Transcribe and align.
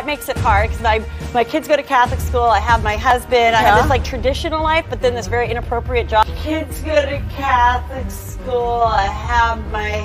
that 0.00 0.06
makes 0.06 0.30
it 0.30 0.38
hard 0.38 0.70
because 0.70 0.82
my, 0.82 1.04
my 1.34 1.44
kids 1.44 1.68
go 1.68 1.76
to 1.76 1.82
Catholic 1.82 2.20
school. 2.20 2.40
I 2.40 2.58
have 2.58 2.82
my 2.82 2.96
husband. 2.96 3.54
I 3.54 3.60
have 3.60 3.74
this 3.74 3.80
uh-huh. 3.82 3.88
like 3.90 4.02
traditional 4.02 4.62
life, 4.62 4.86
but 4.88 5.02
then 5.02 5.14
this 5.14 5.26
very 5.26 5.50
inappropriate 5.50 6.08
job. 6.08 6.26
Kids 6.38 6.80
go 6.80 6.94
to 6.94 7.22
Catholic 7.28 8.10
school. 8.10 8.80
I 8.80 9.04
have 9.04 9.58
my 9.70 9.98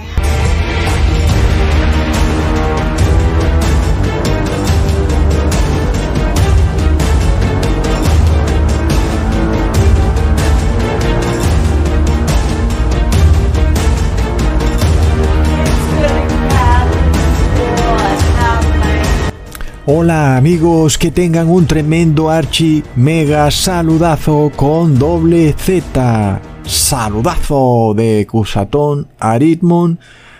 Hola 19.87 20.35
amigos, 20.35 20.97
que 20.97 21.11
tengan 21.11 21.47
un 21.47 21.67
tremendo 21.67 22.31
archi 22.31 22.83
mega 22.95 23.51
saludazo 23.51 24.51
con 24.55 24.97
doble 24.97 25.53
Z. 25.53 26.41
Saludazo 26.63 27.93
de 27.95 28.25
Cusatón 28.25 29.07
Aritmon. 29.19 29.99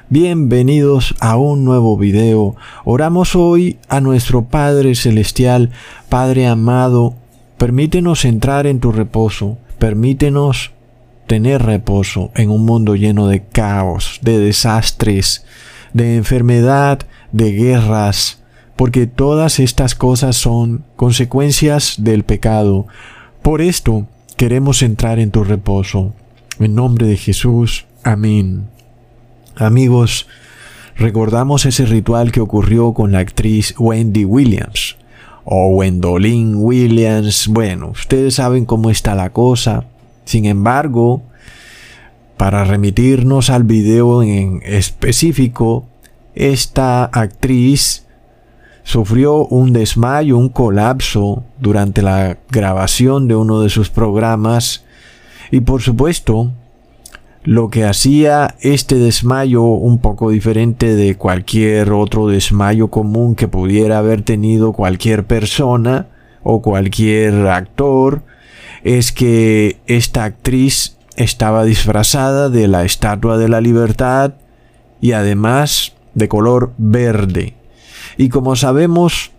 Bienvenidos 0.10 1.14
a 1.20 1.38
un 1.38 1.64
nuevo 1.64 1.96
video. 1.96 2.56
Oramos 2.86 3.36
hoy 3.36 3.78
a 3.88 4.02
nuestro 4.02 4.46
Padre 4.46 4.96
Celestial, 4.96 5.70
Padre 6.10 6.48
amado. 6.48 7.14
Permítenos 7.60 8.26
entrar 8.26 8.66
en 8.66 8.80
tu 8.80 8.92
reposo. 8.92 9.60
Permítenos 9.78 10.72
tener 11.28 11.62
reposo 11.62 12.32
en 12.34 12.50
un 12.50 12.66
mundo 12.66 12.96
lleno 12.96 13.28
de 13.28 13.44
caos, 13.44 14.18
de 14.24 14.40
desastres, 14.40 15.46
de 15.94 16.16
enfermedad, 16.16 17.02
de 17.32 17.52
guerras, 17.52 18.40
porque 18.76 19.08
todas 19.08 19.60
estas 19.60 19.96
cosas 19.96 20.36
son 20.36 20.84
consecuencias 20.96 21.96
del 22.00 22.24
pecado. 22.24 22.88
Por 23.42 23.62
esto 23.62 24.08
queremos 24.38 24.82
entrar 24.82 25.20
en 25.20 25.32
tu 25.32 25.44
reposo. 25.44 26.14
En 26.60 26.76
nombre 26.76 27.08
de 27.08 27.18
Jesús. 27.18 27.86
Amén. 28.04 28.68
Amigos, 29.56 30.28
recordamos 30.98 31.66
ese 31.66 31.86
ritual 31.86 32.32
que 32.32 32.42
ocurrió 32.42 32.94
con 32.94 33.12
la 33.12 33.20
actriz 33.20 33.74
Wendy 33.78 34.26
Williams 34.26 34.98
o 35.46 35.68
Wendolyn 35.68 36.56
Williams. 36.56 37.48
Bueno, 37.48 37.90
ustedes 37.90 38.36
saben 38.36 38.66
cómo 38.66 38.90
está 38.90 39.16
la 39.16 39.30
cosa. 39.30 39.86
Sin 40.26 40.46
embargo, 40.46 41.22
para 42.36 42.66
remitirnos 42.66 43.50
al 43.50 43.64
video 43.64 44.24
en 44.24 44.62
específico, 44.66 45.86
esta 46.34 47.06
actriz 47.06 48.05
sufrió 48.86 49.48
un 49.48 49.74
desmayo, 49.74 50.38
un 50.38 50.50
colapso 50.50 51.44
durante 51.60 52.04
la 52.04 52.38
grabación 52.50 53.28
de 53.28 53.36
uno 53.36 53.62
de 53.62 53.70
sus 53.70 53.90
programas 53.90 54.86
y 55.52 55.62
por 55.62 55.82
supuesto 55.82 56.52
lo 57.44 57.70
que 57.70 57.84
hacía 57.84 58.56
este 58.62 58.96
desmayo 58.96 59.64
un 59.64 59.98
poco 59.98 60.30
diferente 60.30 60.96
de 60.96 61.16
cualquier 61.16 61.92
otro 61.94 62.28
desmayo 62.28 62.90
común 62.90 63.34
que 63.34 63.48
pudiera 63.48 63.98
haber 63.98 64.22
tenido 64.22 64.72
cualquier 64.72 65.26
persona 65.26 66.08
o 66.44 66.62
cualquier 66.62 67.48
actor 67.48 68.22
es 68.84 69.12
que 69.12 69.78
esta 69.88 70.26
actriz 70.26 70.98
estaba 71.16 71.64
disfrazada 71.64 72.50
de 72.50 72.68
la 72.68 72.86
Estatua 72.86 73.40
de 73.40 73.50
la 73.50 73.62
Libertad 73.62 74.36
y 75.02 75.14
además 75.14 75.94
de 76.14 76.28
color 76.28 76.74
verde. 76.78 77.56
Y 78.18 78.30
como 78.30 78.56
sabemos, 78.56 79.32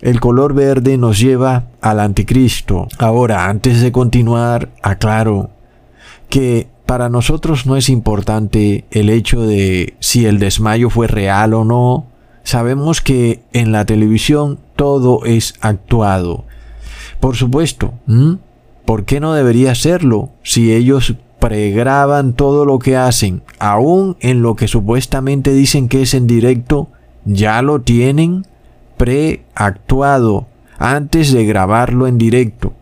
el 0.00 0.20
color 0.20 0.54
verde 0.54 0.96
nos 0.96 1.18
lleva 1.18 1.64
al 1.80 2.00
anticristo. 2.00 2.88
Ahora, 2.98 3.48
antes 3.48 3.80
de 3.80 3.92
continuar, 3.92 4.70
aclaro 4.82 5.50
que 6.28 6.68
para 6.86 7.08
nosotros 7.08 7.66
no 7.66 7.76
es 7.76 7.88
importante 7.88 8.84
el 8.90 9.10
hecho 9.10 9.42
de 9.42 9.94
si 10.00 10.26
el 10.26 10.38
desmayo 10.38 10.90
fue 10.90 11.06
real 11.06 11.54
o 11.54 11.64
no. 11.64 12.06
Sabemos 12.42 13.00
que 13.00 13.42
en 13.52 13.72
la 13.72 13.84
televisión 13.84 14.58
todo 14.76 15.24
es 15.24 15.54
actuado. 15.60 16.44
Por 17.20 17.36
supuesto. 17.36 17.92
¿por 18.84 19.04
qué 19.04 19.20
no 19.20 19.34
debería 19.34 19.76
serlo 19.76 20.30
si 20.42 20.72
ellos 20.72 21.14
pregraban 21.38 22.32
todo 22.32 22.64
lo 22.64 22.80
que 22.80 22.96
hacen, 22.96 23.42
aún 23.60 24.16
en 24.20 24.42
lo 24.42 24.56
que 24.56 24.66
supuestamente 24.66 25.52
dicen 25.52 25.88
que 25.88 26.02
es 26.02 26.12
en 26.14 26.26
directo, 26.26 26.88
ya 27.24 27.62
lo 27.62 27.80
tienen 27.80 28.46
preactuado 28.96 30.46
antes 30.78 31.32
de 31.32 31.44
grabarlo 31.44 32.06
en 32.06 32.18
directo. 32.18 32.74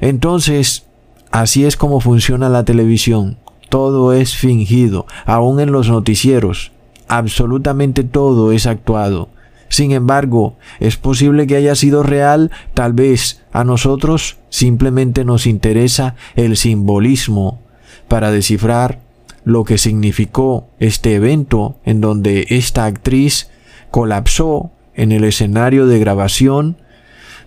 Entonces, 0.00 0.86
así 1.30 1.64
es 1.64 1.76
como 1.76 2.00
funciona 2.00 2.48
la 2.48 2.64
televisión. 2.64 3.38
Todo 3.68 4.12
es 4.12 4.36
fingido, 4.36 5.06
aún 5.26 5.60
en 5.60 5.72
los 5.72 5.88
noticieros. 5.88 6.72
Absolutamente 7.06 8.04
todo 8.04 8.52
es 8.52 8.66
actuado. 8.66 9.28
Sin 9.68 9.92
embargo, 9.92 10.56
es 10.80 10.96
posible 10.96 11.46
que 11.46 11.56
haya 11.56 11.74
sido 11.74 12.02
real, 12.02 12.50
tal 12.74 12.92
vez 12.92 13.42
a 13.52 13.64
nosotros 13.64 14.38
simplemente 14.48 15.24
nos 15.24 15.46
interesa 15.46 16.14
el 16.36 16.56
simbolismo 16.56 17.60
para 18.08 18.30
descifrar 18.30 19.00
lo 19.44 19.64
que 19.64 19.78
significó 19.78 20.68
este 20.78 21.14
evento 21.14 21.76
en 21.84 22.00
donde 22.00 22.46
esta 22.48 22.86
actriz 22.86 23.50
colapsó 23.90 24.70
en 24.94 25.12
el 25.12 25.24
escenario 25.24 25.86
de 25.86 25.98
grabación 25.98 26.76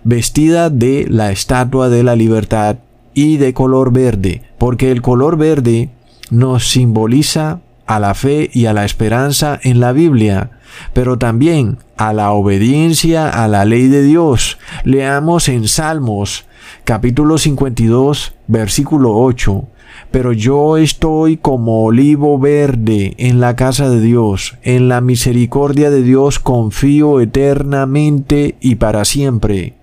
vestida 0.04 0.70
de 0.70 1.06
la 1.08 1.30
estatua 1.30 1.88
de 1.88 2.02
la 2.02 2.16
libertad 2.16 2.78
y 3.14 3.36
de 3.36 3.52
color 3.52 3.92
verde, 3.92 4.42
porque 4.58 4.90
el 4.90 5.02
color 5.02 5.36
verde 5.36 5.90
nos 6.30 6.68
simboliza 6.68 7.60
a 7.86 8.00
la 8.00 8.14
fe 8.14 8.50
y 8.52 8.66
a 8.66 8.72
la 8.72 8.84
esperanza 8.84 9.60
en 9.62 9.80
la 9.80 9.92
Biblia, 9.92 10.50
pero 10.92 11.18
también 11.18 11.78
a 11.96 12.12
la 12.12 12.32
obediencia 12.32 13.28
a 13.28 13.48
la 13.48 13.64
ley 13.64 13.88
de 13.88 14.02
Dios. 14.02 14.58
Leamos 14.84 15.48
en 15.48 15.68
Salmos 15.68 16.46
capítulo 16.84 17.38
52 17.38 18.34
versículo 18.46 19.14
8. 19.16 19.68
Pero 20.12 20.32
yo 20.32 20.76
estoy 20.76 21.38
como 21.38 21.84
olivo 21.84 22.38
verde 22.38 23.14
en 23.16 23.40
la 23.40 23.56
casa 23.56 23.88
de 23.88 24.00
Dios, 24.00 24.56
en 24.62 24.88
la 24.88 25.00
misericordia 25.00 25.90
de 25.90 26.02
Dios 26.02 26.38
confío 26.38 27.20
eternamente 27.20 28.56
y 28.60 28.74
para 28.74 29.06
siempre. 29.06 29.74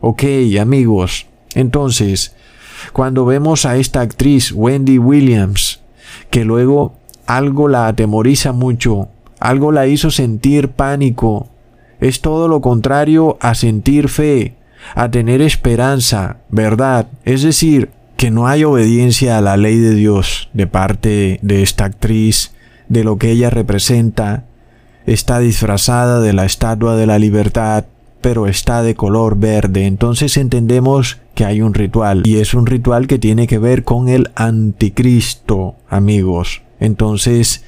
Ok, 0.00 0.22
amigos. 0.60 1.26
Entonces, 1.54 2.36
cuando 2.92 3.24
vemos 3.24 3.64
a 3.64 3.76
esta 3.78 4.02
actriz 4.02 4.52
Wendy 4.52 4.98
Williams, 4.98 5.80
que 6.30 6.44
luego 6.44 6.92
algo 7.26 7.66
la 7.66 7.86
atemoriza 7.86 8.52
mucho, 8.52 9.08
algo 9.40 9.72
la 9.72 9.86
hizo 9.86 10.10
sentir 10.10 10.68
pánico, 10.68 11.48
es 11.98 12.20
todo 12.20 12.46
lo 12.46 12.60
contrario 12.60 13.38
a 13.40 13.54
sentir 13.54 14.10
fe, 14.10 14.54
a 14.94 15.10
tener 15.10 15.40
esperanza, 15.40 16.38
verdad, 16.50 17.08
es 17.24 17.42
decir, 17.42 17.90
que 18.18 18.32
no 18.32 18.48
hay 18.48 18.64
obediencia 18.64 19.38
a 19.38 19.40
la 19.40 19.56
ley 19.56 19.76
de 19.76 19.94
Dios 19.94 20.50
de 20.52 20.66
parte 20.66 21.38
de 21.40 21.62
esta 21.62 21.84
actriz, 21.84 22.50
de 22.88 23.04
lo 23.04 23.16
que 23.16 23.30
ella 23.30 23.48
representa, 23.48 24.44
está 25.06 25.38
disfrazada 25.38 26.20
de 26.20 26.32
la 26.32 26.44
estatua 26.44 26.96
de 26.96 27.06
la 27.06 27.20
libertad, 27.20 27.84
pero 28.20 28.48
está 28.48 28.82
de 28.82 28.96
color 28.96 29.38
verde. 29.38 29.86
Entonces 29.86 30.36
entendemos 30.36 31.18
que 31.36 31.44
hay 31.44 31.62
un 31.62 31.74
ritual 31.74 32.26
y 32.26 32.38
es 32.38 32.54
un 32.54 32.66
ritual 32.66 33.06
que 33.06 33.20
tiene 33.20 33.46
que 33.46 33.58
ver 33.58 33.84
con 33.84 34.08
el 34.08 34.32
anticristo, 34.34 35.76
amigos. 35.88 36.62
Entonces, 36.80 37.62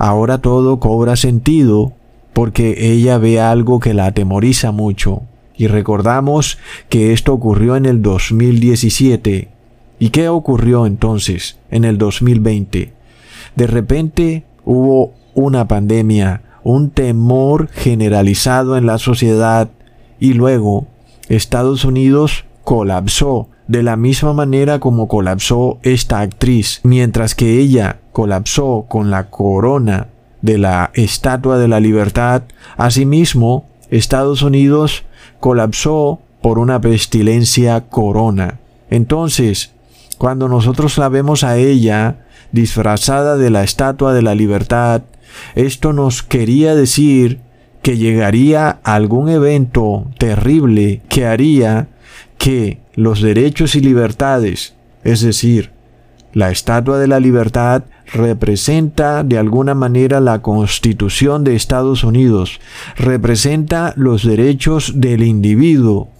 ahora 0.00 0.38
todo 0.38 0.80
cobra 0.80 1.14
sentido 1.14 1.92
porque 2.32 2.90
ella 2.92 3.18
ve 3.18 3.40
algo 3.40 3.78
que 3.78 3.94
la 3.94 4.06
atemoriza 4.06 4.72
mucho. 4.72 5.22
Y 5.56 5.68
recordamos 5.68 6.58
que 6.88 7.12
esto 7.12 7.32
ocurrió 7.32 7.76
en 7.76 7.86
el 7.86 8.02
2017. 8.02 9.61
¿Y 10.02 10.10
qué 10.10 10.28
ocurrió 10.28 10.84
entonces 10.84 11.58
en 11.70 11.84
el 11.84 11.96
2020? 11.96 12.92
De 13.54 13.66
repente 13.68 14.44
hubo 14.64 15.12
una 15.36 15.68
pandemia, 15.68 16.42
un 16.64 16.90
temor 16.90 17.68
generalizado 17.68 18.76
en 18.76 18.84
la 18.84 18.98
sociedad 18.98 19.70
y 20.18 20.32
luego 20.32 20.88
Estados 21.28 21.84
Unidos 21.84 22.46
colapsó 22.64 23.46
de 23.68 23.84
la 23.84 23.94
misma 23.94 24.32
manera 24.32 24.80
como 24.80 25.06
colapsó 25.06 25.78
esta 25.84 26.18
actriz, 26.18 26.80
mientras 26.82 27.36
que 27.36 27.60
ella 27.60 28.00
colapsó 28.10 28.86
con 28.88 29.08
la 29.08 29.30
corona 29.30 30.08
de 30.40 30.58
la 30.58 30.90
Estatua 30.94 31.58
de 31.58 31.68
la 31.68 31.78
Libertad, 31.78 32.42
asimismo 32.76 33.66
Estados 33.88 34.42
Unidos 34.42 35.04
colapsó 35.38 36.18
por 36.40 36.58
una 36.58 36.80
pestilencia 36.80 37.82
corona. 37.82 38.58
Entonces, 38.90 39.72
cuando 40.22 40.46
nosotros 40.46 40.98
la 40.98 41.08
vemos 41.08 41.42
a 41.42 41.56
ella 41.56 42.26
disfrazada 42.52 43.36
de 43.36 43.50
la 43.50 43.64
Estatua 43.64 44.14
de 44.14 44.22
la 44.22 44.36
Libertad, 44.36 45.02
esto 45.56 45.92
nos 45.92 46.22
quería 46.22 46.76
decir 46.76 47.40
que 47.82 47.96
llegaría 47.96 48.78
algún 48.84 49.28
evento 49.28 50.06
terrible 50.18 51.02
que 51.08 51.26
haría 51.26 51.88
que 52.38 52.78
los 52.94 53.20
derechos 53.20 53.74
y 53.74 53.80
libertades, 53.80 54.76
es 55.02 55.22
decir, 55.22 55.72
la 56.32 56.52
Estatua 56.52 57.00
de 57.00 57.08
la 57.08 57.18
Libertad 57.18 57.82
representa 58.06 59.24
de 59.24 59.38
alguna 59.38 59.74
manera 59.74 60.20
la 60.20 60.40
Constitución 60.40 61.42
de 61.42 61.56
Estados 61.56 62.04
Unidos, 62.04 62.60
representa 62.96 63.92
los 63.96 64.24
derechos 64.24 64.92
del 65.00 65.24
individuo. 65.24 66.10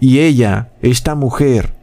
Y 0.00 0.18
ella, 0.18 0.68
esta 0.82 1.14
mujer, 1.14 1.77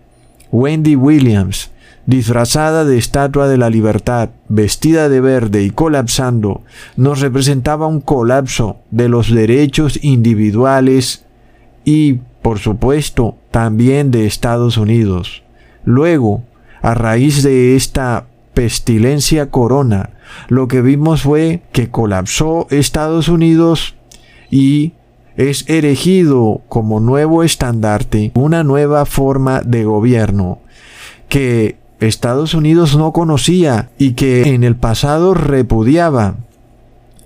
Wendy 0.51 0.95
Williams, 0.95 1.71
disfrazada 2.06 2.86
de 2.86 2.97
Estatua 2.97 3.47
de 3.47 3.57
la 3.57 3.69
Libertad, 3.69 4.30
vestida 4.47 5.09
de 5.09 5.21
verde 5.21 5.63
y 5.63 5.71
colapsando, 5.71 6.62
nos 6.95 7.21
representaba 7.21 7.88
un 7.88 8.01
colapso 8.01 8.77
de 8.92 9.09
los 9.09 9.33
derechos 9.33 10.00
individuales 10.03 11.25
y, 11.83 12.19
por 12.42 12.59
supuesto, 12.59 13.38
también 13.51 14.12
de 14.12 14.25
Estados 14.25 14.77
Unidos. 14.77 15.44
Luego, 15.83 16.44
a 16.81 16.94
raíz 16.94 17.44
de 17.44 17.75
esta 17.75 18.27
pestilencia 18.53 19.50
corona, 19.50 20.12
lo 20.48 20.68
que 20.68 20.81
vimos 20.81 21.24
fue 21.24 21.62
que 21.71 21.89
colapsó 21.89 22.68
Estados 22.69 23.27
Unidos 23.27 23.95
y 24.50 24.94
es 25.37 25.69
erigido 25.69 26.61
como 26.69 26.99
nuevo 26.99 27.43
estandarte 27.43 28.31
una 28.35 28.63
nueva 28.63 29.05
forma 29.05 29.61
de 29.61 29.83
gobierno 29.83 30.59
que 31.29 31.77
Estados 31.99 32.53
Unidos 32.53 32.95
no 32.95 33.11
conocía 33.11 33.89
y 33.97 34.13
que 34.13 34.53
en 34.53 34.63
el 34.63 34.75
pasado 34.75 35.33
repudiaba. 35.33 36.35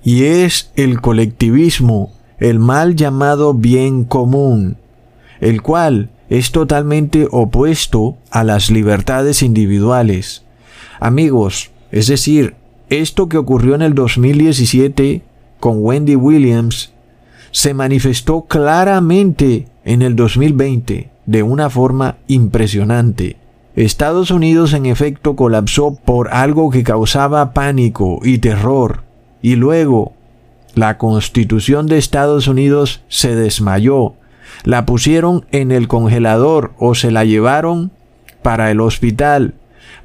Y 0.03 0.23
es 0.23 0.71
el 0.75 1.01
colectivismo, 1.01 2.11
el 2.39 2.59
mal 2.59 2.95
llamado 2.95 3.53
bien 3.53 4.05
común, 4.05 4.77
el 5.41 5.61
cual 5.61 6.09
es 6.29 6.51
totalmente 6.51 7.27
opuesto 7.31 8.17
a 8.31 8.43
las 8.43 8.69
libertades 8.69 9.41
individuales. 9.41 10.43
Amigos, 10.99 11.71
es 11.91 12.07
decir, 12.07 12.55
esto 12.89 13.27
que 13.27 13.37
ocurrió 13.37 13.75
en 13.75 13.81
el 13.81 13.93
2017 13.93 15.21
con 15.59 15.77
Wendy 15.79 16.15
Williams 16.15 16.93
se 17.51 17.73
manifestó 17.73 18.41
claramente 18.43 19.67
en 19.83 20.01
el 20.01 20.15
2020 20.15 21.09
de 21.25 21.43
una 21.43 21.69
forma 21.69 22.17
impresionante. 22.27 23.37
Estados 23.75 24.31
Unidos 24.31 24.73
en 24.73 24.85
efecto 24.85 25.35
colapsó 25.35 25.95
por 25.95 26.33
algo 26.33 26.69
que 26.69 26.83
causaba 26.83 27.53
pánico 27.53 28.19
y 28.23 28.39
terror, 28.39 29.03
y 29.41 29.55
luego 29.55 30.13
la 30.75 30.97
constitución 30.97 31.87
de 31.87 31.97
Estados 31.97 32.47
Unidos 32.47 33.01
se 33.07 33.35
desmayó 33.35 34.15
la 34.63 34.85
pusieron 34.85 35.45
en 35.51 35.71
el 35.71 35.87
congelador 35.87 36.73
o 36.77 36.95
se 36.95 37.11
la 37.11 37.25
llevaron 37.25 37.91
para 38.41 38.71
el 38.71 38.81
hospital 38.81 39.53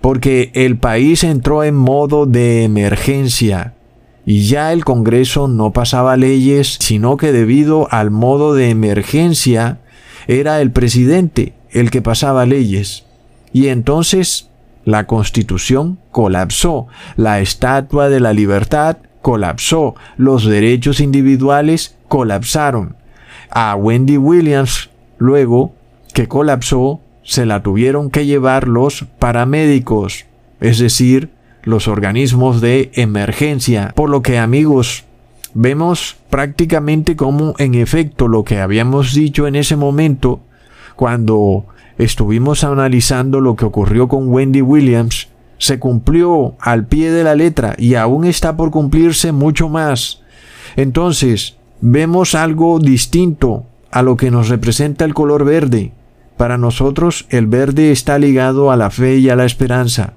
porque 0.00 0.50
el 0.54 0.76
país 0.76 1.24
entró 1.24 1.64
en 1.64 1.74
modo 1.74 2.26
de 2.26 2.64
emergencia 2.64 3.73
y 4.26 4.46
ya 4.46 4.72
el 4.72 4.84
Congreso 4.84 5.48
no 5.48 5.72
pasaba 5.72 6.16
leyes, 6.16 6.78
sino 6.80 7.16
que 7.16 7.32
debido 7.32 7.88
al 7.90 8.10
modo 8.10 8.54
de 8.54 8.70
emergencia 8.70 9.78
era 10.26 10.60
el 10.60 10.70
presidente 10.70 11.54
el 11.70 11.90
que 11.90 12.02
pasaba 12.02 12.46
leyes. 12.46 13.04
Y 13.52 13.68
entonces 13.68 14.48
la 14.84 15.06
Constitución 15.06 15.98
colapsó, 16.10 16.86
la 17.16 17.40
Estatua 17.40 18.08
de 18.08 18.20
la 18.20 18.32
Libertad 18.32 18.98
colapsó, 19.22 19.94
los 20.16 20.44
derechos 20.44 21.00
individuales 21.00 21.96
colapsaron 22.08 22.96
a 23.50 23.74
Wendy 23.76 24.18
Williams, 24.18 24.90
luego 25.18 25.74
que 26.12 26.28
colapsó, 26.28 27.00
se 27.22 27.46
la 27.46 27.62
tuvieron 27.62 28.10
que 28.10 28.26
llevar 28.26 28.68
los 28.68 29.06
paramédicos, 29.18 30.26
es 30.60 30.78
decir, 30.78 31.30
los 31.64 31.88
organismos 31.88 32.60
de 32.60 32.90
emergencia. 32.94 33.92
Por 33.94 34.10
lo 34.10 34.22
que 34.22 34.38
amigos, 34.38 35.04
vemos 35.54 36.16
prácticamente 36.30 37.16
como 37.16 37.54
en 37.58 37.74
efecto 37.74 38.28
lo 38.28 38.44
que 38.44 38.60
habíamos 38.60 39.14
dicho 39.14 39.46
en 39.46 39.56
ese 39.56 39.76
momento, 39.76 40.40
cuando 40.96 41.66
estuvimos 41.98 42.64
analizando 42.64 43.40
lo 43.40 43.56
que 43.56 43.64
ocurrió 43.64 44.08
con 44.08 44.28
Wendy 44.28 44.62
Williams, 44.62 45.28
se 45.58 45.78
cumplió 45.78 46.56
al 46.60 46.86
pie 46.86 47.10
de 47.10 47.24
la 47.24 47.34
letra 47.34 47.74
y 47.78 47.94
aún 47.94 48.24
está 48.24 48.56
por 48.56 48.70
cumplirse 48.70 49.32
mucho 49.32 49.68
más. 49.68 50.22
Entonces, 50.76 51.56
vemos 51.80 52.34
algo 52.34 52.78
distinto 52.78 53.64
a 53.90 54.02
lo 54.02 54.16
que 54.16 54.30
nos 54.30 54.48
representa 54.48 55.04
el 55.04 55.14
color 55.14 55.44
verde. 55.44 55.92
Para 56.36 56.58
nosotros 56.58 57.26
el 57.28 57.46
verde 57.46 57.92
está 57.92 58.18
ligado 58.18 58.72
a 58.72 58.76
la 58.76 58.90
fe 58.90 59.18
y 59.18 59.30
a 59.30 59.36
la 59.36 59.44
esperanza. 59.44 60.14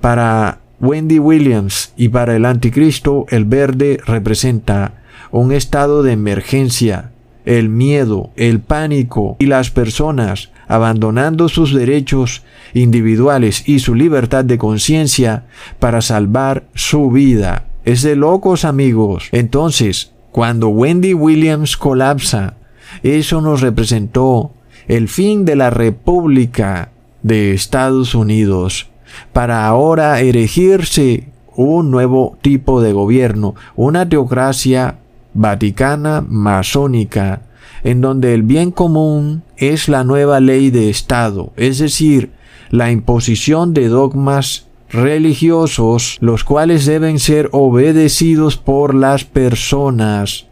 Para 0.00 0.59
Wendy 0.80 1.18
Williams 1.18 1.92
y 1.96 2.08
para 2.08 2.34
el 2.36 2.46
anticristo 2.46 3.26
el 3.28 3.44
verde 3.44 4.00
representa 4.06 4.94
un 5.30 5.52
estado 5.52 6.02
de 6.02 6.12
emergencia, 6.12 7.12
el 7.44 7.68
miedo, 7.68 8.30
el 8.36 8.60
pánico 8.60 9.36
y 9.38 9.46
las 9.46 9.70
personas 9.70 10.50
abandonando 10.68 11.48
sus 11.48 11.74
derechos 11.74 12.44
individuales 12.72 13.68
y 13.68 13.80
su 13.80 13.94
libertad 13.94 14.44
de 14.44 14.56
conciencia 14.56 15.44
para 15.78 16.00
salvar 16.00 16.64
su 16.74 17.10
vida. 17.10 17.66
Es 17.84 18.02
de 18.02 18.16
locos 18.16 18.64
amigos. 18.64 19.28
Entonces, 19.32 20.12
cuando 20.30 20.68
Wendy 20.68 21.12
Williams 21.12 21.76
colapsa, 21.76 22.54
eso 23.02 23.40
nos 23.40 23.60
representó 23.60 24.52
el 24.88 25.08
fin 25.08 25.44
de 25.44 25.56
la 25.56 25.70
República 25.70 26.90
de 27.22 27.52
Estados 27.52 28.14
Unidos 28.14 28.89
para 29.32 29.66
ahora 29.66 30.20
erigirse 30.20 31.28
un 31.56 31.90
nuevo 31.90 32.38
tipo 32.42 32.80
de 32.80 32.92
gobierno, 32.92 33.54
una 33.76 34.08
teocracia 34.08 34.98
vaticana 35.34 36.24
masónica, 36.26 37.42
en 37.82 38.00
donde 38.00 38.34
el 38.34 38.42
bien 38.42 38.70
común 38.70 39.42
es 39.56 39.88
la 39.88 40.04
nueva 40.04 40.40
ley 40.40 40.70
de 40.70 40.90
Estado, 40.90 41.52
es 41.56 41.78
decir, 41.78 42.32
la 42.70 42.90
imposición 42.90 43.74
de 43.74 43.88
dogmas 43.88 44.66
religiosos, 44.90 46.18
los 46.20 46.44
cuales 46.44 46.86
deben 46.86 47.18
ser 47.18 47.48
obedecidos 47.52 48.56
por 48.56 48.94
las 48.94 49.24
personas, 49.24 50.46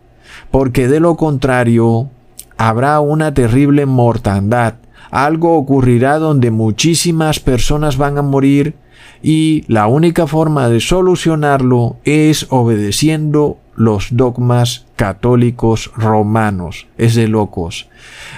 porque 0.51 0.89
de 0.89 1.01
lo 1.01 1.17
contrario 1.17 2.09
habrá 2.57 3.01
una 3.01 3.35
terrible 3.35 3.87
mortandad. 3.87 4.75
Algo 5.11 5.57
ocurrirá 5.57 6.19
donde 6.19 6.51
muchísimas 6.51 7.41
personas 7.41 7.97
van 7.97 8.19
a 8.19 8.23
morir 8.23 8.75
y 9.23 9.65
la 9.67 9.87
única 9.87 10.27
forma 10.27 10.69
de 10.69 10.81
solucionarlo 10.81 11.97
es 12.05 12.47
obedeciendo 12.51 13.59
los 13.75 14.09
dogmas 14.11 14.87
católicos 14.97 15.91
romanos. 15.97 16.87
Es 16.99 17.15
de 17.15 17.29
locos. 17.29 17.89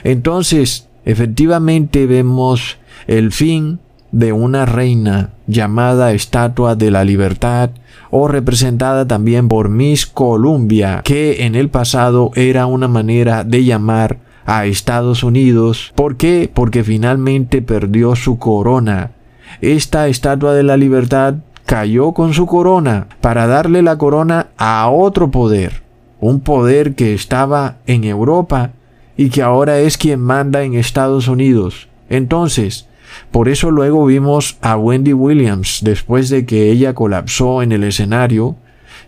Entonces, 0.04 0.88
efectivamente 1.04 2.06
vemos 2.06 2.78
el 3.06 3.32
fin 3.32 3.80
de 4.12 4.32
una 4.32 4.66
reina 4.66 5.30
llamada 5.46 6.12
Estatua 6.12 6.74
de 6.74 6.90
la 6.90 7.04
Libertad 7.04 7.70
o 8.10 8.28
representada 8.28 9.06
también 9.06 9.48
por 9.48 9.68
Miss 9.68 10.06
Columbia, 10.06 11.02
que 11.04 11.44
en 11.46 11.54
el 11.54 11.68
pasado 11.68 12.32
era 12.34 12.66
una 12.66 12.88
manera 12.88 13.44
de 13.44 13.64
llamar 13.64 14.18
a 14.50 14.66
Estados 14.66 15.22
Unidos. 15.22 15.92
¿Por 15.94 16.16
qué? 16.16 16.50
Porque 16.52 16.82
finalmente 16.82 17.62
perdió 17.62 18.16
su 18.16 18.40
corona. 18.40 19.12
Esta 19.60 20.08
Estatua 20.08 20.54
de 20.54 20.64
la 20.64 20.76
Libertad 20.76 21.34
cayó 21.66 22.10
con 22.10 22.34
su 22.34 22.46
corona 22.46 23.06
para 23.20 23.46
darle 23.46 23.80
la 23.82 23.96
corona 23.96 24.48
a 24.56 24.90
otro 24.90 25.30
poder, 25.30 25.82
un 26.18 26.40
poder 26.40 26.96
que 26.96 27.14
estaba 27.14 27.76
en 27.86 28.02
Europa 28.02 28.72
y 29.16 29.30
que 29.30 29.40
ahora 29.40 29.78
es 29.78 29.96
quien 29.96 30.18
manda 30.18 30.64
en 30.64 30.74
Estados 30.74 31.28
Unidos. 31.28 31.88
Entonces, 32.08 32.88
por 33.30 33.48
eso 33.48 33.70
luego 33.70 34.04
vimos 34.04 34.58
a 34.62 34.76
Wendy 34.76 35.12
Williams 35.12 35.78
después 35.84 36.28
de 36.28 36.44
que 36.44 36.72
ella 36.72 36.92
colapsó 36.92 37.62
en 37.62 37.70
el 37.70 37.84
escenario 37.84 38.56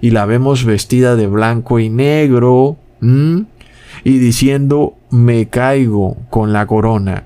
y 0.01 0.11
la 0.11 0.25
vemos 0.25 0.65
vestida 0.65 1.17
de 1.17 1.27
blanco 1.27 1.81
y 1.81 1.89
negro 1.89 2.77
y 4.05 4.19
diciendo 4.19 4.95
me 5.11 5.49
caigo 5.49 6.17
con 6.31 6.53
la 6.53 6.67
corona. 6.67 7.25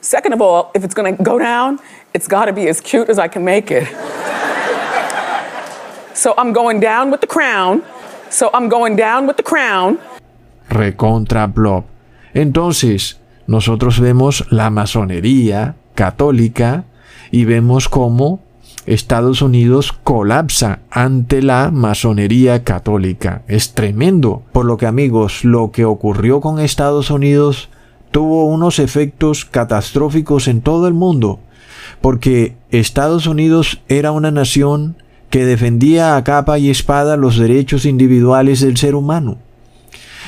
Second 0.00 0.34
of 0.34 0.40
all, 0.40 0.70
if 0.74 0.84
it's 0.84 0.94
going 0.94 1.16
to 1.16 1.22
go 1.22 1.38
down, 1.38 1.80
it's 2.14 2.28
got 2.28 2.46
to 2.46 2.52
be 2.52 2.68
as 2.68 2.80
cute 2.80 3.10
as 3.10 3.18
I 3.18 3.28
can 3.28 3.44
make 3.44 3.70
it. 3.72 3.88
so 6.14 6.32
I'm 6.38 6.52
going 6.52 6.80
down 6.80 7.10
with 7.10 7.20
the 7.20 7.26
crown. 7.26 7.82
So 8.30 8.50
I'm 8.54 8.68
going 8.68 8.96
down 8.96 9.26
with 9.26 9.36
the 9.36 9.42
crown. 9.42 9.98
Recontra 10.68 11.46
blob. 11.52 11.84
Entonces, 12.34 13.18
nosotros 13.46 13.98
vemos 13.98 14.44
la 14.50 14.70
masonería 14.70 15.76
católica 15.94 16.84
y 17.30 17.44
vemos 17.44 17.88
cómo 17.88 18.40
Estados 18.86 19.42
Unidos 19.42 19.92
colapsa 19.92 20.78
ante 20.90 21.42
la 21.42 21.70
masonería 21.72 22.62
católica. 22.62 23.42
Es 23.48 23.74
tremendo. 23.74 24.42
Por 24.52 24.64
lo 24.64 24.76
que 24.76 24.86
amigos, 24.86 25.44
lo 25.44 25.72
que 25.72 25.84
ocurrió 25.84 26.40
con 26.40 26.60
Estados 26.60 27.10
Unidos 27.10 27.68
tuvo 28.12 28.46
unos 28.46 28.78
efectos 28.78 29.44
catastróficos 29.44 30.46
en 30.46 30.60
todo 30.60 30.86
el 30.86 30.94
mundo. 30.94 31.40
Porque 32.00 32.54
Estados 32.70 33.26
Unidos 33.26 33.82
era 33.88 34.12
una 34.12 34.30
nación 34.30 34.96
que 35.30 35.44
defendía 35.44 36.16
a 36.16 36.22
capa 36.22 36.58
y 36.58 36.70
espada 36.70 37.16
los 37.16 37.36
derechos 37.36 37.84
individuales 37.84 38.60
del 38.60 38.76
ser 38.76 38.94
humano. 38.94 39.38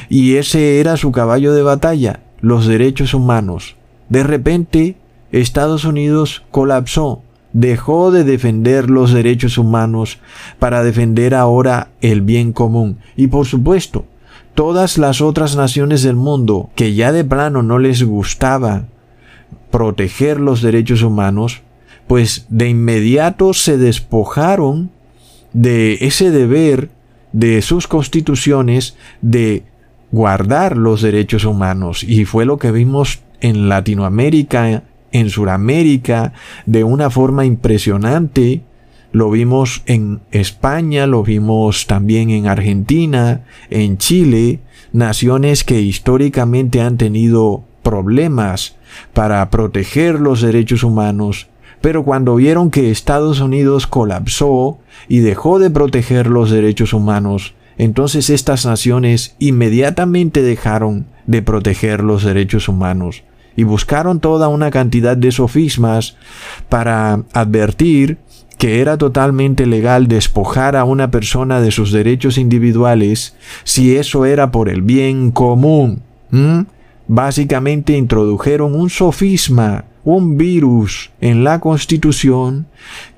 Y 0.09 0.35
ese 0.35 0.81
era 0.81 0.97
su 0.97 1.13
caballo 1.13 1.55
de 1.55 1.63
batalla, 1.63 2.21
los 2.41 2.67
derechos 2.67 3.15
humanos. 3.15 3.77
De 4.09 4.23
repente, 4.23 4.97
Estados 5.31 5.85
Unidos 5.85 6.43
colapsó, 6.51 7.23
dejó 7.53 8.11
de 8.11 8.25
defender 8.25 8.91
los 8.91 9.13
derechos 9.13 9.59
humanos 9.59 10.19
para 10.59 10.83
defender 10.83 11.35
ahora 11.35 11.91
el 12.01 12.21
bien 12.21 12.53
común. 12.53 12.99
Y 13.17 13.29
por 13.29 13.47
supuesto, 13.47 14.05
todas 14.55 14.99
las 14.99 15.21
otras 15.21 15.57
naciones 15.57 16.03
del 16.03 16.17
mundo 16.17 16.71
que 16.75 16.95
ya 16.95 17.13
de 17.13 17.25
plano 17.25 17.63
no 17.63 17.79
les 17.79 18.03
gustaba 18.03 18.85
proteger 19.71 20.41
los 20.41 20.63
derechos 20.63 21.03
humanos, 21.03 21.63
pues 22.07 22.47
de 22.49 22.69
inmediato 22.69 23.53
se 23.55 23.77
despojaron 23.77 24.91
de 25.53 25.99
ese 26.01 26.31
deber 26.31 26.91
de 27.33 27.63
sus 27.63 27.87
constituciones 27.87 28.97
de 29.21 29.65
guardar 30.11 30.77
los 30.77 31.03
derechos 31.03 31.45
humanos. 31.45 32.03
Y 32.03 32.25
fue 32.25 32.45
lo 32.45 32.59
que 32.59 32.73
vimos 32.73 33.21
en 33.41 33.69
Latinoamérica, 33.69 34.85
en 35.13 35.31
Sudamérica, 35.31 36.33
de 36.67 36.85
una 36.85 37.11
forma 37.11 37.45
impresionante. 37.45 38.63
Lo 39.13 39.31
vimos 39.31 39.83
en 39.87 40.21
España, 40.31 41.07
lo 41.07 41.23
vimos 41.23 41.87
también 41.87 42.31
en 42.31 42.47
Argentina, 42.47 43.43
en 43.71 43.99
Chile, 43.99 44.61
naciones 44.93 45.65
que 45.65 45.81
históricamente 45.81 46.81
han 46.81 46.97
tenido 46.99 47.65
problemas 47.83 48.77
para 49.13 49.49
proteger 49.51 50.21
los 50.21 50.43
derechos 50.43 50.83
humanos, 50.83 51.49
pero 51.81 52.05
cuando 52.05 52.35
vieron 52.37 52.71
que 52.71 52.91
Estados 52.91 53.41
Unidos 53.41 53.87
colapsó 53.87 54.79
y 55.09 55.19
dejó 55.21 55.59
de 55.59 55.71
proteger 55.71 56.27
los 56.27 56.51
derechos 56.51 56.93
humanos, 56.93 57.55
entonces 57.79 58.29
estas 58.29 58.67
naciones 58.67 59.37
inmediatamente 59.39 60.43
dejaron 60.43 61.07
de 61.27 61.43
proteger 61.43 62.03
los 62.03 62.25
derechos 62.25 62.69
humanos 62.69 63.23
y 63.59 63.65
buscaron 63.65 64.21
toda 64.21 64.47
una 64.47 64.71
cantidad 64.71 65.17
de 65.17 65.33
sofismas 65.33 66.17
para 66.69 67.25
advertir 67.33 68.19
que 68.57 68.81
era 68.81 68.97
totalmente 68.97 69.67
legal 69.67 70.07
despojar 70.07 70.77
a 70.77 70.85
una 70.85 71.11
persona 71.11 71.61
de 71.61 71.73
sus 71.73 71.91
derechos 71.91 72.39
individuales 72.39 73.35
si 73.65 73.97
eso 73.97 74.27
era 74.27 74.53
por 74.53 74.69
el 74.69 74.83
bien 74.83 75.33
común. 75.33 76.03
Básicamente 77.09 77.97
introdujeron 77.97 78.77
un 78.77 78.91
sofisma 78.91 79.87
un 80.05 80.39
virus 80.39 81.11
en 81.21 81.43
la 81.43 81.59
constitución 81.59 82.69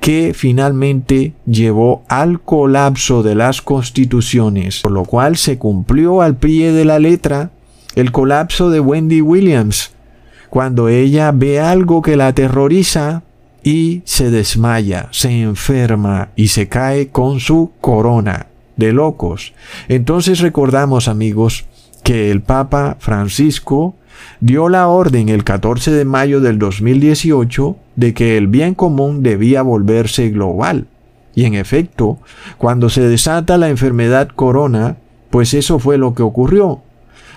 que 0.00 0.32
finalmente 0.34 1.34
llevó 1.44 2.02
al 2.08 2.40
colapso 2.40 3.22
de 3.22 3.34
las 3.34 3.60
constituciones, 3.60 4.80
por 4.80 4.92
lo 4.92 5.04
cual 5.04 5.36
se 5.36 5.58
cumplió 5.58 6.22
al 6.22 6.36
pie 6.36 6.72
de 6.72 6.86
la 6.86 6.98
letra 6.98 7.50
el 7.94 8.10
colapso 8.10 8.70
de 8.70 8.80
Wendy 8.80 9.20
Williams, 9.20 9.92
cuando 10.50 10.88
ella 10.88 11.32
ve 11.32 11.60
algo 11.60 12.02
que 12.02 12.16
la 12.16 12.26
aterroriza 12.26 13.22
y 13.62 14.02
se 14.04 14.30
desmaya, 14.30 15.08
se 15.12 15.42
enferma 15.42 16.30
y 16.34 16.48
se 16.48 16.68
cae 16.68 17.08
con 17.08 17.40
su 17.40 17.72
corona 17.80 18.46
de 18.76 18.92
locos. 18.92 19.52
Entonces 19.88 20.40
recordamos 20.40 21.08
amigos 21.08 21.66
que 22.02 22.30
el 22.30 22.40
Papa 22.40 22.96
Francisco 22.98 23.94
dio 24.40 24.68
la 24.68 24.88
orden 24.88 25.28
el 25.28 25.44
14 25.44 25.92
de 25.92 26.04
mayo 26.04 26.40
del 26.40 26.58
2018 26.58 27.76
de 27.96 28.14
que 28.14 28.36
el 28.36 28.48
bien 28.48 28.74
común 28.74 29.22
debía 29.22 29.62
volverse 29.62 30.30
global. 30.30 30.86
Y 31.34 31.44
en 31.44 31.54
efecto, 31.54 32.18
cuando 32.58 32.88
se 32.88 33.02
desata 33.02 33.56
la 33.56 33.68
enfermedad 33.68 34.28
corona, 34.28 34.96
pues 35.30 35.54
eso 35.54 35.78
fue 35.78 35.96
lo 35.96 36.14
que 36.14 36.22
ocurrió. 36.22 36.82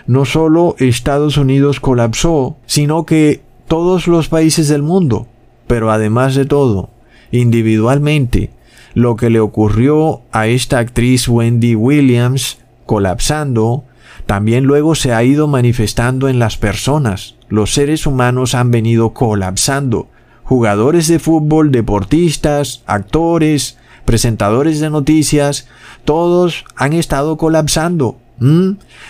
No 0.06 0.26
solo 0.26 0.76
Estados 0.80 1.38
Unidos 1.38 1.80
colapsó, 1.80 2.58
sino 2.66 3.06
que 3.06 3.42
todos 3.68 4.08
los 4.08 4.28
países 4.28 4.68
del 4.68 4.84
mundo, 4.84 5.28
pero 5.68 5.92
además 5.92 6.36
de 6.36 6.46
todo, 6.46 6.90
individualmente, 7.32 8.52
lo 8.94 9.16
que 9.16 9.30
le 9.30 9.40
ocurrió 9.40 10.22
a 10.32 10.48
esta 10.48 10.80
actriz 10.80 11.28
Wendy 11.28 11.76
Williams, 11.76 12.60
colapsando, 12.86 13.86
también 14.26 14.66
luego 14.66 14.96
se 14.96 15.14
ha 15.14 15.24
ido 15.24 15.48
manifestando 15.48 16.30
en 16.30 16.40
las 16.40 16.58
personas. 16.58 17.36
Los 17.50 17.74
seres 17.74 18.06
humanos 18.06 18.56
han 18.56 18.72
venido 18.72 19.14
colapsando. 19.14 20.08
Jugadores 20.44 21.08
de 21.08 21.20
fútbol, 21.20 21.72
deportistas, 21.72 22.84
actores, 22.86 23.78
presentadores 24.06 24.80
de 24.80 24.90
noticias, 24.90 25.68
todos 26.06 26.66
han 26.76 26.94
estado 26.94 27.38
colapsando. 27.38 28.18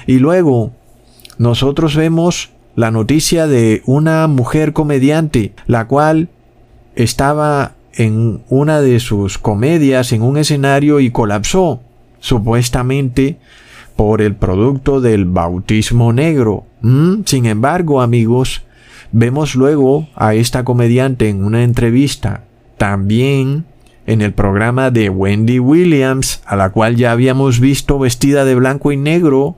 Y 0.07 0.19
luego 0.19 0.71
nosotros 1.38 1.96
vemos 1.96 2.52
la 2.75 2.92
noticia 2.92 3.48
de 3.48 3.82
una 3.86 4.28
mujer 4.28 4.74
comediante, 4.74 5.54
la 5.68 5.88
cual 5.88 6.30
estaba 6.96 7.74
en 7.94 8.42
una 8.50 8.82
de 8.82 9.00
sus 9.00 9.38
comedias 9.38 10.12
en 10.12 10.24
un 10.24 10.38
escenario 10.38 11.00
y 11.00 11.12
colapsó, 11.12 11.82
supuestamente 12.20 13.38
por 13.96 14.22
el 14.22 14.36
producto 14.36 15.02
del 15.02 15.25
bautismo 15.25 16.13
negro. 16.13 16.66
Mm, 16.82 17.22
sin 17.25 17.46
embargo, 17.46 18.02
amigos, 18.02 18.63
vemos 19.12 19.56
luego 19.56 20.08
a 20.16 20.34
esta 20.34 20.63
comediante 20.63 21.30
en 21.30 21.44
una 21.44 21.63
entrevista, 21.63 22.44
también 22.78 23.66
en 24.06 24.22
el 24.22 24.34
programa 24.34 24.90
de 24.90 25.10
Wendy 25.10 25.60
Williams, 25.60 26.42
a 26.46 26.56
la 26.56 26.72
cual 26.72 26.96
ya 26.96 27.12
habíamos 27.12 27.60
visto 27.60 28.00
vestida 28.00 28.46
de 28.46 28.56
blanco 28.56 28.92
y 28.92 28.98
negro, 28.98 29.56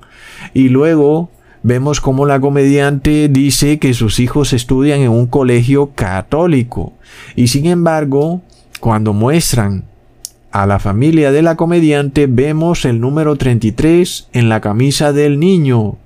y 0.53 0.70
luego 0.70 1.29
vemos 1.65 2.00
cómo 2.00 2.27
la 2.27 2.39
comediante 2.39 3.27
dice 3.27 3.79
que 3.79 3.95
sus 3.95 4.19
hijos 4.19 4.53
estudian 4.53 5.00
en 5.00 5.10
un 5.10 5.25
colegio 5.25 5.89
católico, 5.95 6.93
y 7.36 7.48
sin 7.48 7.65
embargo, 7.65 8.41
cuando 8.79 9.13
muestran 9.13 9.86
a 10.51 10.67
la 10.67 10.77
familia 10.77 11.31
de 11.31 11.41
la 11.41 11.55
comediante 11.55 12.27
vemos 12.27 12.86
el 12.86 13.01
número 13.01 13.36
33 13.36 14.29
en 14.31 14.48
la 14.48 14.62
camisa 14.62 15.12
del 15.12 15.39
niño. 15.39 15.98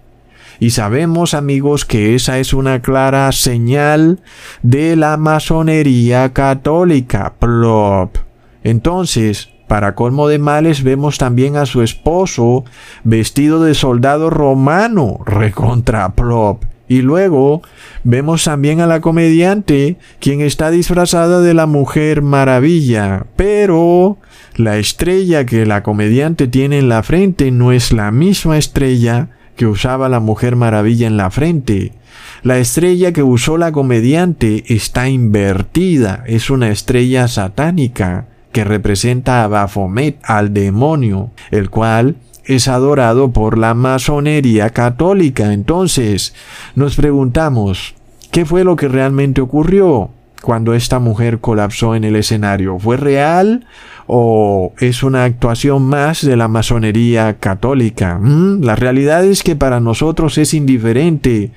Y 0.62 0.70
sabemos 0.70 1.34
amigos 1.34 1.84
que 1.84 2.16
esa 2.16 2.40
es 2.40 2.54
una 2.54 2.82
clara 2.82 3.30
señal 3.34 4.20
de 4.64 4.96
la 4.96 5.18
masonería 5.18 6.32
católica. 6.32 7.34
Plop. 7.38 8.18
Entonces, 8.64 9.50
para 9.70 9.94
colmo 9.94 10.28
de 10.28 10.40
males 10.40 10.82
vemos 10.82 11.20
también 11.20 11.56
a 11.56 11.68
su 11.68 11.84
esposo 11.84 12.66
vestido 13.04 13.64
de 13.64 13.76
soldado 13.76 14.32
romano. 14.32 15.20
Recontra 15.28 16.16
plop. 16.16 16.64
Y 16.88 17.04
luego 17.04 17.62
vemos 18.04 18.46
también 18.46 18.82
a 18.82 18.88
la 18.88 19.00
comediante, 19.00 19.98
quien 20.20 20.42
está 20.42 20.72
disfrazada 20.72 21.40
de 21.42 21.54
la 21.54 21.68
mujer 21.68 22.24
maravilla. 22.24 23.28
Pero 23.36 24.18
la 24.56 24.78
estrella 24.80 25.46
que 25.46 25.68
la 25.68 25.84
comediante 25.84 26.48
tiene 26.48 26.80
en 26.80 26.90
la 26.90 27.04
frente 27.04 27.52
no 27.52 27.72
es 27.72 27.94
la 27.94 28.10
misma 28.10 28.58
estrella 28.58 29.30
que 29.56 29.68
usaba 29.68 30.10
la 30.10 30.20
mujer 30.20 30.56
maravilla 30.56 31.06
en 31.06 31.16
la 31.16 31.30
frente. 31.30 31.94
La 32.42 32.58
estrella 32.58 33.12
que 33.12 33.22
usó 33.22 33.60
la 33.60 33.72
comediante 33.72 34.64
está 34.74 35.10
invertida, 35.10 36.24
es 36.26 36.50
una 36.50 36.72
estrella 36.72 37.28
satánica 37.28 38.26
que 38.52 38.64
representa 38.64 39.44
a 39.44 39.48
Baphomet, 39.48 40.18
al 40.24 40.54
demonio, 40.54 41.32
el 41.52 41.70
cual 41.70 42.16
es 42.50 42.68
adorado 42.68 43.32
por 43.32 43.60
la 43.60 43.76
masonería 43.76 44.72
católica. 44.72 45.54
Entonces, 45.54 46.34
nos 46.74 46.96
preguntamos, 46.96 47.94
¿qué 48.32 48.44
fue 48.44 48.64
lo 48.64 48.76
que 48.76 48.88
realmente 48.88 49.40
ocurrió 49.40 50.10
cuando 50.42 50.74
esta 50.74 50.98
mujer 50.98 51.40
colapsó 51.40 51.94
en 51.94 52.04
el 52.04 52.16
escenario? 52.16 52.80
¿Fue 52.80 52.98
real 52.98 53.68
o 54.08 54.74
es 54.80 55.04
una 55.04 55.26
actuación 55.26 55.84
más 55.84 56.26
de 56.26 56.36
la 56.36 56.48
masonería 56.48 57.38
católica? 57.38 58.18
¿Mm? 58.20 58.64
La 58.64 58.76
realidad 58.76 59.24
es 59.26 59.44
que 59.44 59.56
para 59.56 59.80
nosotros 59.80 60.40
es 60.40 60.56
indiferente 60.56 61.52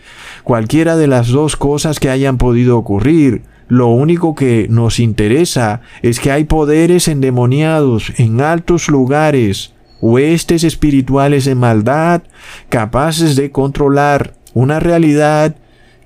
cualquiera 0.45 0.97
de 0.97 1.07
las 1.07 1.29
dos 1.29 1.57
cosas 1.57 2.01
que 2.01 2.11
hayan 2.11 2.37
podido 2.37 2.77
ocurrir. 2.77 3.45
Lo 3.73 3.87
único 3.87 4.35
que 4.35 4.67
nos 4.69 5.01
interesa 5.01 5.81
es 6.03 6.21
que 6.21 6.31
hay 6.31 6.45
poderes 6.45 7.09
endemoniados 7.09 8.13
en 8.19 8.43
altos 8.43 8.89
lugares 8.89 9.73
huestes 10.03 10.63
espirituales 10.63 11.47
de 11.47 11.55
maldad 11.55 12.21
capaces 12.69 13.35
de 13.35 13.51
controlar 13.51 14.35
una 14.53 14.79
realidad 14.79 15.57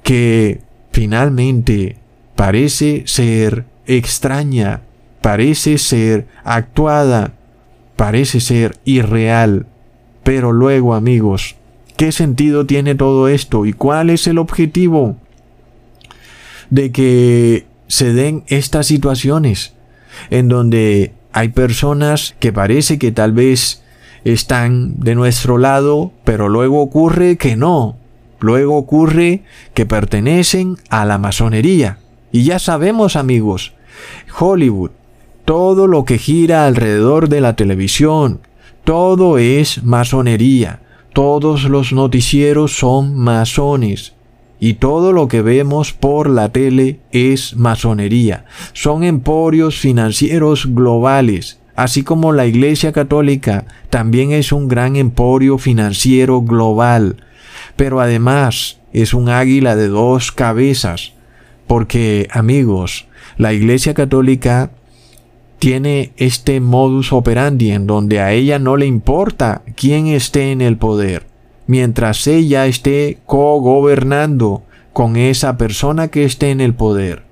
que 0.04 0.61
finalmente 0.92 1.96
parece 2.37 3.02
ser 3.06 3.64
extraña 3.85 4.82
parece 5.20 5.78
ser 5.78 6.28
actuada, 6.44 7.32
parece 7.96 8.38
ser 8.38 8.76
irreal. 8.85 9.66
Pero 10.23 10.52
luego, 10.52 10.94
amigos, 10.94 11.56
¿qué 11.96 12.12
sentido 12.12 12.64
tiene 12.64 12.94
todo 12.94 13.26
esto 13.26 13.66
y 13.66 13.73
cuál 13.73 14.11
es 14.11 14.28
el 14.28 14.38
objetivo 14.38 15.16
de 16.70 16.92
que 16.92 17.66
se 17.88 18.12
den 18.12 18.44
estas 18.49 18.87
situaciones 18.87 19.75
en 20.30 20.49
donde 20.49 21.12
hay 21.32 21.49
personas 21.50 22.35
que 22.40 22.52
parece 22.52 22.99
que 22.99 23.12
tal 23.12 23.32
vez 23.32 23.82
están 24.25 24.99
de 24.99 25.14
nuestro 25.14 25.58
lado, 25.58 26.12
pero 26.25 26.49
luego 26.49 26.80
ocurre 26.80 27.37
que 27.37 27.56
no. 27.56 27.96
Luego 28.40 28.76
ocurre 28.76 29.44
que 29.73 29.87
pertenecen 29.87 30.76
a 30.90 31.04
la 31.04 31.18
masonería. 31.18 31.99
Y 32.32 32.44
ya 32.44 32.58
sabemos 32.58 33.16
amigos, 33.16 33.75
Hollywood, 34.38 34.90
todo 35.44 35.87
lo 35.87 36.04
que 36.04 36.18
gira 36.18 36.66
alrededor 36.66 37.28
de 37.28 37.40
la 37.40 37.54
televisión, 37.54 38.40
todo 38.85 39.38
es 39.38 39.85
masonería. 39.85 40.80
Todos 41.12 41.64
los 41.64 41.92
noticieros 41.92 42.76
son 42.76 43.16
masones. 43.16 44.15
Y 44.59 44.75
todo 44.75 45.13
lo 45.13 45.29
que 45.29 45.43
vemos 45.43 45.93
por 45.93 46.31
la 46.31 46.51
tele 46.51 47.01
es 47.13 47.57
masonería. 47.57 48.47
Son 48.73 49.05
emporios 49.05 49.79
financieros 49.79 50.75
globales. 50.75 51.61
Así 51.75 52.03
como 52.03 52.33
la 52.33 52.47
Iglesia 52.47 52.93
Católica 52.93 53.67
también 53.91 54.33
es 54.33 54.53
un 54.53 54.67
gran 54.69 54.97
emporio 54.97 55.59
financiero 55.59 56.41
global. 56.41 57.17
Pero 57.77 58.01
además 58.01 58.79
es 58.93 59.13
un 59.13 59.29
águila 59.29 59.77
de 59.77 59.89
dos 59.89 60.33
cabezas. 60.33 61.13
Porque, 61.66 62.29
amigos, 62.31 63.09
la 63.37 63.53
Iglesia 63.53 63.92
Católica 63.92 64.71
tiene 65.59 66.12
este 66.16 66.61
modus 66.61 67.12
operandi 67.12 67.73
en 67.73 67.87
donde 67.87 68.21
a 68.21 68.33
ella 68.33 68.59
no 68.59 68.77
le 68.77 68.87
importa 68.87 69.62
quién 69.75 70.07
esté 70.07 70.53
en 70.53 70.61
el 70.61 70.77
poder, 70.77 71.27
mientras 71.66 72.26
ella 72.26 72.66
esté 72.66 73.18
co-gobernando 73.26 74.62
con 74.92 75.16
esa 75.16 75.57
persona 75.57 76.09
que 76.09 76.24
esté 76.24 76.50
en 76.50 76.61
el 76.61 76.74
poder. 76.74 77.22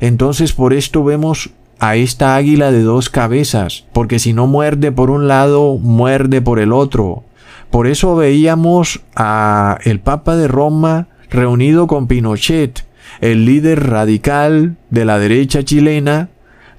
Entonces 0.00 0.52
por 0.52 0.72
esto 0.72 1.04
vemos 1.04 1.50
a 1.78 1.96
esta 1.96 2.36
águila 2.36 2.70
de 2.70 2.82
dos 2.82 3.08
cabezas, 3.08 3.86
porque 3.92 4.18
si 4.18 4.32
no 4.32 4.46
muerde 4.46 4.92
por 4.92 5.10
un 5.10 5.28
lado, 5.28 5.78
muerde 5.78 6.40
por 6.40 6.58
el 6.58 6.72
otro. 6.72 7.24
Por 7.70 7.86
eso 7.86 8.16
veíamos 8.16 9.00
a 9.16 9.78
el 9.84 10.00
Papa 10.00 10.36
de 10.36 10.48
Roma 10.48 11.08
reunido 11.30 11.86
con 11.86 12.06
Pinochet, 12.06 12.84
el 13.20 13.44
líder 13.44 13.88
radical 13.88 14.76
de 14.90 15.04
la 15.04 15.18
derecha 15.18 15.64
chilena, 15.64 16.28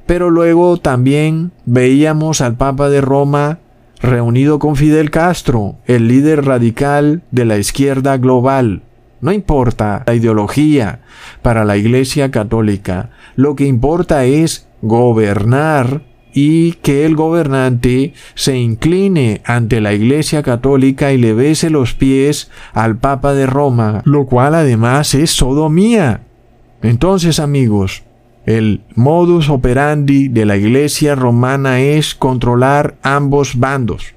pero 0.06 0.30
luego 0.30 0.78
también 0.78 1.52
veíamos 1.66 2.42
al 2.42 2.56
Papa 2.56 2.90
de 2.90 3.02
Roma 3.02 3.60
reunido 4.02 4.60
con 4.60 4.76
Fidel 4.76 5.12
Castro, 5.12 5.76
el 5.86 6.08
líder 6.08 6.46
radical 6.46 7.24
de 7.32 7.46
la 7.46 7.58
izquierda 7.58 8.18
global. 8.18 8.84
No 9.22 9.32
importa 9.32 10.04
la 10.08 10.16
ideología 10.16 11.02
para 11.42 11.64
la 11.64 11.78
Iglesia 11.78 12.32
Católica, 12.32 13.12
lo 13.36 13.56
que 13.56 13.66
importa 13.68 14.26
es 14.26 14.68
gobernar 14.82 16.02
y 16.34 16.74
que 16.74 17.06
el 17.06 17.16
gobernante 17.16 18.14
se 18.36 18.58
incline 18.58 19.42
ante 19.46 19.82
la 19.82 19.94
Iglesia 19.94 20.44
Católica 20.44 21.12
y 21.12 21.18
le 21.18 21.34
bese 21.34 21.70
los 21.70 21.94
pies 21.94 22.50
al 22.74 22.98
Papa 22.98 23.34
de 23.34 23.46
Roma, 23.46 24.02
lo 24.06 24.26
cual 24.26 24.56
además 24.56 25.14
es 25.14 25.32
sodomía. 25.32 26.22
Entonces, 26.82 27.40
amigos, 27.40 28.04
el 28.46 28.82
modus 28.96 29.50
operandi 29.50 30.28
de 30.28 30.46
la 30.46 30.58
Iglesia 30.58 31.16
romana 31.16 31.80
es 31.80 32.16
controlar 32.16 32.96
ambos 33.04 33.60
bandos. 33.60 34.14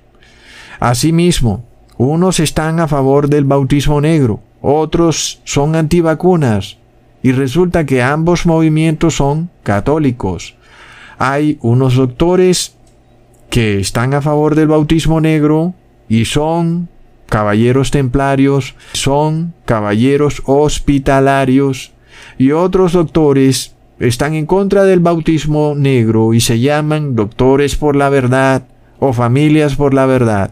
Asimismo, 0.81 1.65
unos 1.97 2.41
están 2.41 2.81
a 2.81 2.89
favor 2.89 3.29
del 3.29 3.45
bautismo 3.45 4.01
negro, 4.01 4.41
otros 4.61 5.41
son 5.45 5.77
antivacunas, 5.77 6.79
y 7.23 7.33
resulta 7.33 7.87
que 7.87 8.03
ambos 8.03 8.47
movimientos 8.47 9.15
son 9.15 9.51
católicos. 9.63 10.57
Hay 11.19 11.59
unos 11.63 11.95
doctores 11.95 12.77
que 13.51 13.79
están 13.79 14.15
a 14.15 14.21
favor 14.21 14.55
del 14.55 14.69
bautismo 14.69 15.21
negro 15.21 15.75
y 16.09 16.25
son 16.25 16.89
caballeros 17.27 17.91
templarios, 17.91 18.75
son 18.93 19.55
caballeros 19.65 20.43
hospitalarios, 20.45 21.93
y 22.37 22.51
otros 22.51 22.93
doctores 22.93 23.74
están 23.99 24.35
en 24.35 24.47
contra 24.47 24.85
del 24.85 25.01
bautismo 25.01 25.75
negro 25.77 26.35
y 26.35 26.41
se 26.41 26.61
llaman 26.61 27.15
doctores 27.15 27.77
por 27.77 27.97
la 27.97 28.09
verdad 28.09 28.65
o 28.99 29.13
familias 29.13 29.77
por 29.77 29.95
la 29.95 30.07
verdad. 30.07 30.51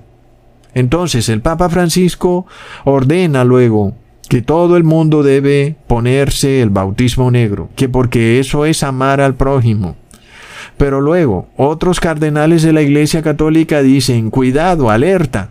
Entonces 0.75 1.29
el 1.29 1.41
Papa 1.41 1.69
Francisco 1.69 2.47
ordena 2.85 3.45
luego 3.45 3.95
que 4.29 4.41
todo 4.41 4.77
el 4.77 4.85
mundo 4.85 5.23
debe 5.23 5.77
ponerse 5.87 6.63
el 6.63 6.71
bautismo 6.71 7.31
negro, 7.31 7.69
que 7.77 7.89
porque 7.89 8.41
eso 8.41 8.65
es 8.65 8.83
amar 8.83 9.21
al 9.21 9.35
prójimo. 9.35 9.97
Pero 10.79 11.01
luego 11.01 11.49
otros 11.57 12.01
cardenales 12.01 12.63
de 12.63 12.73
la 12.73 12.83
Iglesia 12.83 13.23
Católica 13.23 13.83
dicen, 13.83 14.31
cuidado, 14.31 14.91
alerta, 14.91 15.51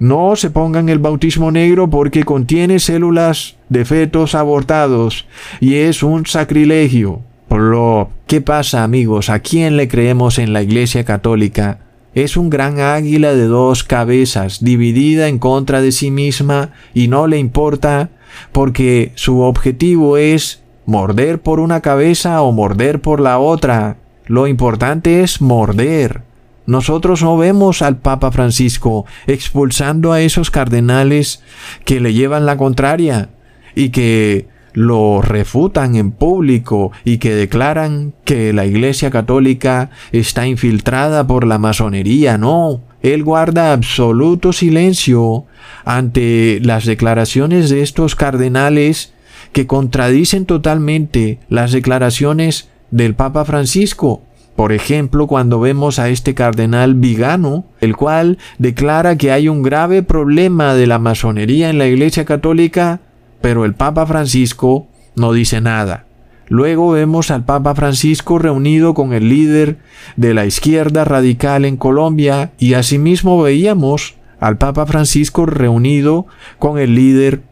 no 0.00 0.34
se 0.34 0.50
pongan 0.50 0.88
el 0.88 0.98
bautismo 0.98 1.52
negro 1.52 1.88
porque 1.90 2.24
contiene 2.24 2.80
células 2.80 3.56
de 3.68 3.84
fetos 3.84 4.34
abortados 4.34 5.26
y 5.60 5.74
es 5.74 6.02
un 6.02 6.26
sacrilegio. 6.26 7.20
Lo, 7.50 8.08
¿Qué 8.26 8.40
pasa 8.40 8.82
amigos? 8.82 9.28
¿A 9.28 9.40
quién 9.40 9.76
le 9.76 9.88
creemos 9.88 10.38
en 10.38 10.52
la 10.54 10.62
Iglesia 10.62 11.04
Católica? 11.04 11.80
Es 12.14 12.36
un 12.36 12.48
gran 12.48 12.80
águila 12.80 13.34
de 13.34 13.44
dos 13.44 13.84
cabezas, 13.84 14.64
dividida 14.64 15.28
en 15.28 15.38
contra 15.38 15.82
de 15.82 15.92
sí 15.92 16.10
misma 16.10 16.70
y 16.94 17.08
no 17.08 17.26
le 17.26 17.38
importa 17.38 18.08
porque 18.52 19.12
su 19.16 19.40
objetivo 19.40 20.16
es 20.16 20.62
morder 20.86 21.42
por 21.42 21.60
una 21.60 21.82
cabeza 21.82 22.40
o 22.40 22.52
morder 22.52 23.02
por 23.02 23.20
la 23.20 23.38
otra. 23.38 23.98
Lo 24.26 24.46
importante 24.46 25.22
es 25.22 25.42
morder. 25.42 26.29
Nosotros 26.70 27.20
no 27.20 27.36
vemos 27.36 27.82
al 27.82 27.96
Papa 27.96 28.30
Francisco 28.30 29.04
expulsando 29.26 30.12
a 30.12 30.20
esos 30.20 30.52
cardenales 30.52 31.42
que 31.84 31.98
le 31.98 32.14
llevan 32.14 32.46
la 32.46 32.56
contraria 32.56 33.30
y 33.74 33.88
que 33.88 34.46
lo 34.72 35.20
refutan 35.20 35.96
en 35.96 36.12
público 36.12 36.92
y 37.04 37.18
que 37.18 37.34
declaran 37.34 38.14
que 38.24 38.52
la 38.52 38.66
Iglesia 38.66 39.10
Católica 39.10 39.90
está 40.12 40.46
infiltrada 40.46 41.26
por 41.26 41.44
la 41.44 41.58
masonería. 41.58 42.38
No, 42.38 42.82
él 43.02 43.24
guarda 43.24 43.72
absoluto 43.72 44.52
silencio 44.52 45.46
ante 45.84 46.60
las 46.62 46.86
declaraciones 46.86 47.68
de 47.68 47.82
estos 47.82 48.14
cardenales 48.14 49.12
que 49.50 49.66
contradicen 49.66 50.46
totalmente 50.46 51.40
las 51.48 51.72
declaraciones 51.72 52.68
del 52.92 53.16
Papa 53.16 53.44
Francisco. 53.44 54.22
Por 54.56 54.72
ejemplo, 54.72 55.26
cuando 55.26 55.58
vemos 55.60 55.98
a 55.98 56.08
este 56.08 56.34
cardenal 56.34 56.94
Vigano, 56.94 57.64
el 57.80 57.96
cual 57.96 58.38
declara 58.58 59.16
que 59.16 59.32
hay 59.32 59.48
un 59.48 59.62
grave 59.62 60.02
problema 60.02 60.74
de 60.74 60.86
la 60.86 60.98
masonería 60.98 61.70
en 61.70 61.78
la 61.78 61.86
Iglesia 61.86 62.24
Católica, 62.24 63.00
pero 63.40 63.64
el 63.64 63.74
Papa 63.74 64.06
Francisco 64.06 64.86
no 65.16 65.32
dice 65.32 65.60
nada. 65.60 66.04
Luego 66.48 66.90
vemos 66.90 67.30
al 67.30 67.44
Papa 67.44 67.74
Francisco 67.76 68.38
reunido 68.38 68.92
con 68.92 69.12
el 69.12 69.28
líder 69.28 69.78
de 70.16 70.34
la 70.34 70.46
izquierda 70.46 71.04
radical 71.04 71.64
en 71.64 71.76
Colombia 71.76 72.50
y 72.58 72.74
asimismo 72.74 73.40
veíamos 73.40 74.16
al 74.40 74.58
Papa 74.58 74.84
Francisco 74.84 75.46
reunido 75.46 76.26
con 76.58 76.78
el 76.78 76.96
líder 76.96 77.42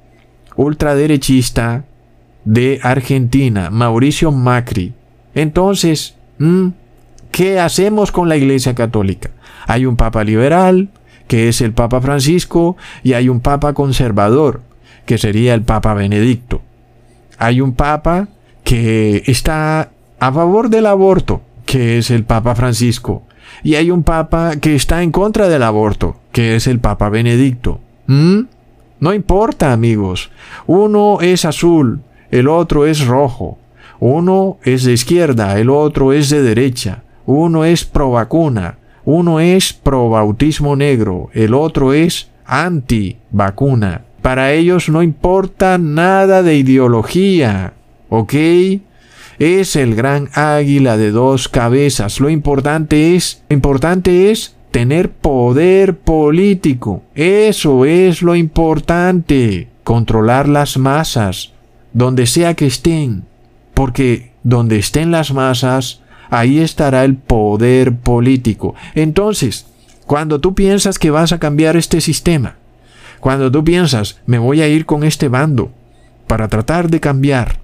ultraderechista 0.56 1.84
de 2.44 2.80
Argentina, 2.82 3.70
Mauricio 3.70 4.32
Macri. 4.32 4.94
Entonces, 5.34 6.16
¿Qué 7.30 7.60
hacemos 7.60 8.12
con 8.12 8.28
la 8.28 8.36
Iglesia 8.36 8.74
Católica? 8.74 9.30
Hay 9.66 9.86
un 9.86 9.96
Papa 9.96 10.24
liberal, 10.24 10.88
que 11.26 11.48
es 11.48 11.60
el 11.60 11.72
Papa 11.72 12.00
Francisco, 12.00 12.76
y 13.02 13.12
hay 13.12 13.28
un 13.28 13.40
Papa 13.40 13.74
conservador, 13.74 14.62
que 15.06 15.18
sería 15.18 15.54
el 15.54 15.62
Papa 15.62 15.94
Benedicto. 15.94 16.62
Hay 17.38 17.60
un 17.60 17.74
Papa 17.74 18.28
que 18.64 19.22
está 19.26 19.90
a 20.18 20.32
favor 20.32 20.68
del 20.68 20.86
aborto, 20.86 21.42
que 21.64 21.98
es 21.98 22.10
el 22.10 22.24
Papa 22.24 22.54
Francisco. 22.54 23.22
Y 23.62 23.74
hay 23.74 23.90
un 23.90 24.02
Papa 24.02 24.56
que 24.56 24.74
está 24.74 25.02
en 25.02 25.12
contra 25.12 25.48
del 25.48 25.62
aborto, 25.62 26.16
que 26.32 26.56
es 26.56 26.66
el 26.66 26.80
Papa 26.80 27.08
Benedicto. 27.08 27.80
¿Mm? 28.06 28.40
No 29.00 29.14
importa, 29.14 29.72
amigos. 29.72 30.30
Uno 30.66 31.18
es 31.20 31.44
azul, 31.44 32.00
el 32.30 32.48
otro 32.48 32.86
es 32.86 33.06
rojo. 33.06 33.58
Uno 34.00 34.58
es 34.62 34.84
de 34.84 34.92
izquierda, 34.92 35.58
el 35.58 35.70
otro 35.70 36.12
es 36.12 36.30
de 36.30 36.42
derecha. 36.42 37.02
Uno 37.30 37.66
es 37.66 37.84
pro 37.84 38.10
vacuna, 38.12 38.78
uno 39.04 39.38
es 39.38 39.74
pro 39.74 40.08
bautismo 40.08 40.76
negro, 40.76 41.28
el 41.34 41.52
otro 41.52 41.92
es 41.92 42.30
anti 42.46 43.18
vacuna. 43.30 44.06
Para 44.22 44.52
ellos 44.52 44.88
no 44.88 45.02
importa 45.02 45.76
nada 45.76 46.42
de 46.42 46.56
ideología, 46.56 47.74
¿ok? 48.08 48.34
es 49.38 49.76
el 49.76 49.94
gran 49.94 50.30
águila 50.32 50.96
de 50.96 51.10
dos 51.10 51.48
cabezas. 51.48 52.18
Lo 52.18 52.30
importante 52.30 53.14
es, 53.14 53.42
lo 53.50 53.54
importante 53.54 54.30
es 54.30 54.56
tener 54.70 55.10
poder 55.10 55.98
político. 55.98 57.02
Eso 57.14 57.84
es 57.84 58.22
lo 58.22 58.34
importante. 58.34 59.68
Controlar 59.84 60.48
las 60.48 60.78
masas, 60.78 61.52
donde 61.92 62.26
sea 62.26 62.54
que 62.54 62.66
estén. 62.66 63.24
Porque 63.74 64.32
donde 64.42 64.78
estén 64.78 65.10
las 65.10 65.32
masas, 65.32 66.02
ahí 66.30 66.58
estará 66.58 67.04
el 67.04 67.16
poder 67.16 67.96
político. 67.96 68.74
Entonces, 68.94 69.66
cuando 70.06 70.40
tú 70.40 70.54
piensas 70.54 70.98
que 70.98 71.10
vas 71.10 71.32
a 71.32 71.38
cambiar 71.38 71.76
este 71.76 72.00
sistema, 72.00 72.56
cuando 73.20 73.50
tú 73.50 73.64
piensas, 73.64 74.20
me 74.26 74.38
voy 74.38 74.62
a 74.62 74.68
ir 74.68 74.86
con 74.86 75.04
este 75.04 75.28
bando 75.28 75.70
para 76.26 76.48
tratar 76.48 76.90
de 76.90 77.00
cambiar, 77.00 77.60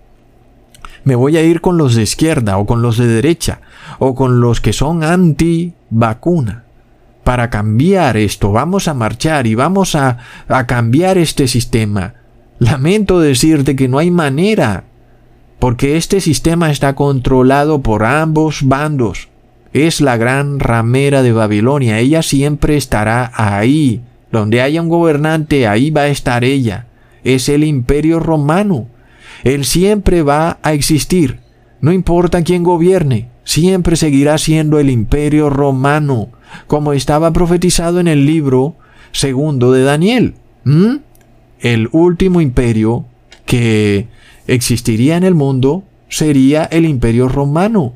me 1.04 1.14
voy 1.14 1.36
a 1.36 1.42
ir 1.42 1.60
con 1.60 1.76
los 1.76 1.94
de 1.94 2.02
izquierda 2.02 2.58
o 2.58 2.66
con 2.66 2.82
los 2.82 2.96
de 2.96 3.06
derecha 3.06 3.60
o 3.98 4.14
con 4.14 4.40
los 4.40 4.60
que 4.60 4.72
son 4.72 5.04
anti 5.04 5.74
vacuna 5.90 6.64
para 7.24 7.48
cambiar 7.48 8.18
esto, 8.18 8.52
vamos 8.52 8.86
a 8.86 8.94
marchar 8.94 9.46
y 9.46 9.54
vamos 9.54 9.94
a, 9.94 10.18
a 10.46 10.66
cambiar 10.66 11.16
este 11.16 11.48
sistema. 11.48 12.14
Lamento 12.58 13.18
decirte 13.18 13.74
que 13.74 13.88
no 13.88 13.98
hay 13.98 14.10
manera, 14.10 14.84
porque 15.64 15.96
este 15.96 16.20
sistema 16.20 16.70
está 16.70 16.94
controlado 16.94 17.80
por 17.80 18.04
ambos 18.04 18.64
bandos. 18.68 19.30
Es 19.72 20.02
la 20.02 20.18
gran 20.18 20.60
ramera 20.60 21.22
de 21.22 21.32
Babilonia, 21.32 22.00
ella 22.00 22.20
siempre 22.20 22.76
estará 22.76 23.32
ahí. 23.34 24.02
Donde 24.30 24.60
haya 24.60 24.82
un 24.82 24.90
gobernante, 24.90 25.66
ahí 25.66 25.90
va 25.90 26.02
a 26.02 26.08
estar 26.08 26.44
ella. 26.44 26.88
Es 27.22 27.48
el 27.48 27.64
imperio 27.64 28.20
romano. 28.20 28.88
Él 29.42 29.64
siempre 29.64 30.22
va 30.22 30.58
a 30.62 30.74
existir. 30.74 31.38
No 31.80 31.94
importa 31.94 32.44
quién 32.44 32.62
gobierne, 32.62 33.30
siempre 33.44 33.96
seguirá 33.96 34.36
siendo 34.36 34.78
el 34.78 34.90
imperio 34.90 35.48
romano, 35.48 36.28
como 36.66 36.92
estaba 36.92 37.32
profetizado 37.32 38.00
en 38.00 38.08
el 38.08 38.26
libro 38.26 38.76
segundo 39.12 39.72
de 39.72 39.82
Daniel. 39.82 40.34
El 41.58 41.88
último 41.90 42.42
imperio 42.42 43.06
que 43.46 44.08
existiría 44.46 45.16
en 45.16 45.24
el 45.24 45.34
mundo 45.34 45.84
sería 46.08 46.64
el 46.64 46.84
imperio 46.84 47.28
romano. 47.28 47.94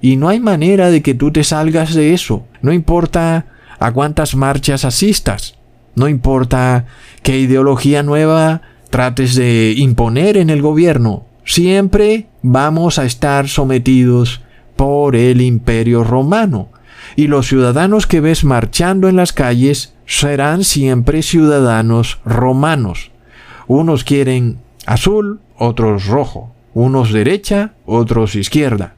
Y 0.00 0.16
no 0.16 0.28
hay 0.28 0.40
manera 0.40 0.90
de 0.90 1.02
que 1.02 1.14
tú 1.14 1.30
te 1.30 1.44
salgas 1.44 1.94
de 1.94 2.14
eso. 2.14 2.44
No 2.62 2.72
importa 2.72 3.46
a 3.78 3.92
cuántas 3.92 4.34
marchas 4.34 4.84
asistas. 4.84 5.56
No 5.94 6.08
importa 6.08 6.86
qué 7.22 7.38
ideología 7.38 8.02
nueva 8.02 8.62
trates 8.90 9.34
de 9.34 9.74
imponer 9.76 10.36
en 10.36 10.50
el 10.50 10.62
gobierno. 10.62 11.26
Siempre 11.44 12.28
vamos 12.42 12.98
a 12.98 13.04
estar 13.04 13.48
sometidos 13.48 14.40
por 14.76 15.16
el 15.16 15.40
imperio 15.40 16.04
romano. 16.04 16.68
Y 17.16 17.26
los 17.26 17.48
ciudadanos 17.48 18.06
que 18.06 18.20
ves 18.20 18.44
marchando 18.44 19.08
en 19.08 19.16
las 19.16 19.32
calles 19.32 19.94
serán 20.06 20.64
siempre 20.64 21.22
ciudadanos 21.22 22.20
romanos. 22.24 23.10
Unos 23.66 24.04
quieren 24.04 24.58
azul, 24.86 25.40
otros 25.60 26.06
rojo. 26.06 26.52
Unos 26.72 27.12
derecha, 27.12 27.74
otros 27.84 28.34
izquierda. 28.34 28.94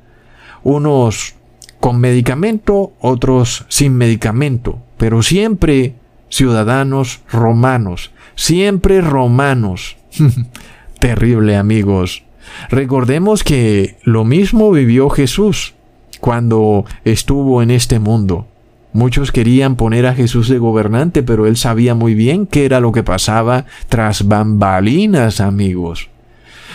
Unos 0.62 1.34
con 1.80 1.98
medicamento, 1.98 2.92
otros 3.00 3.66
sin 3.68 3.96
medicamento. 3.96 4.78
Pero 4.96 5.22
siempre 5.22 5.96
ciudadanos 6.28 7.20
romanos. 7.30 8.12
Siempre 8.36 9.00
romanos. 9.00 9.96
Terrible 11.00 11.56
amigos. 11.56 12.22
Recordemos 12.70 13.42
que 13.42 13.96
lo 14.04 14.24
mismo 14.24 14.70
vivió 14.70 15.10
Jesús 15.10 15.74
cuando 16.20 16.84
estuvo 17.04 17.60
en 17.62 17.72
este 17.72 17.98
mundo. 17.98 18.46
Muchos 18.92 19.32
querían 19.32 19.74
poner 19.74 20.06
a 20.06 20.14
Jesús 20.14 20.48
de 20.48 20.58
gobernante, 20.58 21.24
pero 21.24 21.46
él 21.46 21.56
sabía 21.56 21.96
muy 21.96 22.14
bien 22.14 22.46
qué 22.46 22.66
era 22.66 22.78
lo 22.78 22.92
que 22.92 23.02
pasaba 23.02 23.64
tras 23.88 24.28
bambalinas, 24.28 25.40
amigos. 25.40 26.10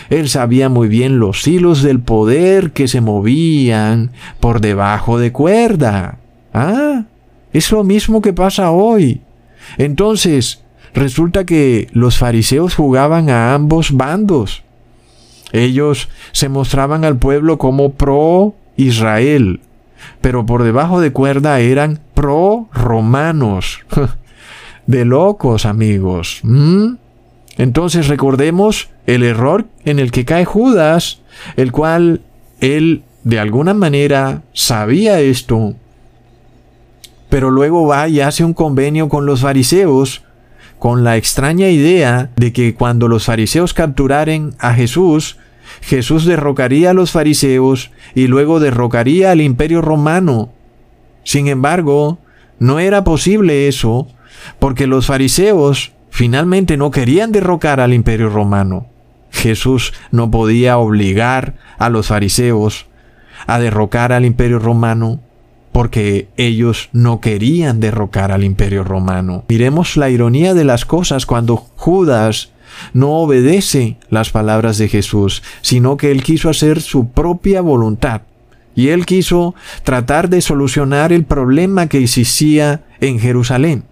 Él 0.09 0.29
sabía 0.29 0.69
muy 0.69 0.87
bien 0.87 1.19
los 1.19 1.47
hilos 1.47 1.83
del 1.83 1.99
poder 1.99 2.71
que 2.71 2.87
se 2.87 3.01
movían 3.01 4.11
por 4.39 4.61
debajo 4.61 5.19
de 5.19 5.31
cuerda. 5.31 6.17
Ah, 6.53 7.05
es 7.53 7.71
lo 7.71 7.83
mismo 7.83 8.21
que 8.21 8.33
pasa 8.33 8.71
hoy. 8.71 9.21
Entonces, 9.77 10.63
resulta 10.93 11.45
que 11.45 11.87
los 11.91 12.17
fariseos 12.17 12.75
jugaban 12.75 13.29
a 13.29 13.53
ambos 13.53 13.91
bandos. 13.91 14.63
Ellos 15.51 16.09
se 16.31 16.49
mostraban 16.49 17.05
al 17.05 17.17
pueblo 17.17 17.57
como 17.57 17.93
pro 17.93 18.55
Israel, 18.75 19.61
pero 20.21 20.45
por 20.45 20.63
debajo 20.63 20.99
de 21.01 21.11
cuerda 21.11 21.59
eran 21.59 21.99
pro 22.13 22.67
romanos. 22.73 23.79
de 24.87 25.05
locos, 25.05 25.65
amigos. 25.65 26.41
Entonces 27.57 28.07
recordemos 28.07 28.89
el 29.07 29.23
error 29.23 29.65
en 29.85 29.97
el 29.97 30.11
que 30.11 30.25
cae 30.25 30.45
Judas, 30.45 31.21
el 31.55 31.71
cual 31.71 32.21
él 32.61 33.03
de 33.23 33.39
alguna 33.39 33.73
manera 33.73 34.43
sabía 34.53 35.19
esto, 35.19 35.73
pero 37.29 37.49
luego 37.49 37.87
va 37.87 38.07
y 38.07 38.21
hace 38.21 38.43
un 38.43 38.53
convenio 38.53 39.09
con 39.09 39.25
los 39.25 39.41
fariseos 39.41 40.23
con 40.79 41.03
la 41.03 41.17
extraña 41.17 41.69
idea 41.69 42.29
de 42.35 42.53
que 42.53 42.75
cuando 42.75 43.07
los 43.07 43.25
fariseos 43.25 43.73
capturaren 43.73 44.53
a 44.59 44.73
Jesús, 44.73 45.37
Jesús 45.81 46.25
derrocaría 46.25 46.91
a 46.91 46.93
los 46.93 47.11
fariseos 47.11 47.91
y 48.15 48.27
luego 48.27 48.59
derrocaría 48.59 49.31
al 49.31 49.41
imperio 49.41 49.81
romano. 49.81 50.53
Sin 51.23 51.47
embargo, 51.47 52.19
no 52.59 52.79
era 52.79 53.03
posible 53.03 53.67
eso, 53.67 54.07
porque 54.59 54.87
los 54.87 55.07
fariseos 55.07 55.93
finalmente 56.09 56.77
no 56.77 56.91
querían 56.91 57.31
derrocar 57.31 57.79
al 57.79 57.93
imperio 57.93 58.29
romano. 58.29 58.87
Jesús 59.37 59.93
no 60.11 60.31
podía 60.31 60.77
obligar 60.77 61.55
a 61.77 61.89
los 61.89 62.07
fariseos 62.07 62.87
a 63.45 63.59
derrocar 63.59 64.11
al 64.11 64.25
imperio 64.25 64.59
romano 64.59 65.21
porque 65.71 66.27
ellos 66.37 66.89
no 66.91 67.21
querían 67.21 67.79
derrocar 67.79 68.31
al 68.31 68.43
imperio 68.43 68.83
romano. 68.83 69.43
Miremos 69.47 69.95
la 69.95 70.09
ironía 70.09 70.53
de 70.53 70.63
las 70.63 70.85
cosas 70.85 71.25
cuando 71.25 71.55
Judas 71.55 72.51
no 72.93 73.11
obedece 73.13 73.97
las 74.09 74.31
palabras 74.31 74.77
de 74.77 74.89
Jesús, 74.89 75.43
sino 75.61 75.97
que 75.97 76.11
él 76.11 76.23
quiso 76.23 76.49
hacer 76.49 76.81
su 76.81 77.09
propia 77.09 77.61
voluntad. 77.61 78.23
Y 78.75 78.89
él 78.89 79.05
quiso 79.05 79.55
tratar 79.83 80.29
de 80.29 80.41
solucionar 80.41 81.11
el 81.11 81.25
problema 81.25 81.87
que 81.87 82.03
existía 82.03 82.83
en 82.99 83.19
Jerusalén. 83.19 83.83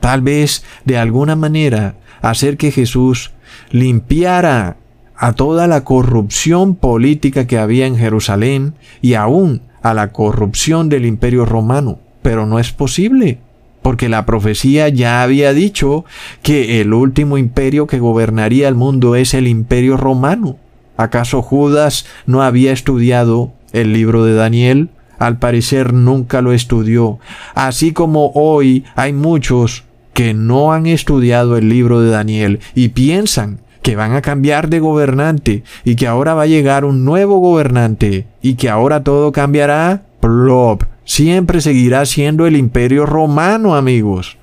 Tal 0.00 0.22
vez 0.22 0.64
de 0.84 0.98
alguna 0.98 1.36
manera 1.36 1.96
hacer 2.22 2.56
que 2.56 2.70
Jesús 2.70 3.33
limpiara 3.74 4.76
a 5.16 5.32
toda 5.32 5.66
la 5.66 5.82
corrupción 5.82 6.76
política 6.76 7.48
que 7.48 7.58
había 7.58 7.86
en 7.86 7.96
Jerusalén 7.96 8.74
y 9.02 9.14
aún 9.14 9.62
a 9.82 9.94
la 9.94 10.12
corrupción 10.12 10.88
del 10.88 11.04
imperio 11.04 11.44
romano. 11.44 11.98
Pero 12.22 12.46
no 12.46 12.60
es 12.60 12.70
posible, 12.70 13.40
porque 13.82 14.08
la 14.08 14.26
profecía 14.26 14.88
ya 14.90 15.24
había 15.24 15.52
dicho 15.52 16.04
que 16.42 16.80
el 16.80 16.94
último 16.94 17.36
imperio 17.36 17.88
que 17.88 17.98
gobernaría 17.98 18.68
el 18.68 18.76
mundo 18.76 19.16
es 19.16 19.34
el 19.34 19.48
imperio 19.48 19.96
romano. 19.96 20.56
¿Acaso 20.96 21.42
Judas 21.42 22.06
no 22.26 22.44
había 22.44 22.70
estudiado 22.70 23.54
el 23.72 23.92
libro 23.92 24.24
de 24.24 24.34
Daniel? 24.34 24.90
Al 25.18 25.40
parecer 25.40 25.92
nunca 25.92 26.42
lo 26.42 26.52
estudió, 26.52 27.18
así 27.56 27.92
como 27.92 28.30
hoy 28.36 28.84
hay 28.94 29.12
muchos 29.12 29.82
que 30.12 30.32
no 30.32 30.72
han 30.72 30.86
estudiado 30.86 31.56
el 31.56 31.68
libro 31.68 32.00
de 32.00 32.10
Daniel 32.10 32.60
y 32.76 32.90
piensan 32.90 33.63
que 33.84 33.96
van 33.96 34.14
a 34.14 34.22
cambiar 34.22 34.70
de 34.70 34.80
gobernante 34.80 35.62
y 35.84 35.96
que 35.96 36.06
ahora 36.06 36.32
va 36.32 36.44
a 36.44 36.46
llegar 36.46 36.86
un 36.86 37.04
nuevo 37.04 37.36
gobernante 37.36 38.26
y 38.40 38.54
que 38.54 38.70
ahora 38.70 39.04
todo 39.04 39.30
cambiará, 39.30 40.04
plop, 40.20 40.84
siempre 41.04 41.60
seguirá 41.60 42.06
siendo 42.06 42.46
el 42.46 42.56
imperio 42.56 43.04
romano, 43.04 43.76
amigos. 43.76 44.38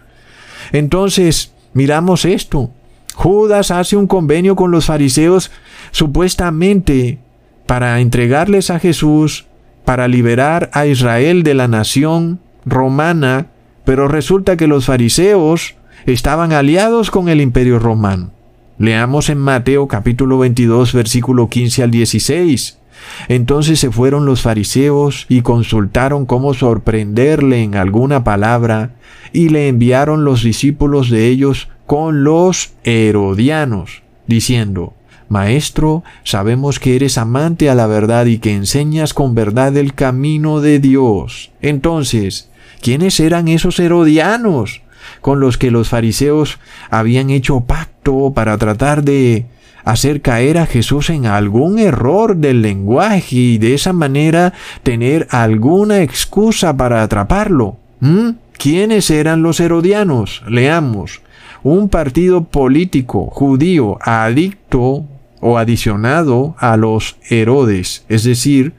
Entonces, 0.71 1.53
miramos 1.73 2.23
esto. 2.23 2.69
Judas 3.15 3.71
hace 3.71 3.97
un 3.97 4.05
convenio 4.05 4.55
con 4.55 4.69
los 4.69 4.85
fariseos 4.85 5.49
supuestamente 5.89 7.17
para 7.65 7.99
entregarles 7.99 8.69
a 8.69 8.77
Jesús, 8.77 9.47
para 9.85 10.07
liberar 10.07 10.69
a 10.71 10.85
Israel 10.85 11.41
de 11.41 11.55
la 11.55 11.67
nación 11.67 12.41
romana, 12.63 13.47
pero 13.85 14.07
resulta 14.07 14.55
que 14.55 14.67
los 14.67 14.85
fariseos 14.85 15.73
estaban 16.05 16.53
aliados 16.53 17.09
con 17.09 17.27
el 17.27 17.41
imperio 17.41 17.79
romano. 17.79 18.29
Leamos 18.81 19.29
en 19.29 19.37
Mateo 19.37 19.87
capítulo 19.87 20.39
22 20.39 20.93
versículo 20.93 21.49
15 21.49 21.83
al 21.83 21.91
16. 21.91 22.79
Entonces 23.27 23.79
se 23.79 23.91
fueron 23.91 24.25
los 24.25 24.41
fariseos 24.41 25.27
y 25.29 25.43
consultaron 25.43 26.25
cómo 26.25 26.55
sorprenderle 26.55 27.61
en 27.61 27.75
alguna 27.75 28.23
palabra, 28.23 28.95
y 29.33 29.49
le 29.49 29.67
enviaron 29.67 30.25
los 30.25 30.41
discípulos 30.41 31.11
de 31.11 31.27
ellos 31.27 31.69
con 31.85 32.23
los 32.23 32.73
herodianos, 32.83 34.01
diciendo, 34.25 34.95
Maestro, 35.29 36.03
sabemos 36.23 36.79
que 36.79 36.95
eres 36.95 37.19
amante 37.19 37.69
a 37.69 37.75
la 37.75 37.85
verdad 37.85 38.25
y 38.25 38.39
que 38.39 38.55
enseñas 38.55 39.13
con 39.13 39.35
verdad 39.35 39.77
el 39.77 39.93
camino 39.93 40.59
de 40.59 40.79
Dios. 40.79 41.51
Entonces, 41.61 42.49
¿quiénes 42.81 43.19
eran 43.19 43.47
esos 43.47 43.79
herodianos 43.79 44.80
con 45.21 45.39
los 45.39 45.57
que 45.57 45.71
los 45.71 45.89
fariseos 45.89 46.59
habían 46.89 47.29
hecho 47.29 47.61
pacto 47.61 48.33
para 48.33 48.57
tratar 48.57 49.03
de 49.03 49.45
hacer 49.83 50.21
caer 50.21 50.57
a 50.57 50.65
Jesús 50.65 51.09
en 51.09 51.25
algún 51.25 51.79
error 51.79 52.35
del 52.35 52.61
lenguaje 52.61 53.35
y 53.35 53.57
de 53.57 53.73
esa 53.73 53.93
manera 53.93 54.53
tener 54.83 55.27
alguna 55.31 56.01
excusa 56.01 56.75
para 56.75 57.03
atraparlo? 57.03 57.77
¿Mm? 57.99 58.29
¿Quiénes 58.53 59.09
eran 59.09 59.41
los 59.41 59.59
herodianos? 59.59 60.43
Leamos. 60.47 61.21
Un 61.63 61.89
partido 61.89 62.43
político 62.43 63.27
judío 63.27 63.97
adicto 64.01 65.05
o 65.39 65.57
adicionado 65.57 66.55
a 66.59 66.77
los 66.77 67.17
Herodes, 67.29 68.05
es 68.09 68.23
decir, 68.23 68.73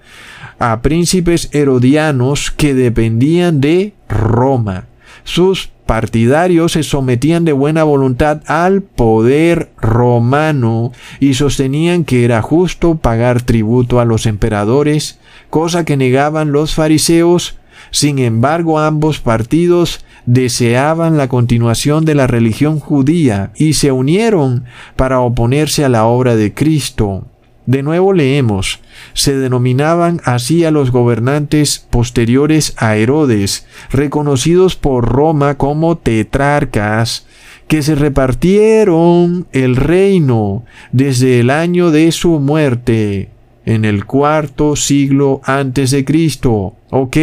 a 0.59 0.81
príncipes 0.81 1.49
herodianos 1.53 2.53
que 2.53 2.75
dependían 2.75 3.61
de 3.61 3.95
Roma. 4.09 4.85
Sus 5.25 5.72
partidarios 5.87 6.73
se 6.73 6.83
sometían 6.83 7.45
de 7.45 7.53
buena 7.53 7.85
voluntad 7.85 8.43
al 8.47 8.83
poder 8.83 9.71
romano 9.81 10.93
y 11.21 11.35
sostenían 11.35 12.05
que 12.05 12.25
era 12.25 12.43
justo 12.43 12.97
pagar 12.97 13.43
tributo 13.43 14.01
a 14.01 14.05
los 14.05 14.27
emperadores, 14.27 15.19
cosa 15.51 15.85
que 15.85 15.97
negaban 15.97 16.53
los 16.53 16.75
fariseos. 16.75 17.59
Sin 17.91 18.19
embargo, 18.19 18.79
ambos 18.79 19.19
partidos 19.21 20.05
deseaban 20.25 21.17
la 21.17 21.29
continuación 21.29 22.05
de 22.05 22.15
la 22.15 22.27
religión 22.27 22.79
judía 22.79 23.51
y 23.57 23.75
se 23.75 23.93
unieron 23.93 24.65
para 24.97 25.21
oponerse 25.21 25.85
a 25.85 25.89
la 25.89 26.05
obra 26.07 26.37
de 26.37 26.55
Cristo. 26.55 27.27
De 27.67 27.83
nuevo 27.83 28.13
leemos, 28.13 28.81
se 29.15 29.37
denominaban 29.37 30.21
así 30.25 30.65
a 30.65 30.73
los 30.73 30.91
gobernantes 30.91 31.87
posteriores 31.91 32.75
a 32.77 32.97
Herodes, 32.97 33.67
reconocidos 33.91 34.75
por 34.75 35.09
Roma 35.09 35.57
como 35.57 35.97
tetrarcas, 35.97 37.27
que 37.69 37.83
se 37.83 37.95
repartieron 37.95 39.47
el 39.53 39.77
reino 39.77 40.65
desde 40.91 41.41
el 41.41 41.51
año 41.51 41.91
de 41.91 42.11
su 42.11 42.41
muerte, 42.41 43.31
en 43.65 43.85
el 43.85 44.05
cuarto 44.05 44.77
siglo 44.77 45.41
antes 45.45 45.91
de 45.91 46.05
Cristo. 46.05 46.75
¿Ok? 46.91 47.17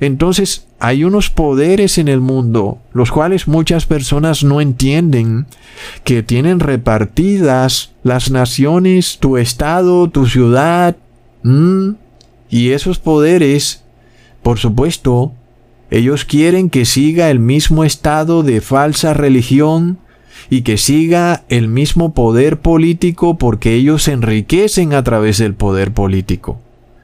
Entonces 0.00 0.66
hay 0.78 1.04
unos 1.04 1.30
poderes 1.30 1.98
en 1.98 2.08
el 2.08 2.20
mundo, 2.20 2.78
los 2.92 3.10
cuales 3.10 3.48
muchas 3.48 3.86
personas 3.86 4.44
no 4.44 4.60
entienden, 4.60 5.46
que 6.04 6.22
tienen 6.22 6.60
repartidas 6.60 7.92
las 8.02 8.30
naciones, 8.30 9.18
tu 9.18 9.36
estado, 9.36 10.10
tu 10.10 10.26
ciudad. 10.26 10.96
Y 12.50 12.70
esos 12.70 12.98
poderes, 12.98 13.84
por 14.42 14.58
supuesto, 14.58 15.32
ellos 15.90 16.24
quieren 16.24 16.68
que 16.68 16.84
siga 16.84 17.30
el 17.30 17.38
mismo 17.38 17.84
estado 17.84 18.42
de 18.42 18.60
falsa 18.60 19.14
religión 19.14 19.98
y 20.50 20.62
que 20.62 20.76
siga 20.76 21.44
el 21.48 21.68
mismo 21.68 22.14
poder 22.14 22.60
político 22.60 23.38
porque 23.38 23.74
ellos 23.74 24.04
se 24.04 24.12
enriquecen 24.12 24.94
a 24.94 25.02
través 25.02 25.38
del 25.38 25.54
poder 25.54 25.92
político. 25.92 26.60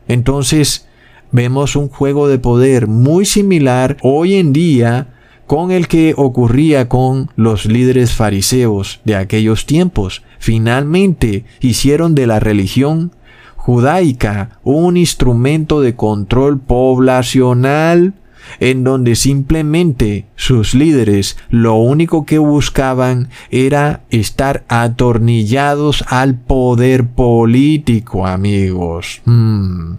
Entonces, 0.08 0.86
vemos 1.30 1.76
un 1.76 1.88
juego 1.88 2.28
de 2.28 2.38
poder 2.38 2.86
muy 2.86 3.24
similar 3.24 3.96
hoy 4.02 4.34
en 4.34 4.52
día 4.52 5.08
con 5.46 5.70
el 5.70 5.88
que 5.88 6.14
ocurría 6.16 6.88
con 6.88 7.30
los 7.36 7.66
líderes 7.66 8.14
fariseos 8.14 9.00
de 9.04 9.16
aquellos 9.16 9.66
tiempos. 9.66 10.22
Finalmente 10.38 11.44
hicieron 11.60 12.14
de 12.14 12.26
la 12.26 12.40
religión 12.40 13.12
judaica 13.56 14.58
un 14.64 14.96
instrumento 14.96 15.80
de 15.80 15.94
control 15.94 16.58
poblacional 16.58 18.14
en 18.60 18.84
donde 18.84 19.16
simplemente 19.16 20.26
sus 20.36 20.74
líderes 20.74 21.36
lo 21.50 21.74
único 21.74 22.26
que 22.26 22.38
buscaban 22.38 23.28
era 23.50 24.02
estar 24.10 24.64
atornillados 24.68 26.04
al 26.08 26.34
poder 26.36 27.06
político, 27.06 28.26
amigos. 28.26 29.22
Hmm. 29.24 29.94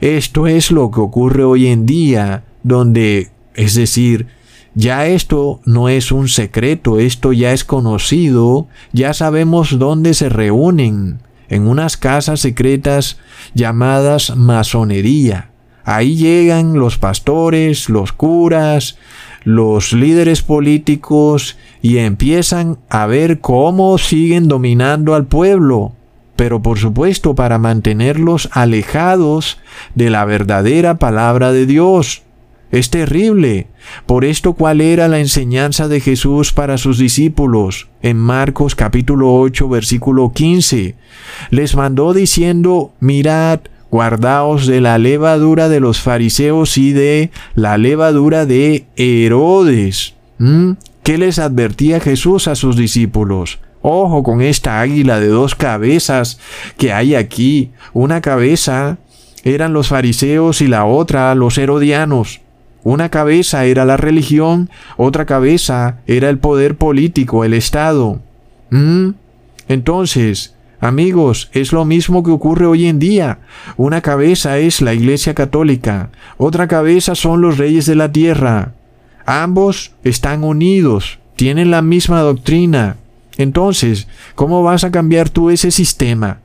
Esto 0.00 0.46
es 0.46 0.70
lo 0.70 0.90
que 0.90 1.00
ocurre 1.00 1.44
hoy 1.44 1.66
en 1.66 1.86
día, 1.86 2.44
donde, 2.62 3.30
es 3.54 3.74
decir, 3.74 4.28
ya 4.74 5.06
esto 5.06 5.60
no 5.64 5.88
es 5.88 6.12
un 6.12 6.28
secreto, 6.28 7.00
esto 7.00 7.32
ya 7.32 7.52
es 7.52 7.64
conocido, 7.64 8.68
ya 8.92 9.14
sabemos 9.14 9.78
dónde 9.78 10.14
se 10.14 10.28
reúnen, 10.28 11.20
en 11.48 11.66
unas 11.66 11.96
casas 11.96 12.40
secretas 12.40 13.18
llamadas 13.54 14.36
masonería. 14.36 15.49
Ahí 15.84 16.16
llegan 16.16 16.78
los 16.78 16.98
pastores, 16.98 17.88
los 17.88 18.12
curas, 18.12 18.98
los 19.44 19.92
líderes 19.92 20.42
políticos 20.42 21.56
y 21.82 21.98
empiezan 21.98 22.78
a 22.88 23.06
ver 23.06 23.40
cómo 23.40 23.96
siguen 23.98 24.48
dominando 24.48 25.14
al 25.14 25.26
pueblo, 25.26 25.92
pero 26.36 26.62
por 26.62 26.78
supuesto 26.78 27.34
para 27.34 27.58
mantenerlos 27.58 28.48
alejados 28.52 29.58
de 29.94 30.10
la 30.10 30.24
verdadera 30.24 30.98
palabra 30.98 31.52
de 31.52 31.66
Dios. 31.66 32.22
Es 32.70 32.90
terrible. 32.90 33.66
Por 34.06 34.24
esto, 34.24 34.52
¿cuál 34.52 34.80
era 34.80 35.08
la 35.08 35.18
enseñanza 35.18 35.88
de 35.88 36.00
Jesús 36.00 36.52
para 36.52 36.78
sus 36.78 36.98
discípulos? 36.98 37.88
En 38.00 38.16
Marcos 38.16 38.76
capítulo 38.76 39.34
8, 39.34 39.68
versículo 39.68 40.30
15. 40.32 40.94
Les 41.50 41.74
mandó 41.74 42.14
diciendo, 42.14 42.92
mirad, 43.00 43.60
Guardaos 43.90 44.66
de 44.66 44.80
la 44.80 44.98
levadura 44.98 45.68
de 45.68 45.80
los 45.80 46.00
fariseos 46.00 46.78
y 46.78 46.92
de 46.92 47.30
la 47.54 47.76
levadura 47.78 48.46
de 48.46 48.86
Herodes. 48.96 50.14
¿Mm? 50.38 50.72
¿Qué 51.02 51.18
les 51.18 51.38
advertía 51.38 52.00
Jesús 52.00 52.46
a 52.48 52.54
sus 52.54 52.76
discípulos? 52.76 53.58
Ojo 53.82 54.22
con 54.22 54.42
esta 54.42 54.80
águila 54.80 55.18
de 55.18 55.28
dos 55.28 55.54
cabezas 55.54 56.38
que 56.76 56.92
hay 56.92 57.14
aquí. 57.14 57.70
Una 57.92 58.20
cabeza 58.20 58.98
eran 59.42 59.72
los 59.72 59.88
fariseos 59.88 60.60
y 60.60 60.66
la 60.66 60.84
otra 60.84 61.34
los 61.34 61.56
herodianos. 61.58 62.40
Una 62.82 63.10
cabeza 63.10 63.64
era 63.64 63.84
la 63.84 63.96
religión, 63.96 64.70
otra 64.96 65.26
cabeza 65.26 65.98
era 66.06 66.30
el 66.30 66.38
poder 66.38 66.76
político, 66.76 67.44
el 67.44 67.54
Estado. 67.54 68.20
¿Mm? 68.70 69.10
Entonces, 69.68 70.54
Amigos, 70.80 71.50
es 71.52 71.72
lo 71.72 71.84
mismo 71.84 72.22
que 72.22 72.30
ocurre 72.30 72.64
hoy 72.64 72.86
en 72.86 72.98
día. 72.98 73.40
Una 73.76 74.00
cabeza 74.00 74.58
es 74.58 74.80
la 74.80 74.94
Iglesia 74.94 75.34
Católica, 75.34 76.10
otra 76.38 76.68
cabeza 76.68 77.14
son 77.14 77.42
los 77.42 77.58
reyes 77.58 77.84
de 77.84 77.96
la 77.96 78.10
tierra. 78.12 78.72
Ambos 79.26 79.92
están 80.04 80.42
unidos, 80.42 81.18
tienen 81.36 81.70
la 81.70 81.82
misma 81.82 82.20
doctrina. 82.20 82.96
Entonces, 83.36 84.08
¿cómo 84.34 84.62
vas 84.62 84.82
a 84.84 84.90
cambiar 84.90 85.28
tú 85.28 85.50
ese 85.50 85.70
sistema? 85.70 86.38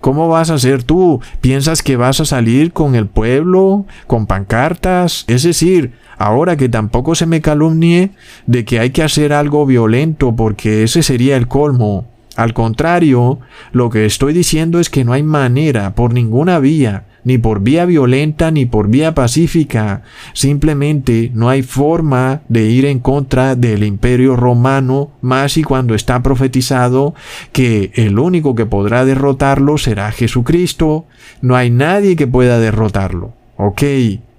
¿Cómo 0.00 0.28
vas 0.28 0.50
a 0.50 0.54
hacer 0.54 0.82
tú? 0.82 1.20
¿Piensas 1.40 1.82
que 1.82 1.96
vas 1.96 2.20
a 2.20 2.24
salir 2.26 2.72
con 2.72 2.94
el 2.94 3.06
pueblo, 3.06 3.86
con 4.06 4.26
pancartas? 4.26 5.24
Es 5.26 5.42
decir, 5.42 5.92
ahora 6.18 6.56
que 6.56 6.68
tampoco 6.68 7.14
se 7.14 7.26
me 7.26 7.40
calumnie 7.40 8.10
de 8.46 8.64
que 8.64 8.78
hay 8.78 8.90
que 8.90 9.02
hacer 9.02 9.32
algo 9.32 9.64
violento 9.64 10.36
porque 10.36 10.84
ese 10.84 11.02
sería 11.02 11.36
el 11.36 11.48
colmo. 11.48 12.06
Al 12.40 12.54
contrario, 12.54 13.38
lo 13.70 13.90
que 13.90 14.06
estoy 14.06 14.32
diciendo 14.32 14.80
es 14.80 14.88
que 14.88 15.04
no 15.04 15.12
hay 15.12 15.22
manera, 15.22 15.94
por 15.94 16.14
ninguna 16.14 16.58
vía, 16.58 17.04
ni 17.22 17.36
por 17.36 17.60
vía 17.60 17.84
violenta 17.84 18.50
ni 18.50 18.64
por 18.64 18.88
vía 18.88 19.14
pacífica. 19.14 20.04
Simplemente 20.32 21.30
no 21.34 21.50
hay 21.50 21.60
forma 21.60 22.40
de 22.48 22.70
ir 22.70 22.86
en 22.86 22.98
contra 22.98 23.56
del 23.56 23.84
imperio 23.84 24.36
romano, 24.36 25.10
más 25.20 25.58
y 25.58 25.62
cuando 25.62 25.94
está 25.94 26.22
profetizado 26.22 27.14
que 27.52 27.92
el 27.94 28.18
único 28.18 28.54
que 28.54 28.64
podrá 28.64 29.04
derrotarlo 29.04 29.76
será 29.76 30.10
Jesucristo. 30.10 31.04
No 31.42 31.56
hay 31.56 31.68
nadie 31.68 32.16
que 32.16 32.26
pueda 32.26 32.58
derrotarlo. 32.58 33.34
¿Ok? 33.58 33.82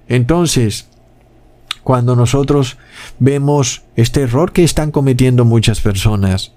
Entonces, 0.08 0.90
cuando 1.84 2.16
nosotros 2.16 2.80
vemos 3.20 3.84
este 3.96 4.22
error 4.22 4.54
que 4.54 4.64
están 4.64 4.90
cometiendo 4.90 5.46
muchas 5.46 5.82
personas, 5.82 6.54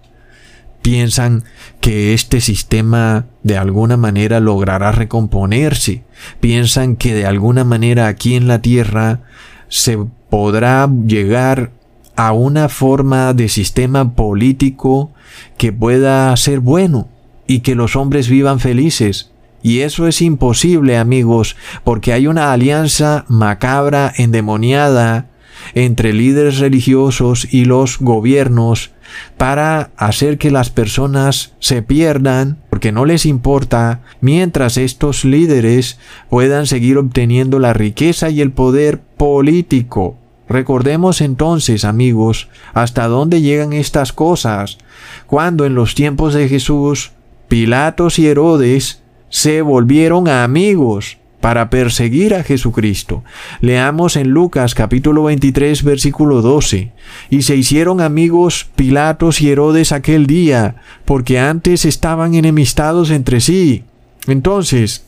piensan 0.85 1.45
que 1.81 2.13
este 2.13 2.43
sistema 2.43 3.25
de 3.43 3.57
alguna 3.57 3.97
manera 3.97 4.39
logrará 4.39 4.93
recomponerse, 4.93 6.03
piensan 6.41 6.97
que 6.97 7.15
de 7.15 7.25
alguna 7.25 7.65
manera 7.65 8.07
aquí 8.07 8.35
en 8.35 8.49
la 8.49 8.61
Tierra 8.61 9.21
se 9.69 9.99
podrá 10.29 10.87
llegar 11.07 11.73
a 12.17 12.33
una 12.33 12.69
forma 12.69 13.33
de 13.33 13.49
sistema 13.49 14.15
político 14.15 15.11
que 15.57 15.73
pueda 15.73 16.37
ser 16.37 16.61
bueno 16.61 17.09
y 17.47 17.61
que 17.61 17.75
los 17.75 17.97
hombres 17.97 18.29
vivan 18.29 18.61
felices. 18.61 19.31
Y 19.63 19.81
eso 19.81 20.07
es 20.07 20.21
imposible, 20.21 20.99
amigos, 20.99 21.57
porque 21.83 22.13
hay 22.13 22.27
una 22.27 22.53
alianza 22.53 23.25
macabra, 23.29 24.13
endemoniada, 24.19 25.31
entre 25.73 26.13
líderes 26.13 26.59
religiosos 26.59 27.49
y 27.51 27.65
los 27.65 27.99
gobiernos 28.01 28.94
para 29.37 29.91
hacer 29.97 30.39
que 30.39 30.51
las 30.51 30.71
personas 30.71 31.53
se 31.59 31.83
pierdan 31.83 32.59
porque 32.71 32.93
no 32.93 33.05
les 33.05 33.27
importa 33.27 34.01
mientras 34.21 34.77
estos 34.77 35.25
líderes 35.25 35.99
puedan 36.31 36.67
seguir 36.67 36.99
obteniendo 36.99 37.59
la 37.59 37.73
riqueza 37.73 38.31
y 38.31 38.41
el 38.41 38.53
poder 38.53 39.01
político. 39.01 40.17
Recordemos 40.49 41.21
entonces, 41.21 41.85
amigos, 41.85 42.49
hasta 42.75 43.07
dónde 43.07 43.41
llegan 43.41 43.73
estas 43.73 44.13
cosas, 44.13 44.79
cuando 45.27 45.65
en 45.65 45.75
los 45.75 45.95
tiempos 45.95 46.35
de 46.35 46.49
Jesús, 46.49 47.13
Pilatos 47.49 48.19
y 48.19 48.27
Herodes 48.27 49.03
se 49.29 49.63
volvieron 49.63 50.29
amigos 50.29 51.19
para 51.45 51.69
perseguir 51.69 52.35
a 52.35 52.43
Jesucristo. 52.43 53.23
Leamos 53.61 54.17
en 54.17 54.31
Lucas 54.31 54.75
capítulo 54.75 55.25
23 55.25 55.83
versículo 55.83 56.41
12. 56.41 56.93
Y 57.29 57.43
se 57.43 57.55
hicieron 57.55 58.01
amigos 58.01 58.71
Pilatos 58.77 59.43
y 59.43 59.51
Herodes 59.51 59.93
aquel 59.93 60.27
día, 60.27 60.77
porque 61.05 61.39
antes 61.39 61.85
estaban 61.85 62.35
enemistados 62.35 63.11
entre 63.11 63.43
sí. 63.43 63.85
Entonces, 64.27 65.05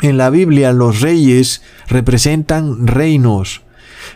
en 0.00 0.18
la 0.18 0.30
Biblia 0.30 0.72
los 0.72 1.00
reyes 1.00 1.62
representan 1.88 2.86
reinos, 2.86 3.62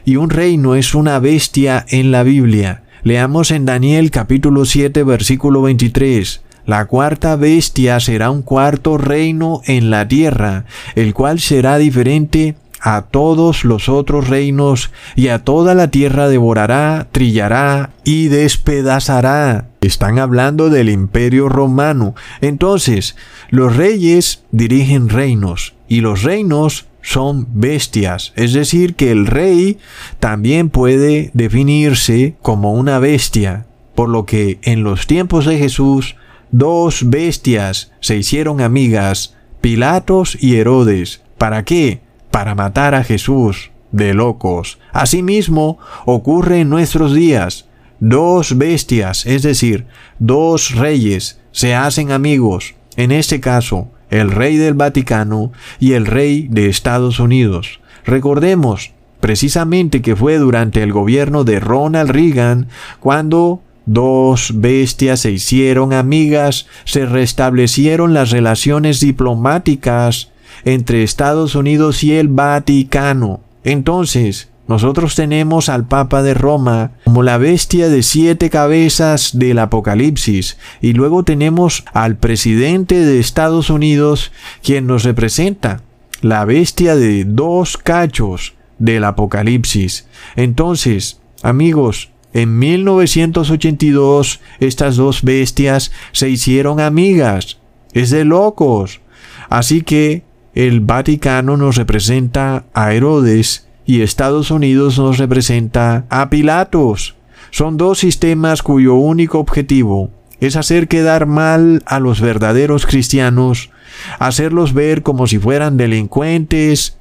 y 0.05 0.14
un 0.14 0.31
reino 0.31 0.77
es 0.77 0.94
una 0.94 1.18
bestia 1.18 1.85
en 1.88 2.12
la 2.12 2.23
Biblia. 2.23 2.85
Leamos 3.03 3.51
en 3.51 3.66
Daniel 3.66 4.12
capítulo 4.12 4.66
7 4.66 5.03
versículo 5.03 5.62
23. 5.62 6.44
La 6.66 6.87
cuarta 6.87 7.37
bestia 7.37 8.00
será 8.00 8.31
un 8.31 8.42
cuarto 8.42 8.96
reino 8.96 9.61
en 9.66 9.90
la 9.90 10.09
tierra, 10.09 10.64
el 10.94 11.12
cual 11.12 11.40
será 11.40 11.77
diferente 11.77 12.57
a 12.81 13.03
todos 13.03 13.64
los 13.64 13.88
otros 13.88 14.29
reinos, 14.29 14.90
y 15.16 15.29
a 15.29 15.38
toda 15.38 15.74
la 15.74 15.90
tierra 15.90 16.29
devorará, 16.29 17.09
trillará 17.12 17.90
y 18.05 18.29
despedazará. 18.29 19.68
Están 19.81 20.18
hablando 20.18 20.68
del 20.68 20.90
imperio 20.90 21.48
romano. 21.48 22.14
Entonces, 22.42 23.16
los 23.48 23.77
reyes 23.77 24.44
dirigen 24.50 25.09
reinos, 25.09 25.74
y 25.88 26.00
los 26.00 26.22
reinos 26.22 26.87
son 27.00 27.46
bestias, 27.53 28.33
es 28.37 28.55
decir, 28.55 28.94
que 28.94 29.11
el 29.11 29.27
rey 29.27 29.79
también 30.20 30.70
puede 30.70 31.31
definirse 31.35 32.35
como 32.40 32.72
una 32.72 32.98
bestia, 32.98 33.66
por 33.94 34.09
lo 34.09 34.24
que 34.24 34.59
en 34.62 34.83
los 34.83 35.07
tiempos 35.07 35.44
de 35.44 35.59
Jesús 35.59 36.16
dos 36.55 37.11
bestias 37.11 37.90
se 37.99 38.17
hicieron 38.17 38.61
amigas, 38.61 39.35
Pilatos 39.61 40.38
y 40.40 40.55
Herodes. 40.55 41.23
¿Para 41.37 41.64
qué? 41.64 42.01
Para 42.31 42.55
matar 42.55 42.95
a 42.95 43.03
Jesús. 43.03 43.73
De 43.90 44.14
locos. 44.14 44.79
Asimismo, 44.93 45.79
ocurre 46.05 46.61
en 46.61 46.69
nuestros 46.69 47.14
días. 47.14 47.69
Dos 48.01 48.59
bestias, 48.59 49.25
es 49.25 49.43
decir, 49.43 49.87
dos 50.19 50.75
reyes, 50.75 51.40
se 51.53 51.75
hacen 51.75 52.11
amigos. 52.11 52.75
En 52.97 53.12
este 53.12 53.40
caso, 53.40 53.90
el 54.11 54.31
rey 54.31 54.57
del 54.57 54.75
Vaticano 54.75 55.53
y 55.81 55.93
el 55.93 56.07
rey 56.07 56.49
de 56.51 56.69
Estados 56.69 57.19
Unidos. 57.21 57.81
Recordemos 58.05 58.93
precisamente 59.21 60.03
que 60.03 60.17
fue 60.17 60.38
durante 60.38 60.83
el 60.83 60.93
gobierno 60.93 61.45
de 61.45 61.59
Ronald 61.59 62.11
Reagan 62.11 62.69
cuando 63.01 63.62
Dos 63.87 64.53
bestias 64.55 65.20
se 65.20 65.31
hicieron 65.31 65.92
amigas, 65.92 66.66
se 66.85 67.07
restablecieron 67.07 68.14
las 68.14 68.31
relaciones 68.31 69.01
diplomáticas 69.01 70.31
entre 70.64 71.03
Estados 71.03 71.55
Unidos 71.55 72.03
y 72.03 72.14
el 72.14 72.29
Vaticano. 72.29 73.40
Entonces, 73.62 74.49
nosotros 74.66 75.14
tenemos 75.14 75.68
al 75.68 75.87
Papa 75.87 76.23
de 76.23 76.33
Roma 76.33 76.92
como 77.05 77.23
la 77.23 77.37
bestia 77.37 77.90
de 77.90 78.03
siete 78.03 78.49
cabezas 78.49 79.38
del 79.38 79.59
Apocalipsis 79.59 80.57
y 80.81 80.94
luego 80.94 81.23
tenemos 81.23 81.85
al 81.92 82.16
presidente 82.16 82.94
de 82.94 83.20
Estados 83.20 83.68
Unidos 83.68 84.33
quien 84.62 84.87
nos 84.87 85.05
representa 85.05 85.83
la 86.23 86.47
bestia 86.47 86.97
de 86.97 87.25
dos 87.25 87.77
cachos 87.77 88.55
del 88.79 89.05
Apocalipsis. 89.05 90.07
Entonces, 90.35 91.20
amigos, 91.42 92.09
en 92.35 92.59
1982 92.59 94.40
estas 94.61 94.97
dos 94.97 95.23
bestias 95.23 95.92
se 96.12 96.29
hicieron 96.29 96.81
amigas. 96.81 97.59
Es 97.92 98.11
de 98.11 98.25
locos. 98.25 99.01
Así 99.49 99.83
que 99.83 100.25
el 100.55 100.81
Vaticano 100.81 101.57
nos 101.57 101.77
representa 101.77 102.64
a 102.75 102.92
Herodes 102.92 103.68
y 103.87 104.03
Estados 104.03 104.51
Unidos 104.51 104.99
nos 104.99 105.18
representa 105.18 106.07
a 106.11 106.29
Pilatos. 106.29 107.14
Son 107.51 107.77
dos 107.77 108.01
sistemas 108.01 108.62
cuyo 108.62 108.94
único 108.94 109.38
objetivo 109.38 110.11
es 110.40 110.57
hacer 110.57 110.88
quedar 110.88 111.27
mal 111.27 111.83
a 111.87 112.01
los 112.01 112.20
verdaderos 112.20 112.87
cristianos, 112.87 113.70
hacerlos 114.18 114.75
ver 114.75 115.03
como 115.03 115.27
si 115.27 115.38
fueran 115.38 115.77
delincuentes, 115.77 116.99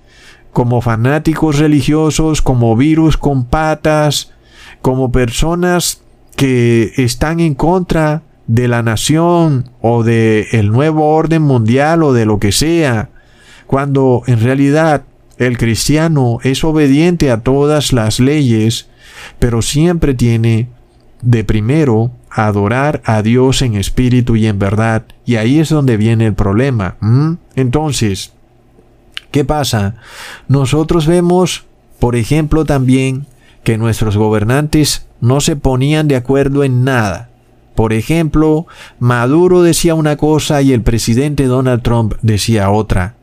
como 0.52 0.82
fanáticos 0.82 1.58
religiosos, 1.58 2.41
como 2.41 2.76
virus 2.78 3.17
con 3.17 3.46
patas, 3.46 4.33
como 4.84 5.13
personas 5.13 6.02
que 6.36 6.91
están 6.98 7.39
en 7.39 7.56
contra 7.56 8.22
de 8.48 8.67
la 8.67 8.84
nación 8.84 9.69
o 9.82 10.04
de 10.04 10.50
el 10.52 10.72
nuevo 10.72 11.15
orden 11.15 11.41
mundial 11.41 12.04
o 12.04 12.12
de 12.12 12.26
lo 12.26 12.38
que 12.38 12.52
sea, 12.52 13.10
cuando 13.65 14.24
en 14.28 14.41
realidad 14.41 15.04
el 15.38 15.58
cristiano 15.58 16.39
es 16.43 16.65
obediente 16.65 17.32
a 17.32 17.39
todas 17.39 17.93
las 17.93 18.19
leyes, 18.19 18.89
pero 19.39 19.62
siempre 19.62 20.15
tiene 20.15 20.67
de 21.22 21.46
primero 21.46 22.12
adorar 22.30 23.02
a 23.06 23.22
Dios 23.22 23.62
en 23.62 23.76
espíritu 23.76 24.36
y 24.36 24.48
en 24.48 24.60
verdad, 24.60 25.06
y 25.26 25.38
ahí 25.38 25.60
es 25.60 25.69
donde 25.69 25.96
viene 25.96 26.26
el 26.26 26.34
problema. 26.34 26.98
Entonces, 27.56 28.34
¿qué 29.32 29.46
pasa? 29.46 29.96
Nosotros 30.50 31.08
vemos, 31.08 31.63
por 32.00 32.18
ejemplo, 32.18 32.66
también 32.66 33.28
que 33.64 33.78
nuestros 33.78 34.18
gobernantes 34.18 35.07
no 35.22 35.41
se 35.41 35.55
ponían 35.55 36.07
de 36.07 36.16
acuerdo 36.16 36.64
en 36.64 36.84
nada. 36.84 37.30
Por 37.76 37.93
ejemplo, 37.93 38.68
Maduro 38.99 39.64
decía 39.64 39.95
una 39.95 40.18
cosa 40.18 40.61
y 40.61 40.74
el 40.74 40.82
presidente 40.82 41.45
Donald 41.45 41.82
Trump 41.82 42.14
decía 42.22 42.70
otra. 42.70 43.16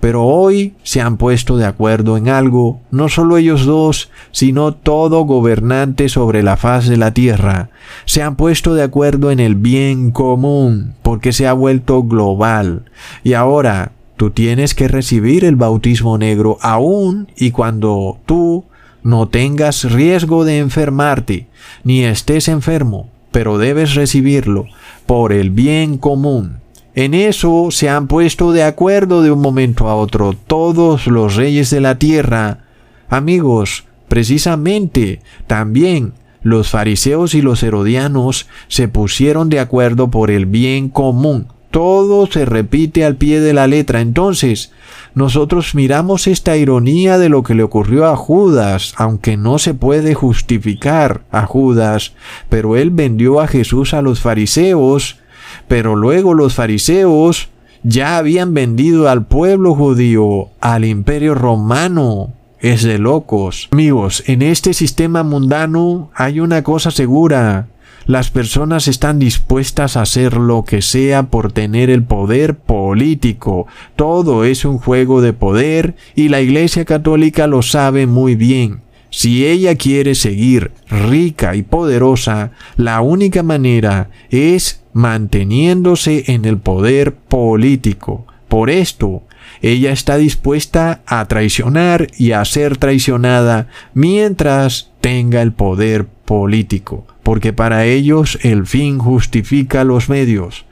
Pero 0.00 0.24
hoy 0.24 0.74
se 0.84 1.00
han 1.00 1.16
puesto 1.16 1.56
de 1.56 1.66
acuerdo 1.66 2.16
en 2.16 2.28
algo, 2.28 2.80
no 2.92 3.08
solo 3.08 3.36
ellos 3.36 3.66
dos, 3.66 4.10
sino 4.30 4.72
todo 4.72 5.24
gobernante 5.24 6.08
sobre 6.08 6.44
la 6.44 6.56
faz 6.56 6.88
de 6.88 6.96
la 6.96 7.12
tierra. 7.12 7.70
Se 8.04 8.22
han 8.22 8.36
puesto 8.36 8.74
de 8.74 8.84
acuerdo 8.84 9.32
en 9.32 9.40
el 9.40 9.56
bien 9.56 10.12
común, 10.12 10.94
porque 11.02 11.32
se 11.32 11.48
ha 11.48 11.52
vuelto 11.52 12.04
global. 12.04 12.84
Y 13.24 13.32
ahora 13.32 13.90
tú 14.16 14.30
tienes 14.30 14.74
que 14.76 14.86
recibir 14.86 15.44
el 15.44 15.56
bautismo 15.56 16.16
negro 16.16 16.58
aún 16.60 17.28
y 17.36 17.50
cuando 17.50 18.18
tú 18.24 18.66
no 19.08 19.26
tengas 19.26 19.90
riesgo 19.90 20.44
de 20.44 20.58
enfermarte, 20.58 21.46
ni 21.82 22.04
estés 22.04 22.46
enfermo, 22.46 23.08
pero 23.32 23.56
debes 23.56 23.94
recibirlo 23.94 24.66
por 25.06 25.32
el 25.32 25.50
bien 25.50 25.96
común. 25.96 26.58
En 26.94 27.14
eso 27.14 27.68
se 27.70 27.88
han 27.88 28.06
puesto 28.06 28.52
de 28.52 28.64
acuerdo 28.64 29.22
de 29.22 29.30
un 29.30 29.40
momento 29.40 29.88
a 29.88 29.94
otro 29.94 30.34
todos 30.34 31.06
los 31.06 31.36
reyes 31.36 31.70
de 31.70 31.80
la 31.80 31.98
tierra. 31.98 32.64
Amigos, 33.08 33.86
precisamente 34.08 35.22
también 35.46 36.12
los 36.42 36.68
fariseos 36.68 37.34
y 37.34 37.40
los 37.40 37.62
herodianos 37.62 38.46
se 38.68 38.88
pusieron 38.88 39.48
de 39.48 39.60
acuerdo 39.60 40.10
por 40.10 40.30
el 40.30 40.44
bien 40.44 40.90
común. 40.90 41.46
Todo 41.70 42.26
se 42.26 42.44
repite 42.44 43.04
al 43.04 43.16
pie 43.16 43.40
de 43.40 43.52
la 43.52 43.66
letra. 43.66 44.00
Entonces, 44.00 44.72
nosotros 45.14 45.74
miramos 45.74 46.26
esta 46.26 46.56
ironía 46.56 47.18
de 47.18 47.28
lo 47.28 47.42
que 47.42 47.54
le 47.54 47.62
ocurrió 47.62 48.06
a 48.06 48.16
Judas, 48.16 48.94
aunque 48.96 49.36
no 49.36 49.58
se 49.58 49.74
puede 49.74 50.14
justificar 50.14 51.22
a 51.30 51.44
Judas, 51.44 52.14
pero 52.48 52.76
él 52.76 52.90
vendió 52.90 53.40
a 53.40 53.48
Jesús 53.48 53.94
a 53.94 54.02
los 54.02 54.20
fariseos, 54.20 55.18
pero 55.66 55.96
luego 55.96 56.34
los 56.34 56.54
fariseos 56.54 57.48
ya 57.82 58.16
habían 58.16 58.54
vendido 58.54 59.08
al 59.08 59.26
pueblo 59.26 59.74
judío 59.74 60.48
al 60.60 60.84
imperio 60.84 61.34
romano. 61.34 62.32
Es 62.60 62.82
de 62.82 62.98
locos. 62.98 63.68
Amigos, 63.70 64.24
en 64.26 64.42
este 64.42 64.74
sistema 64.74 65.22
mundano 65.22 66.10
hay 66.14 66.40
una 66.40 66.64
cosa 66.64 66.90
segura. 66.90 67.68
Las 68.08 68.30
personas 68.30 68.88
están 68.88 69.18
dispuestas 69.18 69.98
a 69.98 70.00
hacer 70.00 70.38
lo 70.38 70.64
que 70.64 70.80
sea 70.80 71.24
por 71.24 71.52
tener 71.52 71.90
el 71.90 72.02
poder 72.02 72.56
político. 72.56 73.66
Todo 73.96 74.44
es 74.44 74.64
un 74.64 74.78
juego 74.78 75.20
de 75.20 75.34
poder 75.34 75.94
y 76.14 76.30
la 76.30 76.40
Iglesia 76.40 76.86
Católica 76.86 77.46
lo 77.46 77.60
sabe 77.60 78.06
muy 78.06 78.34
bien. 78.34 78.80
Si 79.10 79.46
ella 79.46 79.74
quiere 79.74 80.14
seguir 80.14 80.70
rica 80.88 81.54
y 81.54 81.62
poderosa, 81.62 82.52
la 82.78 83.02
única 83.02 83.42
manera 83.42 84.08
es 84.30 84.82
manteniéndose 84.94 86.32
en 86.32 86.46
el 86.46 86.56
poder 86.56 87.14
político. 87.14 88.26
Por 88.48 88.70
esto, 88.70 89.24
ella 89.60 89.92
está 89.92 90.16
dispuesta 90.16 91.02
a 91.04 91.28
traicionar 91.28 92.06
y 92.16 92.32
a 92.32 92.42
ser 92.46 92.78
traicionada 92.78 93.68
mientras 93.92 94.92
tenga 95.02 95.42
el 95.42 95.52
poder 95.52 96.06
político. 96.24 97.06
Porque 97.28 97.52
para 97.52 97.84
ellos 97.84 98.38
el 98.40 98.66
fin 98.66 98.98
justifica 98.98 99.84
los 99.84 100.08
medios. 100.08 100.64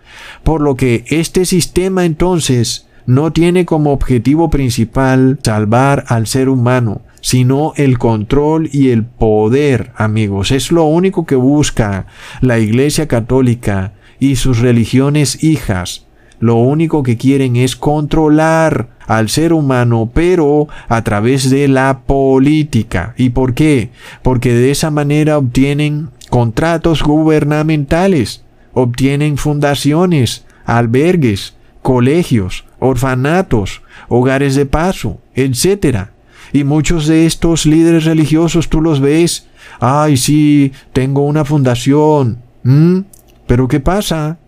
Por 0.43 0.63
lo 0.63 0.75
que 0.75 1.05
este 1.09 1.45
sistema 1.45 2.07
entonces 2.07 2.89
no 3.05 3.31
tiene 3.31 3.67
como 3.67 3.93
objetivo 3.93 4.49
principal 4.49 5.39
salvar 5.43 6.07
al 6.09 6.27
ser 6.27 6.49
humano, 6.49 7.03
sino 7.21 7.75
el 7.77 7.99
control 7.99 8.71
y 8.73 8.89
el 8.89 9.05
poder, 9.05 9.93
amigos. 9.97 10.51
Es 10.51 10.73
lo 10.73 10.85
único 10.85 11.27
que 11.27 11.35
busca 11.35 12.07
la 12.41 12.59
Iglesia 12.59 13.07
Católica 13.07 13.93
y 14.19 14.37
sus 14.37 14.61
religiones 14.61 15.45
hijas. 15.45 16.07
Lo 16.41 16.57
único 16.57 17.03
que 17.03 17.19
quieren 17.19 17.57
es 17.57 17.77
controlar 17.77 18.89
al 19.07 19.29
ser 19.29 19.53
humano, 19.53 20.11
pero 20.13 20.69
a 20.89 21.03
través 21.03 21.51
de 21.51 21.69
la 21.69 22.01
política. 22.07 23.15
¿Y 23.19 23.29
por 23.31 23.53
qué? 23.53 23.91
Porque 24.23 24.55
de 24.55 24.71
esa 24.71 24.91
manera 24.91 25.37
obtienen 25.37 26.09
contratos 26.29 27.03
gubernamentales, 27.03 28.43
obtienen 28.73 29.39
fundaciones, 29.39 30.45
albergues, 30.65 31.55
colegios, 31.83 32.65
orfanatos, 32.79 33.83
hogares 34.09 34.55
de 34.55 34.67
paso, 34.67 35.21
etc. 35.35 36.09
Y 36.53 36.65
muchos 36.65 37.07
de 37.07 37.27
estos 37.27 37.67
líderes 37.67 38.05
religiosos 38.05 38.69
tú 38.69 38.81
los 38.81 39.01
ves, 39.01 39.47
ay 39.81 40.17
sí, 40.17 40.73
tengo 40.93 41.23
una 41.23 41.45
fundación. 41.45 42.43
¿Mm? 42.63 43.01
Pero 43.47 43.69
¿qué 43.69 43.81
pasa? 43.81 44.39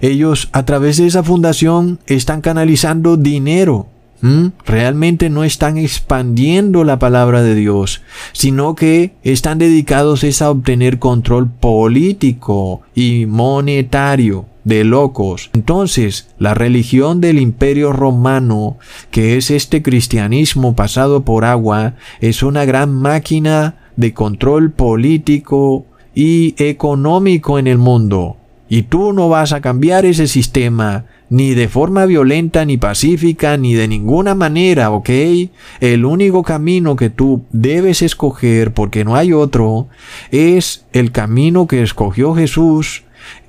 Ellos 0.00 0.48
a 0.52 0.64
través 0.64 0.98
de 0.98 1.06
esa 1.06 1.22
fundación 1.22 1.98
están 2.06 2.40
canalizando 2.40 3.16
dinero. 3.16 3.88
¿Mm? 4.22 4.46
Realmente 4.64 5.30
no 5.30 5.44
están 5.44 5.76
expandiendo 5.78 6.84
la 6.84 6.98
palabra 6.98 7.42
de 7.42 7.54
Dios, 7.54 8.02
sino 8.32 8.74
que 8.74 9.12
están 9.22 9.58
dedicados 9.58 10.22
a 10.40 10.50
obtener 10.50 10.98
control 10.98 11.50
político 11.50 12.82
y 12.94 13.26
monetario 13.26 14.46
de 14.64 14.84
locos. 14.84 15.50
Entonces, 15.54 16.28
la 16.38 16.54
religión 16.54 17.20
del 17.20 17.38
imperio 17.38 17.92
romano, 17.92 18.78
que 19.10 19.36
es 19.36 19.50
este 19.50 19.82
cristianismo 19.82 20.76
pasado 20.76 21.24
por 21.24 21.44
agua, 21.44 21.94
es 22.20 22.44
una 22.44 22.64
gran 22.64 22.94
máquina 22.94 23.74
de 23.96 24.14
control 24.14 24.70
político 24.70 25.86
y 26.14 26.54
económico 26.58 27.58
en 27.58 27.66
el 27.66 27.78
mundo. 27.78 28.36
Y 28.68 28.82
tú 28.82 29.12
no 29.12 29.28
vas 29.28 29.52
a 29.52 29.60
cambiar 29.60 30.06
ese 30.06 30.26
sistema, 30.26 31.04
ni 31.32 31.54
de 31.54 31.66
forma 31.66 32.04
violenta, 32.04 32.66
ni 32.66 32.76
pacífica, 32.76 33.56
ni 33.56 33.72
de 33.72 33.88
ninguna 33.88 34.34
manera, 34.34 34.90
¿ok? 34.90 35.08
El 35.80 36.04
único 36.04 36.42
camino 36.42 36.94
que 36.94 37.08
tú 37.08 37.46
debes 37.52 38.02
escoger, 38.02 38.74
porque 38.74 39.02
no 39.02 39.16
hay 39.16 39.32
otro, 39.32 39.88
es 40.30 40.84
el 40.92 41.10
camino 41.10 41.66
que 41.66 41.82
escogió 41.82 42.34
Jesús, 42.34 43.04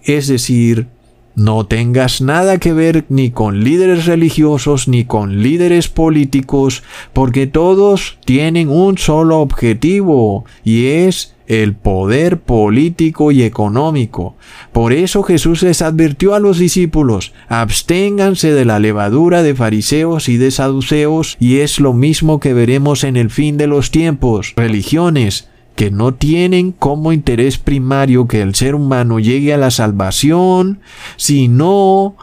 es 0.06 0.30
decir, 0.30 0.88
no 1.36 1.66
tengas 1.66 2.22
nada 2.22 2.58
que 2.58 2.74
ver 2.74 3.06
ni 3.10 3.32
con 3.32 3.64
líderes 3.64 4.06
religiosos 4.06 4.88
ni 4.88 5.06
con 5.06 5.42
líderes 5.42 5.88
políticos, 5.88 6.84
porque 7.14 7.48
todos 7.48 8.18
tienen 8.26 8.70
un 8.70 8.98
solo 8.98 9.40
objetivo, 9.40 10.46
y 10.64 10.86
es 10.88 11.34
el 11.48 11.74
poder 11.74 12.40
político 12.40 13.32
y 13.32 13.44
económico. 13.44 14.36
Por 14.72 14.94
eso 14.94 15.24
Jesús 15.24 15.62
les 15.64 15.82
advirtió 15.82 16.36
a 16.36 16.40
los 16.40 16.58
discípulos, 16.58 17.34
absténganse 17.48 18.52
de 18.54 18.66
la 18.66 18.80
levadura 18.80 19.44
de 19.44 19.56
fariseos 19.56 20.30
y 20.30 20.38
de 20.38 20.52
saduceos, 20.52 21.36
y 21.40 21.58
es 21.58 21.80
lo 21.80 21.94
mismo 21.94 22.40
que 22.40 22.54
veremos 22.54 23.04
en 23.04 23.18
el 23.18 23.30
fin 23.30 23.58
de 23.58 23.68
los 23.68 23.92
tiempos. 23.92 24.54
Religiones 24.56 25.50
que 25.76 25.92
no 25.92 26.14
tienen 26.14 26.72
como 26.72 27.12
interés 27.12 27.58
primario 27.58 28.28
que 28.28 28.42
el 28.42 28.56
ser 28.56 28.76
humano 28.76 29.20
llegue 29.20 29.54
a 29.54 29.58
la 29.58 29.72
salvación, 29.72 30.80
sino 31.18 32.16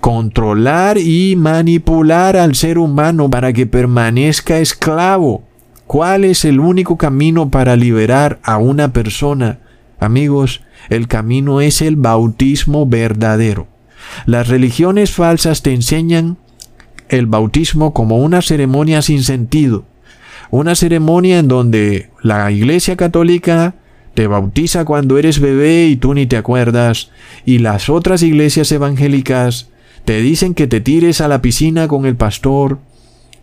controlar 0.00 0.98
y 0.98 1.34
manipular 1.36 2.36
al 2.36 2.54
ser 2.54 2.78
humano 2.78 3.30
para 3.30 3.52
que 3.52 3.66
permanezca 3.66 4.58
esclavo. 4.58 5.44
¿Cuál 5.86 6.24
es 6.24 6.44
el 6.44 6.60
único 6.60 6.96
camino 6.96 7.50
para 7.50 7.76
liberar 7.76 8.38
a 8.42 8.56
una 8.56 8.92
persona? 8.92 9.60
Amigos, 10.00 10.62
el 10.88 11.08
camino 11.08 11.60
es 11.60 11.82
el 11.82 11.96
bautismo 11.96 12.86
verdadero. 12.86 13.66
Las 14.26 14.48
religiones 14.48 15.10
falsas 15.10 15.62
te 15.62 15.72
enseñan 15.72 16.36
el 17.08 17.26
bautismo 17.26 17.92
como 17.92 18.16
una 18.18 18.42
ceremonia 18.42 19.02
sin 19.02 19.22
sentido, 19.22 19.84
una 20.54 20.76
ceremonia 20.76 21.40
en 21.40 21.48
donde 21.48 22.10
la 22.22 22.50
Iglesia 22.52 22.96
Católica 22.96 23.74
te 24.14 24.28
bautiza 24.28 24.84
cuando 24.84 25.18
eres 25.18 25.40
bebé 25.40 25.86
y 25.86 25.96
tú 25.96 26.14
ni 26.14 26.26
te 26.26 26.36
acuerdas, 26.36 27.10
y 27.44 27.58
las 27.58 27.88
otras 27.88 28.22
iglesias 28.22 28.70
evangélicas 28.70 29.68
te 30.04 30.20
dicen 30.20 30.54
que 30.54 30.68
te 30.68 30.80
tires 30.80 31.20
a 31.20 31.26
la 31.26 31.42
piscina 31.42 31.88
con 31.88 32.06
el 32.06 32.14
pastor, 32.14 32.78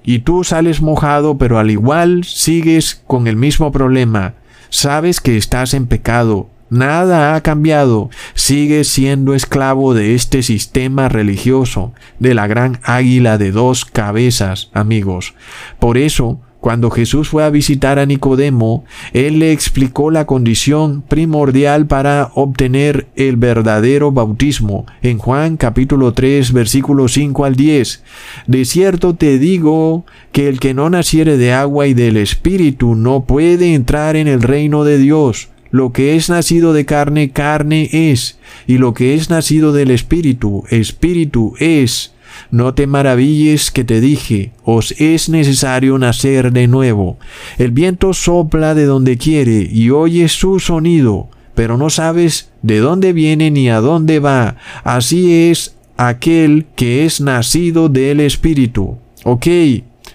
y 0.03 0.19
tú 0.19 0.45
sales 0.45 0.81
mojado, 0.81 1.37
pero 1.37 1.59
al 1.59 1.69
igual 1.69 2.23
sigues 2.23 3.03
con 3.05 3.27
el 3.27 3.35
mismo 3.35 3.71
problema. 3.71 4.35
Sabes 4.69 5.19
que 5.19 5.35
estás 5.35 5.73
en 5.73 5.87
pecado, 5.87 6.49
Nada 6.71 7.35
ha 7.35 7.41
cambiado. 7.41 8.09
Sigues 8.33 8.87
siendo 8.87 9.33
esclavo 9.33 9.93
de 9.93 10.15
este 10.15 10.41
sistema 10.41 11.09
religioso, 11.09 11.93
de 12.19 12.33
la 12.33 12.47
gran 12.47 12.79
águila 12.83 13.37
de 13.37 13.51
dos 13.51 13.83
cabezas, 13.83 14.69
amigos. 14.73 15.33
Por 15.79 15.97
eso, 15.97 16.39
cuando 16.61 16.91
Jesús 16.91 17.27
fue 17.27 17.43
a 17.43 17.49
visitar 17.49 17.97
a 17.97 18.05
Nicodemo, 18.05 18.85
él 19.13 19.39
le 19.39 19.51
explicó 19.51 20.11
la 20.11 20.27
condición 20.27 21.01
primordial 21.01 21.87
para 21.87 22.29
obtener 22.35 23.07
el 23.15 23.35
verdadero 23.35 24.11
bautismo. 24.11 24.85
En 25.01 25.17
Juan 25.17 25.57
capítulo 25.57 26.13
3 26.13 26.53
versículo 26.53 27.07
5 27.07 27.45
al 27.45 27.55
10. 27.55 28.03
De 28.45 28.65
cierto 28.65 29.15
te 29.15 29.39
digo 29.39 30.05
que 30.31 30.47
el 30.47 30.59
que 30.59 30.75
no 30.75 30.91
naciere 30.91 31.35
de 31.37 31.51
agua 31.51 31.87
y 31.87 31.95
del 31.95 32.15
Espíritu 32.15 32.93
no 32.93 33.25
puede 33.25 33.73
entrar 33.73 34.15
en 34.15 34.27
el 34.27 34.43
reino 34.43 34.83
de 34.83 34.99
Dios. 34.99 35.49
Lo 35.71 35.91
que 35.93 36.15
es 36.15 36.29
nacido 36.29 36.73
de 36.73 36.85
carne, 36.85 37.31
carne 37.31 37.89
es, 37.91 38.37
y 38.67 38.77
lo 38.77 38.93
que 38.93 39.15
es 39.15 39.31
nacido 39.31 39.73
del 39.73 39.89
Espíritu, 39.89 40.63
Espíritu 40.69 41.55
es. 41.59 42.13
No 42.51 42.73
te 42.73 42.85
maravilles 42.85 43.71
que 43.71 43.85
te 43.85 44.01
dije, 44.01 44.51
os 44.65 44.93
es 44.99 45.29
necesario 45.29 45.97
nacer 45.97 46.51
de 46.51 46.67
nuevo. 46.67 47.17
El 47.57 47.71
viento 47.71 48.13
sopla 48.13 48.75
de 48.75 48.85
donde 48.85 49.17
quiere 49.17 49.69
y 49.71 49.89
oyes 49.89 50.33
su 50.33 50.59
sonido, 50.59 51.29
pero 51.55 51.77
no 51.77 51.89
sabes 51.89 52.51
de 52.61 52.79
dónde 52.79 53.13
viene 53.13 53.51
ni 53.51 53.69
a 53.69 53.79
dónde 53.79 54.19
va. 54.19 54.57
Así 54.83 55.49
es 55.49 55.75
aquel 55.95 56.65
que 56.75 57.05
es 57.05 57.21
nacido 57.21 57.87
del 57.87 58.19
Espíritu. 58.19 58.97
Ok, 59.23 59.47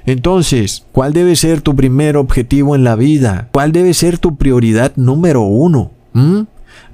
entonces, 0.05 0.85
¿cuál 0.93 1.13
debe 1.13 1.37
ser 1.37 1.63
tu 1.63 1.75
primer 1.75 2.17
objetivo 2.17 2.77
en 2.77 2.85
la 2.85 2.97
vida? 2.97 3.49
¿Cuál 3.53 3.73
debe 3.73 3.95
ser 3.95 4.19
tu 4.19 4.37
prioridad 4.37 4.93
número 4.97 5.43
uno? 5.43 5.91
¿Mm? 6.13 6.43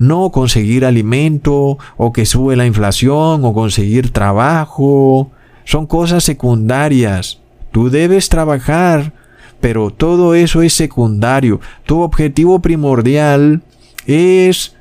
No 0.02 0.30
conseguir 0.30 0.84
alimento 0.84 1.78
o 1.96 2.12
que 2.12 2.26
sube 2.26 2.56
la 2.56 2.66
inflación 2.66 3.44
o 3.44 3.54
conseguir 3.54 4.10
trabajo. 4.10 5.30
Son 5.64 5.86
cosas 5.86 6.24
secundarias. 6.24 7.40
Tú 7.70 7.88
debes 7.88 8.28
trabajar, 8.28 9.12
pero 9.60 9.90
todo 9.90 10.34
eso 10.34 10.62
es 10.62 10.72
secundario. 10.72 11.60
Tu 11.86 12.00
objetivo 12.00 12.58
primordial 12.58 13.62
es 14.04 14.74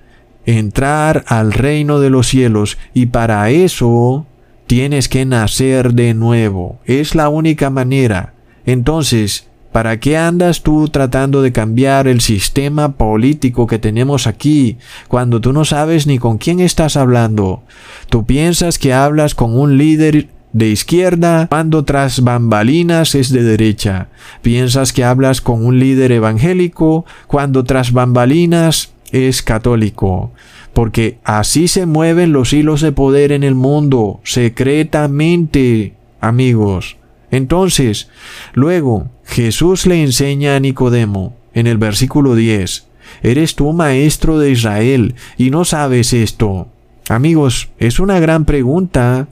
entrar 0.47 1.23
al 1.27 1.53
reino 1.53 1.99
de 1.99 2.09
los 2.09 2.27
cielos 2.27 2.79
y 2.95 3.05
para 3.05 3.51
eso 3.51 4.25
tienes 4.65 5.07
que 5.07 5.25
nacer 5.25 5.93
de 5.93 6.15
nuevo. 6.15 6.79
Es 6.85 7.13
la 7.13 7.29
única 7.29 7.69
manera. 7.69 8.33
Entonces, 8.65 9.50
¿Para 9.71 9.99
qué 9.99 10.17
andas 10.17 10.63
tú 10.63 10.89
tratando 10.89 11.41
de 11.41 11.53
cambiar 11.53 12.07
el 12.07 12.19
sistema 12.19 12.93
político 12.93 13.67
que 13.67 13.79
tenemos 13.79 14.27
aquí 14.27 14.77
cuando 15.07 15.39
tú 15.39 15.53
no 15.53 15.63
sabes 15.63 16.07
ni 16.07 16.19
con 16.19 16.37
quién 16.37 16.59
estás 16.59 16.97
hablando? 16.97 17.63
Tú 18.09 18.25
piensas 18.25 18.77
que 18.77 18.93
hablas 18.93 19.33
con 19.33 19.57
un 19.57 19.77
líder 19.77 20.27
de 20.51 20.67
izquierda 20.67 21.47
cuando 21.47 21.85
tras 21.85 22.21
bambalinas 22.21 23.15
es 23.15 23.31
de 23.31 23.43
derecha. 23.43 24.09
Piensas 24.41 24.91
que 24.91 25.05
hablas 25.05 25.39
con 25.39 25.65
un 25.65 25.79
líder 25.79 26.11
evangélico 26.11 27.05
cuando 27.27 27.63
tras 27.63 27.93
bambalinas 27.93 28.91
es 29.11 29.41
católico. 29.41 30.31
Porque 30.73 31.19
así 31.23 31.67
se 31.67 31.85
mueven 31.85 32.33
los 32.33 32.51
hilos 32.53 32.81
de 32.81 32.91
poder 32.91 33.31
en 33.31 33.43
el 33.43 33.55
mundo, 33.55 34.19
secretamente, 34.23 35.95
amigos. 36.19 36.97
Entonces, 37.29 38.09
luego, 38.53 39.07
Jesús 39.31 39.85
le 39.85 40.03
enseña 40.03 40.57
a 40.57 40.59
Nicodemo 40.59 41.33
en 41.53 41.65
el 41.65 41.77
versículo 41.77 42.35
10, 42.35 42.85
¿eres 43.23 43.55
tú 43.55 43.71
maestro 43.71 44.37
de 44.37 44.51
Israel 44.51 45.15
y 45.37 45.51
no 45.51 45.63
sabes 45.63 46.11
esto? 46.11 46.67
Amigos, 47.07 47.69
es 47.79 48.01
una 48.01 48.19
gran 48.19 48.43
pregunta, 48.43 49.29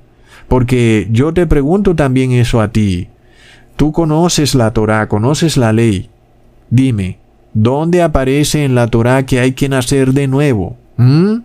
porque 0.47 1.09
yo 1.11 1.33
te 1.33 1.45
pregunto 1.47 1.95
también 1.95 2.31
eso 2.31 2.61
a 2.61 2.69
ti. 2.69 3.09
Tú 3.75 3.91
conoces 3.91 4.55
la 4.55 4.71
Torah, 4.71 5.09
conoces 5.09 5.57
la 5.57 5.73
ley. 5.73 6.09
Dime, 6.69 7.17
¿dónde 7.53 8.01
aparece 8.01 8.63
en 8.63 8.75
la 8.75 8.87
Torá 8.87 9.25
que 9.25 9.41
hay 9.41 9.51
que 9.51 9.67
nacer 9.67 10.13
de 10.13 10.27
nuevo? 10.27 10.77
¿Mm? 10.95 11.39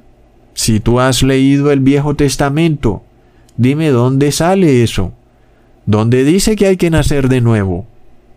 Si 0.55 0.79
tú 0.79 1.01
has 1.01 1.25
leído 1.25 1.73
el 1.73 1.81
Viejo 1.81 2.15
Testamento, 2.15 3.03
dime 3.57 3.89
dónde 3.89 4.31
sale 4.31 4.85
eso. 4.85 5.13
¿Dónde 5.87 6.23
dice 6.23 6.55
que 6.55 6.67
hay 6.67 6.77
que 6.77 6.91
nacer 6.91 7.29
de 7.29 7.41
nuevo? 7.41 7.87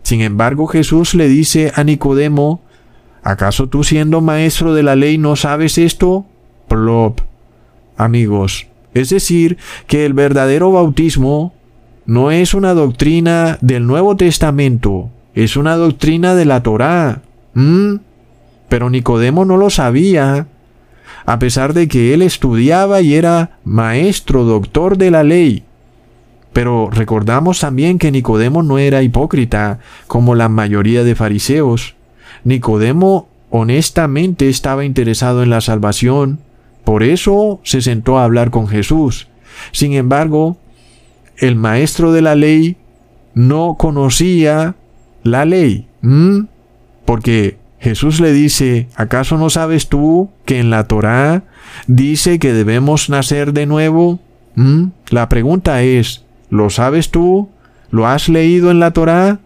Sin 0.08 0.22
embargo, 0.22 0.66
Jesús 0.66 1.14
le 1.14 1.28
dice 1.28 1.70
a 1.74 1.84
Nicodemo, 1.84 2.62
¿acaso 3.22 3.68
tú 3.68 3.84
siendo 3.84 4.22
maestro 4.22 4.72
de 4.72 4.82
la 4.82 4.96
ley 4.96 5.18
no 5.18 5.36
sabes 5.36 5.76
esto? 5.76 6.24
Plop. 6.66 7.20
Amigos, 7.98 8.68
es 8.94 9.10
decir, 9.10 9.58
que 9.86 10.06
el 10.06 10.14
verdadero 10.14 10.72
bautismo 10.72 11.52
no 12.06 12.30
es 12.30 12.54
una 12.54 12.72
doctrina 12.72 13.58
del 13.60 13.86
Nuevo 13.86 14.16
Testamento, 14.16 15.10
es 15.34 15.58
una 15.58 15.76
doctrina 15.76 16.34
de 16.34 16.46
la 16.46 16.62
Torá. 16.62 17.20
¿Mm? 17.52 17.96
Pero 18.70 18.88
Nicodemo 18.88 19.44
no 19.44 19.58
lo 19.58 19.68
sabía, 19.68 20.46
a 21.26 21.38
pesar 21.38 21.74
de 21.74 21.86
que 21.86 22.14
él 22.14 22.22
estudiaba 22.22 23.02
y 23.02 23.12
era 23.12 23.58
maestro, 23.62 24.44
doctor 24.44 24.96
de 24.96 25.10
la 25.10 25.22
ley. 25.22 25.64
Pero 26.52 26.90
recordamos 26.90 27.60
también 27.60 27.98
que 27.98 28.10
Nicodemo 28.10 28.62
no 28.62 28.78
era 28.78 29.02
hipócrita, 29.02 29.78
como 30.06 30.34
la 30.34 30.48
mayoría 30.48 31.04
de 31.04 31.14
fariseos. 31.14 31.94
Nicodemo 32.44 33.28
honestamente 33.50 34.48
estaba 34.48 34.84
interesado 34.84 35.42
en 35.42 35.50
la 35.50 35.60
salvación, 35.60 36.40
por 36.84 37.02
eso 37.02 37.60
se 37.64 37.82
sentó 37.82 38.18
a 38.18 38.24
hablar 38.24 38.50
con 38.50 38.66
Jesús. 38.66 39.28
Sin 39.72 39.92
embargo, 39.92 40.56
el 41.36 41.54
maestro 41.54 42.12
de 42.12 42.22
la 42.22 42.34
ley 42.34 42.76
no 43.34 43.76
conocía 43.78 44.74
la 45.22 45.44
ley. 45.44 45.86
Porque 47.04 47.58
Jesús 47.78 48.20
le 48.20 48.32
dice, 48.32 48.88
¿acaso 48.96 49.38
no 49.38 49.50
sabes 49.50 49.88
tú 49.88 50.30
que 50.44 50.58
en 50.58 50.70
la 50.70 50.88
Torá 50.88 51.44
dice 51.86 52.38
que 52.38 52.52
debemos 52.52 53.08
nacer 53.10 53.52
de 53.52 53.66
nuevo? 53.66 54.18
La 55.10 55.28
pregunta 55.28 55.82
es, 55.82 56.24
¿lo 56.50 56.70
sabes 56.70 57.10
tú? 57.10 57.48
¿Lo 57.90 58.06
has 58.06 58.28
leído 58.28 58.70
en 58.70 58.80
la 58.80 58.92
Torá? 58.92 59.40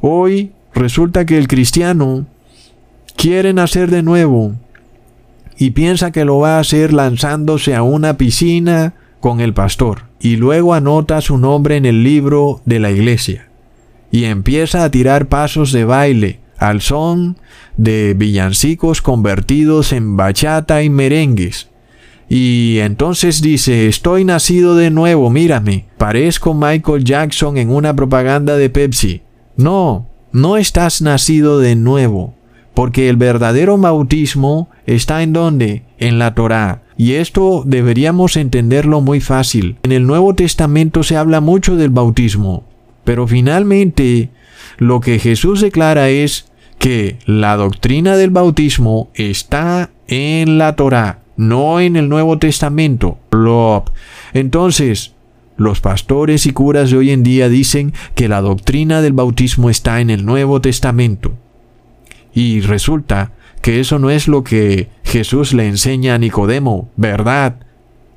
Hoy 0.00 0.52
resulta 0.74 1.26
que 1.26 1.38
el 1.38 1.48
cristiano 1.48 2.26
quiere 3.16 3.52
nacer 3.52 3.90
de 3.90 4.02
nuevo 4.02 4.54
y 5.56 5.70
piensa 5.70 6.12
que 6.12 6.24
lo 6.24 6.38
va 6.38 6.56
a 6.56 6.60
hacer 6.60 6.92
lanzándose 6.92 7.74
a 7.74 7.82
una 7.82 8.16
piscina 8.16 8.94
con 9.20 9.40
el 9.40 9.54
pastor 9.54 10.02
y 10.20 10.36
luego 10.36 10.74
anota 10.74 11.20
su 11.20 11.38
nombre 11.38 11.76
en 11.76 11.86
el 11.86 12.04
libro 12.04 12.60
de 12.64 12.78
la 12.78 12.90
iglesia 12.90 13.48
y 14.10 14.24
empieza 14.24 14.84
a 14.84 14.90
tirar 14.90 15.26
pasos 15.26 15.72
de 15.72 15.84
baile 15.84 16.40
al 16.58 16.80
son 16.80 17.36
de 17.76 18.14
villancicos 18.16 19.02
convertidos 19.02 19.92
en 19.92 20.16
bachata 20.16 20.82
y 20.82 20.90
merengues. 20.90 21.67
Y 22.28 22.78
entonces 22.80 23.40
dice, 23.40 23.88
estoy 23.88 24.24
nacido 24.24 24.76
de 24.76 24.90
nuevo, 24.90 25.30
mírame, 25.30 25.86
parezco 25.96 26.52
Michael 26.52 27.04
Jackson 27.04 27.56
en 27.56 27.70
una 27.70 27.94
propaganda 27.96 28.56
de 28.56 28.68
Pepsi. 28.68 29.22
No, 29.56 30.06
no 30.32 30.56
estás 30.58 31.00
nacido 31.00 31.58
de 31.58 31.74
nuevo, 31.74 32.34
porque 32.74 33.08
el 33.08 33.16
verdadero 33.16 33.78
bautismo 33.78 34.68
está 34.86 35.22
en 35.22 35.32
donde? 35.32 35.84
En 35.98 36.18
la 36.18 36.34
Torá. 36.34 36.82
Y 36.98 37.14
esto 37.14 37.62
deberíamos 37.64 38.36
entenderlo 38.36 39.00
muy 39.00 39.20
fácil. 39.20 39.76
En 39.84 39.92
el 39.92 40.06
Nuevo 40.06 40.34
Testamento 40.34 41.02
se 41.02 41.16
habla 41.16 41.40
mucho 41.40 41.76
del 41.76 41.90
bautismo, 41.90 42.64
pero 43.04 43.26
finalmente 43.26 44.30
lo 44.76 45.00
que 45.00 45.18
Jesús 45.18 45.60
declara 45.60 46.10
es 46.10 46.50
que 46.78 47.18
la 47.24 47.56
doctrina 47.56 48.16
del 48.16 48.30
bautismo 48.30 49.10
está 49.14 49.90
en 50.08 50.58
la 50.58 50.76
Torá, 50.76 51.20
no 51.38 51.80
en 51.80 51.96
el 51.96 52.10
Nuevo 52.10 52.38
Testamento. 52.38 53.18
Entonces, 54.34 55.14
los 55.56 55.80
pastores 55.80 56.44
y 56.44 56.52
curas 56.52 56.90
de 56.90 56.98
hoy 56.98 57.10
en 57.12 57.22
día 57.22 57.48
dicen 57.48 57.94
que 58.14 58.28
la 58.28 58.42
doctrina 58.42 59.00
del 59.00 59.14
bautismo 59.14 59.70
está 59.70 60.00
en 60.00 60.10
el 60.10 60.26
Nuevo 60.26 60.60
Testamento. 60.60 61.32
Y 62.34 62.60
resulta 62.60 63.32
que 63.62 63.80
eso 63.80 63.98
no 63.98 64.10
es 64.10 64.28
lo 64.28 64.44
que 64.44 64.88
Jesús 65.04 65.54
le 65.54 65.66
enseña 65.66 66.14
a 66.14 66.18
Nicodemo, 66.18 66.90
¿verdad? 66.96 67.56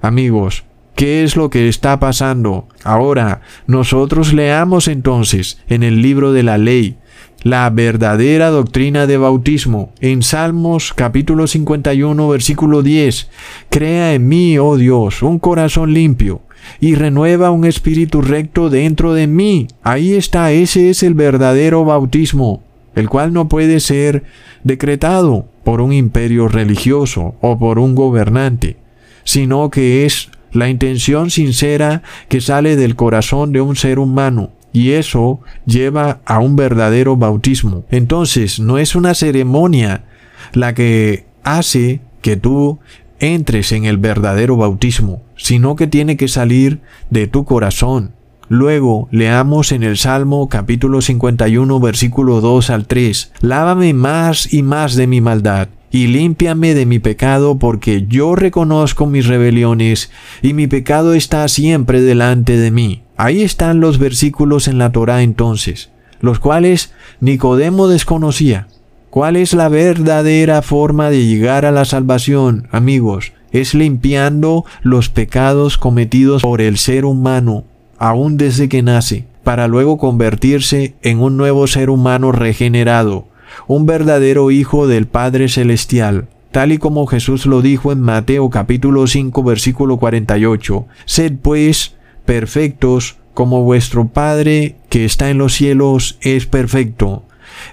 Amigos, 0.01 0.63
¿qué 0.95 1.24
es 1.24 1.36
lo 1.36 1.49
que 1.49 1.67
está 1.69 1.99
pasando? 1.99 2.67
Ahora, 2.84 3.41
nosotros 3.67 4.34
leamos 4.34 4.88
entonces 4.88 5.59
en 5.67 5.84
el 5.84 6.01
libro 6.01 6.34
de 6.34 6.43
la 6.43 6.57
ley 6.57 6.97
la 7.43 7.69
verdadera 7.69 8.49
doctrina 8.49 9.07
de 9.07 9.17
bautismo. 9.17 9.91
En 9.99 10.21
Salmos 10.21 10.93
capítulo 10.93 11.47
51 11.47 12.27
versículo 12.29 12.83
10, 12.83 13.29
Crea 13.69 14.13
en 14.13 14.27
mí, 14.27 14.57
oh 14.57 14.77
Dios, 14.77 15.23
un 15.23 15.39
corazón 15.39 15.93
limpio 15.93 16.41
y 16.79 16.95
renueva 16.95 17.49
un 17.49 17.65
espíritu 17.65 18.21
recto 18.21 18.69
dentro 18.69 19.13
de 19.13 19.27
mí. 19.27 19.67
Ahí 19.81 20.13
está, 20.13 20.51
ese 20.51 20.89
es 20.89 21.01
el 21.01 21.15
verdadero 21.15 21.83
bautismo, 21.83 22.61
el 22.95 23.09
cual 23.09 23.33
no 23.33 23.49
puede 23.49 23.79
ser 23.79 24.23
decretado 24.63 25.47
por 25.63 25.81
un 25.81 25.93
imperio 25.93 26.47
religioso 26.47 27.35
o 27.41 27.57
por 27.57 27.79
un 27.79 27.95
gobernante, 27.95 28.77
sino 29.23 29.69
que 29.71 30.05
es 30.05 30.29
la 30.51 30.69
intención 30.69 31.31
sincera 31.31 32.03
que 32.27 32.41
sale 32.41 32.75
del 32.75 32.95
corazón 32.95 33.53
de 33.53 33.61
un 33.61 33.75
ser 33.75 33.97
humano 33.97 34.51
y 34.74 34.91
eso 34.91 35.41
lleva 35.65 36.22
a 36.26 36.39
un 36.39 36.55
verdadero 36.55 37.17
bautismo. 37.17 37.86
Entonces, 37.89 38.59
no 38.59 38.78
es 38.78 38.95
una 38.95 39.13
ceremonia 39.13 40.05
la 40.53 40.74
que 40.74 41.26
hace 41.43 42.01
que 42.22 42.38
tú 42.38 42.80
entres 43.19 43.72
en 43.72 43.86
el 43.86 43.97
verdadero 43.97 44.57
bautismo, 44.57 45.24
sino 45.38 45.76
que 45.76 45.88
tiene 45.88 46.17
que 46.17 46.28
salir 46.28 46.82
de 47.09 47.28
tu 47.28 47.45
corazón. 47.45 48.13
Luego 48.47 49.07
leamos 49.11 49.72
en 49.72 49.84
el 49.84 49.97
Salmo 49.97 50.49
capítulo 50.49 50.99
51 50.99 51.80
versículo 51.80 52.41
2 52.41 52.69
al 52.69 52.86
3, 52.86 53.32
Lávame 53.39 53.93
más 53.93 54.53
y 54.53 54.61
más 54.61 54.95
de 54.95 55.07
mi 55.07 55.22
maldad, 55.22 55.69
y 55.89 56.07
límpiame 56.07 56.74
de 56.74 56.86
mi 56.86 56.99
pecado, 56.99 57.59
porque 57.59 58.07
yo 58.09 58.36
reconozco 58.36 59.05
mis 59.05 59.28
rebeliones, 59.28 60.11
y 60.41 60.53
mi 60.53 60.67
pecado 60.67 61.13
está 61.13 61.47
siempre 61.47 62.01
delante 62.01 62.57
de 62.57 62.72
mí. 62.72 63.03
Ahí 63.24 63.43
están 63.43 63.82
los 63.82 63.99
versículos 63.99 64.67
en 64.67 64.80
la 64.80 64.91
Torá 64.91 65.22
entonces, 65.22 65.91
los 66.22 66.39
cuales 66.39 66.91
Nicodemo 67.19 67.88
desconocía. 67.88 68.67
¿Cuál 69.11 69.36
es 69.36 69.53
la 69.53 69.69
verdadera 69.69 70.63
forma 70.63 71.11
de 71.11 71.28
llegar 71.28 71.67
a 71.67 71.72
la 71.72 71.86
salvación, 71.86 72.67
amigos? 72.72 73.34
Es 73.51 73.76
limpiando 73.76 74.65
los 74.82 75.09
pecados 75.09 75.78
cometidos 75.78 76.41
por 76.41 76.61
el 76.61 76.80
ser 76.80 77.05
humano, 77.05 77.65
aún 77.99 78.38
desde 78.38 78.67
que 78.69 78.82
nace, 78.82 79.28
para 79.43 79.67
luego 79.67 79.99
convertirse 79.99 80.95
en 81.03 81.19
un 81.19 81.38
nuevo 81.38 81.67
ser 81.67 81.91
humano 81.91 82.32
regenerado, 82.32 83.28
un 83.67 83.86
verdadero 83.86 84.49
hijo 84.49 84.88
del 84.88 85.05
Padre 85.05 85.47
Celestial, 85.47 86.28
tal 86.51 86.72
y 86.72 86.80
como 86.80 87.05
Jesús 87.05 87.45
lo 87.45 87.61
dijo 87.61 87.91
en 87.91 88.01
Mateo 88.01 88.49
capítulo 88.49 89.05
5 89.05 89.43
versículo 89.43 89.97
48. 89.97 90.88
Sed 91.05 91.34
pues 91.39 91.93
perfectos 92.26 93.17
como 93.34 93.63
vuestro 93.63 94.07
Padre 94.07 94.76
que 94.89 95.05
está 95.05 95.30
en 95.30 95.38
los 95.38 95.53
cielos 95.53 96.17
es 96.22 96.45
perfecto. 96.45 97.24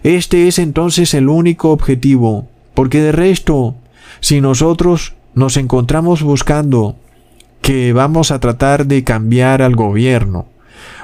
Este 0.03 0.49
es 0.49 0.59
entonces 0.59 1.15
el 1.15 1.29
único 1.29 1.71
objetivo, 1.71 2.49
porque 2.75 3.01
de 3.01 3.13
resto, 3.13 3.77
si 4.21 4.41
nosotros 4.41 5.15
nos 5.35 5.57
encontramos 5.57 6.23
buscando 6.23 6.97
que 7.63 7.93
vamos 7.93 8.31
a 8.31 8.41
tratar 8.41 8.87
de 8.87 9.05
cambiar 9.05 9.63
al 9.63 9.75
gobierno 9.75 10.47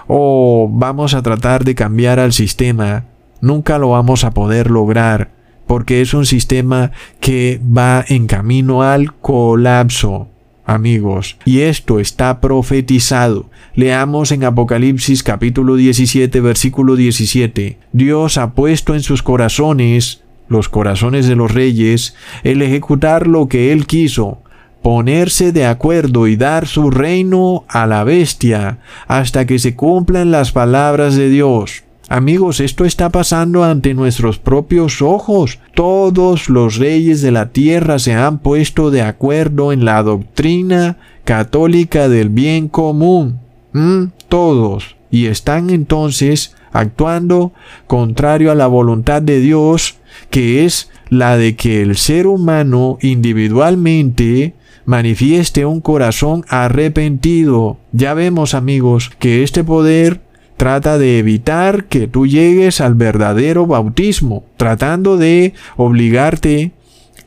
o 0.06 0.68
vamos 0.70 1.14
a 1.14 1.22
tratar 1.22 1.64
de 1.64 1.74
cambiar 1.74 2.20
al 2.20 2.32
sistema, 2.32 3.04
nunca 3.40 3.78
lo 3.78 3.90
vamos 3.90 4.24
a 4.24 4.32
poder 4.32 4.70
lograr, 4.70 5.30
porque 5.66 6.00
es 6.00 6.14
un 6.14 6.26
sistema 6.26 6.92
que 7.20 7.60
va 7.64 8.04
en 8.06 8.26
camino 8.26 8.82
al 8.82 9.14
colapso 9.14 10.28
amigos. 10.64 11.36
Y 11.44 11.60
esto 11.60 12.00
está 12.00 12.40
profetizado. 12.40 13.50
Leamos 13.74 14.32
en 14.32 14.44
Apocalipsis 14.44 15.22
capítulo 15.22 15.76
17 15.76 16.40
versículo 16.40 16.96
17. 16.96 17.78
Dios 17.92 18.38
ha 18.38 18.52
puesto 18.52 18.94
en 18.94 19.02
sus 19.02 19.22
corazones, 19.22 20.22
los 20.48 20.68
corazones 20.68 21.26
de 21.26 21.36
los 21.36 21.52
reyes, 21.52 22.14
el 22.42 22.62
ejecutar 22.62 23.26
lo 23.26 23.48
que 23.48 23.72
Él 23.72 23.86
quiso, 23.86 24.42
ponerse 24.82 25.52
de 25.52 25.66
acuerdo 25.66 26.26
y 26.26 26.36
dar 26.36 26.66
su 26.66 26.90
reino 26.90 27.64
a 27.68 27.86
la 27.86 28.04
bestia, 28.04 28.78
hasta 29.06 29.46
que 29.46 29.58
se 29.58 29.74
cumplan 29.74 30.30
las 30.30 30.52
palabras 30.52 31.16
de 31.16 31.30
Dios. 31.30 31.84
Amigos, 32.14 32.60
esto 32.60 32.84
está 32.84 33.10
pasando 33.10 33.64
ante 33.64 33.92
nuestros 33.92 34.38
propios 34.38 35.02
ojos. 35.02 35.58
Todos 35.74 36.48
los 36.48 36.76
reyes 36.76 37.22
de 37.22 37.32
la 37.32 37.48
tierra 37.48 37.98
se 37.98 38.14
han 38.14 38.38
puesto 38.38 38.92
de 38.92 39.02
acuerdo 39.02 39.72
en 39.72 39.84
la 39.84 40.00
doctrina 40.04 40.96
católica 41.24 42.08
del 42.08 42.28
bien 42.28 42.68
común. 42.68 43.40
¿Mm? 43.72 44.12
Todos. 44.28 44.94
Y 45.10 45.26
están 45.26 45.70
entonces 45.70 46.54
actuando 46.70 47.52
contrario 47.88 48.52
a 48.52 48.54
la 48.54 48.68
voluntad 48.68 49.20
de 49.20 49.40
Dios 49.40 49.96
que 50.30 50.64
es 50.64 50.92
la 51.08 51.36
de 51.36 51.56
que 51.56 51.82
el 51.82 51.96
ser 51.96 52.28
humano 52.28 52.96
individualmente 53.02 54.54
manifieste 54.84 55.66
un 55.66 55.80
corazón 55.80 56.44
arrepentido. 56.48 57.78
Ya 57.90 58.14
vemos 58.14 58.54
amigos 58.54 59.10
que 59.18 59.42
este 59.42 59.64
poder 59.64 60.20
trata 60.56 60.98
de 60.98 61.18
evitar 61.18 61.84
que 61.84 62.06
tú 62.08 62.26
llegues 62.26 62.80
al 62.80 62.94
verdadero 62.94 63.66
bautismo, 63.66 64.44
tratando 64.56 65.16
de 65.16 65.54
obligarte 65.76 66.72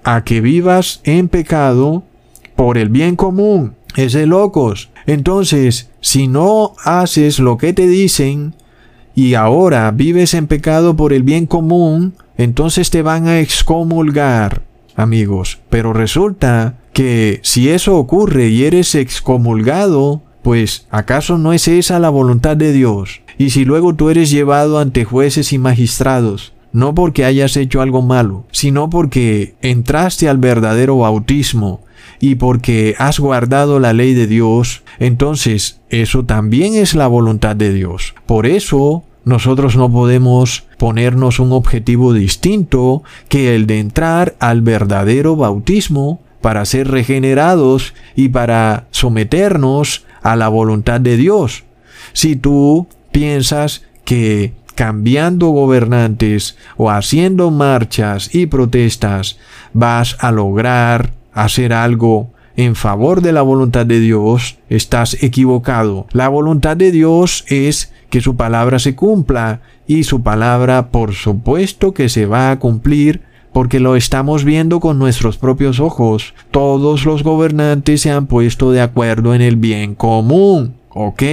a 0.03 0.23
que 0.23 0.41
vivas 0.41 1.01
en 1.03 1.27
pecado 1.27 2.03
por 2.55 2.77
el 2.77 2.89
bien 2.89 3.15
común. 3.15 3.75
Es 3.95 4.13
de 4.13 4.27
locos. 4.27 4.89
Entonces, 5.05 5.89
si 6.01 6.27
no 6.27 6.73
haces 6.83 7.39
lo 7.39 7.57
que 7.57 7.73
te 7.73 7.87
dicen 7.87 8.53
y 9.15 9.33
ahora 9.33 9.89
vives 9.91 10.33
en 10.33 10.47
pecado 10.47 10.95
por 10.95 11.13
el 11.13 11.23
bien 11.23 11.47
común, 11.47 12.13
entonces 12.37 12.89
te 12.89 13.01
van 13.01 13.27
a 13.27 13.39
excomulgar, 13.39 14.61
amigos. 14.95 15.59
Pero 15.69 15.93
resulta 15.93 16.77
que 16.93 17.39
si 17.43 17.69
eso 17.69 17.95
ocurre 17.97 18.47
y 18.49 18.63
eres 18.63 18.95
excomulgado, 18.95 20.21
pues 20.47 20.87
¿acaso 20.91 21.37
no 21.37 21.51
es 21.51 21.67
esa 21.67 21.99
la 21.99 22.07
voluntad 22.07 22.55
de 22.55 22.71
Dios? 22.71 23.19
Y 23.37 23.49
si 23.49 23.65
luego 23.65 23.95
tú 23.95 24.09
eres 24.09 24.31
llevado 24.31 24.79
ante 24.79 25.03
jueces 25.03 25.51
y 25.51 25.57
magistrados, 25.57 26.53
no 26.71 26.95
porque 26.95 27.25
hayas 27.25 27.57
hecho 27.57 27.81
algo 27.81 28.01
malo, 28.01 28.45
sino 28.53 28.89
porque 28.89 29.55
entraste 29.61 30.29
al 30.29 30.37
verdadero 30.37 30.99
bautismo 30.99 31.81
y 32.21 32.35
porque 32.35 32.95
has 32.97 33.19
guardado 33.19 33.81
la 33.81 33.91
ley 33.91 34.13
de 34.13 34.25
Dios, 34.25 34.83
entonces 34.99 35.81
eso 35.89 36.23
también 36.23 36.75
es 36.75 36.95
la 36.95 37.07
voluntad 37.07 37.57
de 37.57 37.73
Dios. 37.73 38.15
Por 38.25 38.45
eso 38.45 39.03
nosotros 39.25 39.75
no 39.75 39.91
podemos 39.91 40.63
ponernos 40.77 41.41
un 41.41 41.51
objetivo 41.51 42.13
distinto 42.13 43.03
que 43.27 43.53
el 43.53 43.67
de 43.67 43.79
entrar 43.79 44.37
al 44.39 44.61
verdadero 44.61 45.35
bautismo 45.35 46.21
para 46.39 46.63
ser 46.63 46.87
regenerados 46.87 47.93
y 48.15 48.29
para 48.29 48.87
someternos 48.91 50.05
a 50.27 50.35
la 50.35 50.49
voluntad 50.49 50.99
de 50.99 51.15
Dios. 51.15 51.63
Si 52.11 52.35
tú 52.35 52.87
piensas 53.11 53.83
que 54.03 54.53
cambiando 54.75 55.47
gobernantes 55.47 56.57
o 56.75 56.91
haciendo 56.91 57.49
marchas 57.49 58.35
y 58.35 58.45
protestas 58.47 59.39
vas 59.71 60.17
a 60.19 60.31
lograr 60.31 61.13
hacer 61.33 61.71
algo 61.71 62.31
en 62.57 62.75
favor 62.75 63.21
de 63.21 63.31
la 63.31 63.41
voluntad 63.41 63.85
de 63.85 64.01
Dios, 64.01 64.57
estás 64.69 65.23
equivocado. 65.23 66.07
La 66.11 66.27
voluntad 66.27 66.75
de 66.75 66.91
Dios 66.91 67.45
es 67.47 67.93
que 68.09 68.19
su 68.19 68.35
palabra 68.35 68.79
se 68.79 68.95
cumpla 68.95 69.61
y 69.87 70.03
su 70.03 70.23
palabra 70.23 70.89
por 70.89 71.13
supuesto 71.13 71.93
que 71.93 72.09
se 72.09 72.25
va 72.25 72.51
a 72.51 72.59
cumplir 72.59 73.21
porque 73.57 73.79
lo 73.79 73.95
estamos 73.95 74.43
viendo 74.43 74.79
con 74.79 74.99
nuestros 74.99 75.39
propios 75.39 75.79
ojos. 75.79 76.35
Todos 76.51 77.05
los 77.05 77.23
gobernantes 77.23 78.01
se 78.01 78.11
han 78.11 78.27
puesto 78.27 78.71
de 78.71 78.81
acuerdo 78.81 79.33
en 79.33 79.41
el 79.41 79.55
bien 79.55 79.95
común. 79.95 80.75
¿Ok? 80.89 81.23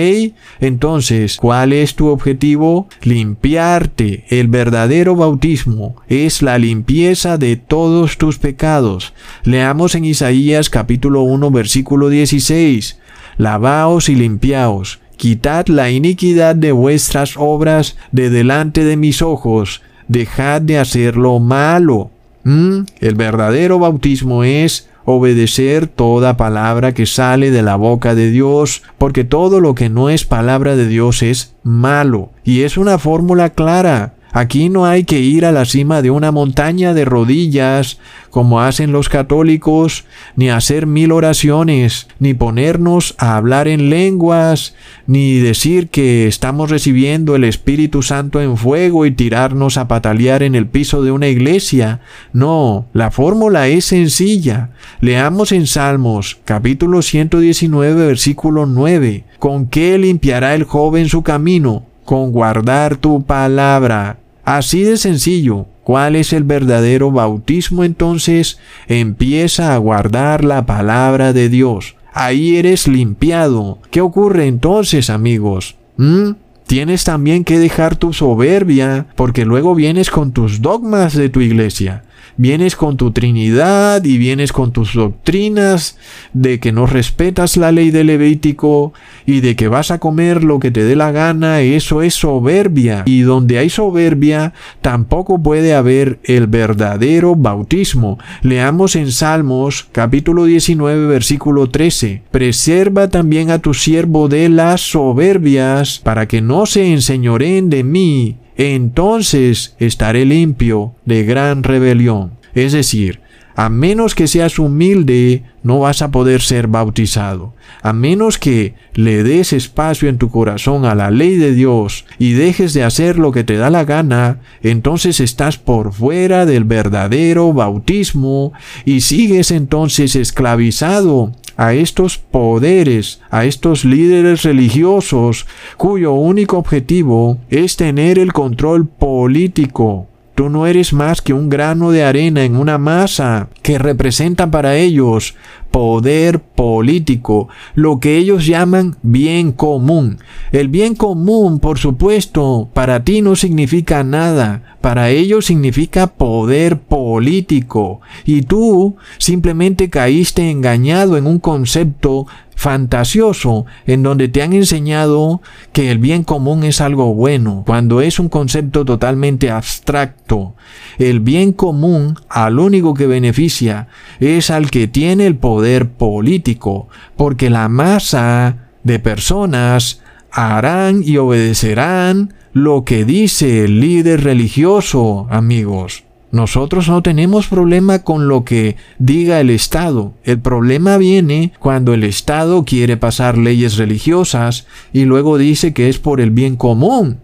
Entonces, 0.58 1.36
¿cuál 1.36 1.74
es 1.74 1.96
tu 1.96 2.08
objetivo? 2.08 2.88
Limpiarte. 3.02 4.24
El 4.30 4.48
verdadero 4.48 5.14
bautismo 5.14 5.96
es 6.08 6.40
la 6.40 6.56
limpieza 6.56 7.36
de 7.36 7.56
todos 7.56 8.16
tus 8.16 8.38
pecados. 8.38 9.12
Leamos 9.42 9.94
en 9.94 10.06
Isaías 10.06 10.70
capítulo 10.70 11.24
1 11.24 11.50
versículo 11.50 12.08
16. 12.08 13.00
Lavaos 13.36 14.08
y 14.08 14.14
limpiaos. 14.14 14.98
Quitad 15.18 15.66
la 15.66 15.90
iniquidad 15.90 16.56
de 16.56 16.72
vuestras 16.72 17.34
obras 17.36 17.98
de 18.12 18.30
delante 18.30 18.82
de 18.82 18.96
mis 18.96 19.20
ojos. 19.20 19.82
Dejad 20.08 20.62
de 20.62 20.78
hacer 20.78 21.18
lo 21.18 21.38
malo. 21.38 22.13
¿Mm? 22.44 22.80
El 23.00 23.14
verdadero 23.14 23.78
bautismo 23.78 24.44
es 24.44 24.88
obedecer 25.04 25.86
toda 25.86 26.36
palabra 26.36 26.94
que 26.94 27.06
sale 27.06 27.50
de 27.50 27.62
la 27.62 27.76
boca 27.76 28.14
de 28.14 28.30
Dios, 28.30 28.82
porque 28.98 29.24
todo 29.24 29.60
lo 29.60 29.74
que 29.74 29.88
no 29.88 30.08
es 30.08 30.24
palabra 30.24 30.76
de 30.76 30.86
Dios 30.86 31.22
es 31.22 31.54
malo. 31.62 32.30
Y 32.44 32.62
es 32.62 32.76
una 32.78 32.98
fórmula 32.98 33.50
clara. 33.50 34.14
Aquí 34.36 34.68
no 34.68 34.84
hay 34.84 35.04
que 35.04 35.20
ir 35.20 35.46
a 35.46 35.52
la 35.52 35.64
cima 35.64 36.02
de 36.02 36.10
una 36.10 36.32
montaña 36.32 36.92
de 36.92 37.04
rodillas, 37.04 38.00
como 38.30 38.60
hacen 38.60 38.90
los 38.90 39.08
católicos, 39.08 40.06
ni 40.34 40.50
hacer 40.50 40.88
mil 40.88 41.12
oraciones, 41.12 42.08
ni 42.18 42.34
ponernos 42.34 43.14
a 43.18 43.36
hablar 43.36 43.68
en 43.68 43.90
lenguas, 43.90 44.74
ni 45.06 45.38
decir 45.38 45.86
que 45.86 46.26
estamos 46.26 46.68
recibiendo 46.68 47.36
el 47.36 47.44
Espíritu 47.44 48.02
Santo 48.02 48.40
en 48.40 48.56
fuego 48.56 49.06
y 49.06 49.12
tirarnos 49.12 49.76
a 49.76 49.86
patalear 49.86 50.42
en 50.42 50.56
el 50.56 50.66
piso 50.66 51.04
de 51.04 51.12
una 51.12 51.28
iglesia. 51.28 52.00
No, 52.32 52.86
la 52.92 53.12
fórmula 53.12 53.68
es 53.68 53.84
sencilla. 53.84 54.70
Leamos 55.00 55.52
en 55.52 55.68
Salmos, 55.68 56.38
capítulo 56.44 57.02
119, 57.02 58.04
versículo 58.04 58.66
9. 58.66 59.26
¿Con 59.38 59.66
qué 59.68 59.96
limpiará 59.96 60.56
el 60.56 60.64
joven 60.64 61.08
su 61.08 61.22
camino? 61.22 61.84
Con 62.04 62.32
guardar 62.32 62.96
tu 62.96 63.22
palabra. 63.22 64.23
Así 64.44 64.82
de 64.82 64.96
sencillo. 64.96 65.66
¿Cuál 65.82 66.16
es 66.16 66.32
el 66.32 66.44
verdadero 66.44 67.10
bautismo 67.10 67.84
entonces? 67.84 68.58
Empieza 68.88 69.74
a 69.74 69.78
guardar 69.78 70.44
la 70.44 70.66
palabra 70.66 71.32
de 71.32 71.48
Dios. 71.48 71.96
Ahí 72.12 72.56
eres 72.56 72.88
limpiado. 72.88 73.78
¿Qué 73.90 74.00
ocurre 74.00 74.46
entonces, 74.46 75.10
amigos? 75.10 75.76
¿Mm? 75.96 76.32
Tienes 76.66 77.04
también 77.04 77.44
que 77.44 77.58
dejar 77.58 77.96
tu 77.96 78.14
soberbia, 78.14 79.06
porque 79.16 79.44
luego 79.44 79.74
vienes 79.74 80.10
con 80.10 80.32
tus 80.32 80.62
dogmas 80.62 81.14
de 81.14 81.28
tu 81.28 81.40
iglesia 81.40 82.04
vienes 82.36 82.76
con 82.76 82.96
tu 82.96 83.12
Trinidad 83.12 84.04
y 84.04 84.18
vienes 84.18 84.52
con 84.52 84.72
tus 84.72 84.94
doctrinas 84.94 85.96
de 86.32 86.60
que 86.60 86.72
no 86.72 86.86
respetas 86.86 87.56
la 87.56 87.72
ley 87.72 87.90
de 87.90 88.04
Levítico 88.04 88.92
y 89.26 89.40
de 89.40 89.56
que 89.56 89.68
vas 89.68 89.90
a 89.90 89.98
comer 89.98 90.44
lo 90.44 90.58
que 90.58 90.70
te 90.70 90.84
dé 90.84 90.96
la 90.96 91.12
gana, 91.12 91.60
eso 91.60 92.02
es 92.02 92.14
soberbia. 92.14 93.02
Y 93.06 93.20
donde 93.20 93.58
hay 93.58 93.70
soberbia, 93.70 94.52
tampoco 94.80 95.42
puede 95.42 95.74
haber 95.74 96.18
el 96.24 96.46
verdadero 96.46 97.36
bautismo. 97.36 98.18
Leamos 98.42 98.96
en 98.96 99.10
Salmos 99.10 99.88
capítulo 99.92 100.44
19 100.44 101.06
versículo 101.06 101.70
13. 101.70 102.22
Preserva 102.30 103.08
también 103.08 103.50
a 103.50 103.58
tu 103.58 103.74
siervo 103.74 104.28
de 104.28 104.48
las 104.48 104.80
soberbias, 104.80 106.00
para 106.00 106.26
que 106.26 106.40
no 106.40 106.66
se 106.66 106.92
enseñoreen 106.92 107.70
de 107.70 107.84
mí 107.84 108.36
entonces 108.56 109.74
estaré 109.78 110.24
limpio 110.24 110.94
de 111.04 111.24
gran 111.24 111.62
rebelión. 111.62 112.32
Es 112.54 112.72
decir, 112.72 113.20
a 113.56 113.68
menos 113.68 114.16
que 114.16 114.26
seas 114.26 114.58
humilde, 114.58 115.44
no 115.62 115.80
vas 115.80 116.02
a 116.02 116.10
poder 116.10 116.42
ser 116.42 116.66
bautizado. 116.66 117.54
A 117.82 117.92
menos 117.92 118.36
que 118.36 118.74
le 118.94 119.22
des 119.22 119.52
espacio 119.52 120.08
en 120.08 120.18
tu 120.18 120.28
corazón 120.28 120.84
a 120.84 120.96
la 120.96 121.12
ley 121.12 121.36
de 121.36 121.54
Dios 121.54 122.04
y 122.18 122.32
dejes 122.32 122.74
de 122.74 122.82
hacer 122.82 123.16
lo 123.16 123.30
que 123.30 123.44
te 123.44 123.56
da 123.56 123.70
la 123.70 123.84
gana, 123.84 124.40
entonces 124.62 125.20
estás 125.20 125.56
por 125.56 125.92
fuera 125.92 126.46
del 126.46 126.64
verdadero 126.64 127.52
bautismo 127.52 128.52
y 128.84 129.02
sigues 129.02 129.52
entonces 129.52 130.16
esclavizado 130.16 131.32
a 131.56 131.74
estos 131.74 132.18
poderes, 132.18 133.20
a 133.30 133.44
estos 133.44 133.84
líderes 133.84 134.42
religiosos, 134.42 135.46
cuyo 135.76 136.12
único 136.12 136.58
objetivo 136.58 137.38
es 137.50 137.76
tener 137.76 138.18
el 138.18 138.32
control 138.32 138.86
político. 138.86 140.08
Tú 140.34 140.48
no 140.48 140.66
eres 140.66 140.92
más 140.92 141.22
que 141.22 141.32
un 141.32 141.48
grano 141.48 141.92
de 141.92 142.02
arena 142.02 142.42
en 142.42 142.56
una 142.56 142.76
masa 142.76 143.48
que 143.62 143.78
representa 143.78 144.50
para 144.50 144.76
ellos 144.76 145.36
poder 145.74 146.38
político, 146.38 147.48
lo 147.74 147.98
que 147.98 148.16
ellos 148.16 148.46
llaman 148.46 148.94
bien 149.02 149.50
común. 149.50 150.18
El 150.52 150.68
bien 150.68 150.94
común, 150.94 151.58
por 151.58 151.80
supuesto, 151.80 152.68
para 152.72 153.02
ti 153.02 153.22
no 153.22 153.34
significa 153.34 154.04
nada, 154.04 154.76
para 154.80 155.10
ellos 155.10 155.46
significa 155.46 156.06
poder 156.06 156.78
político, 156.78 158.00
y 158.24 158.42
tú 158.42 158.94
simplemente 159.18 159.90
caíste 159.90 160.48
engañado 160.48 161.16
en 161.16 161.26
un 161.26 161.40
concepto 161.40 162.28
fantasioso 162.56 163.66
en 163.86 164.02
donde 164.02 164.28
te 164.28 164.42
han 164.42 164.52
enseñado 164.52 165.42
que 165.72 165.90
el 165.90 165.98
bien 165.98 166.22
común 166.22 166.64
es 166.64 166.80
algo 166.80 167.12
bueno, 167.12 167.64
cuando 167.66 168.00
es 168.00 168.18
un 168.18 168.28
concepto 168.28 168.84
totalmente 168.84 169.50
abstracto. 169.50 170.54
El 170.98 171.20
bien 171.20 171.52
común 171.52 172.16
al 172.28 172.58
único 172.58 172.94
que 172.94 173.06
beneficia 173.06 173.88
es 174.20 174.50
al 174.50 174.70
que 174.70 174.86
tiene 174.86 175.26
el 175.26 175.36
poder 175.36 175.63
político, 175.96 176.88
porque 177.16 177.50
la 177.50 177.68
masa 177.68 178.70
de 178.82 178.98
personas 178.98 180.02
harán 180.30 181.02
y 181.04 181.16
obedecerán 181.16 182.34
lo 182.52 182.84
que 182.84 183.04
dice 183.04 183.64
el 183.64 183.80
líder 183.80 184.22
religioso, 184.22 185.26
amigos. 185.30 186.04
Nosotros 186.34 186.88
no 186.88 187.00
tenemos 187.00 187.46
problema 187.46 188.00
con 188.00 188.26
lo 188.26 188.44
que 188.44 188.76
diga 188.98 189.40
el 189.40 189.50
Estado. 189.50 190.14
El 190.24 190.40
problema 190.40 190.98
viene 190.98 191.52
cuando 191.60 191.94
el 191.94 192.02
Estado 192.02 192.64
quiere 192.64 192.96
pasar 192.96 193.38
leyes 193.38 193.76
religiosas 193.76 194.66
y 194.92 195.04
luego 195.04 195.38
dice 195.38 195.72
que 195.72 195.88
es 195.88 195.98
por 195.98 196.20
el 196.20 196.32
bien 196.32 196.56
común. 196.56 197.20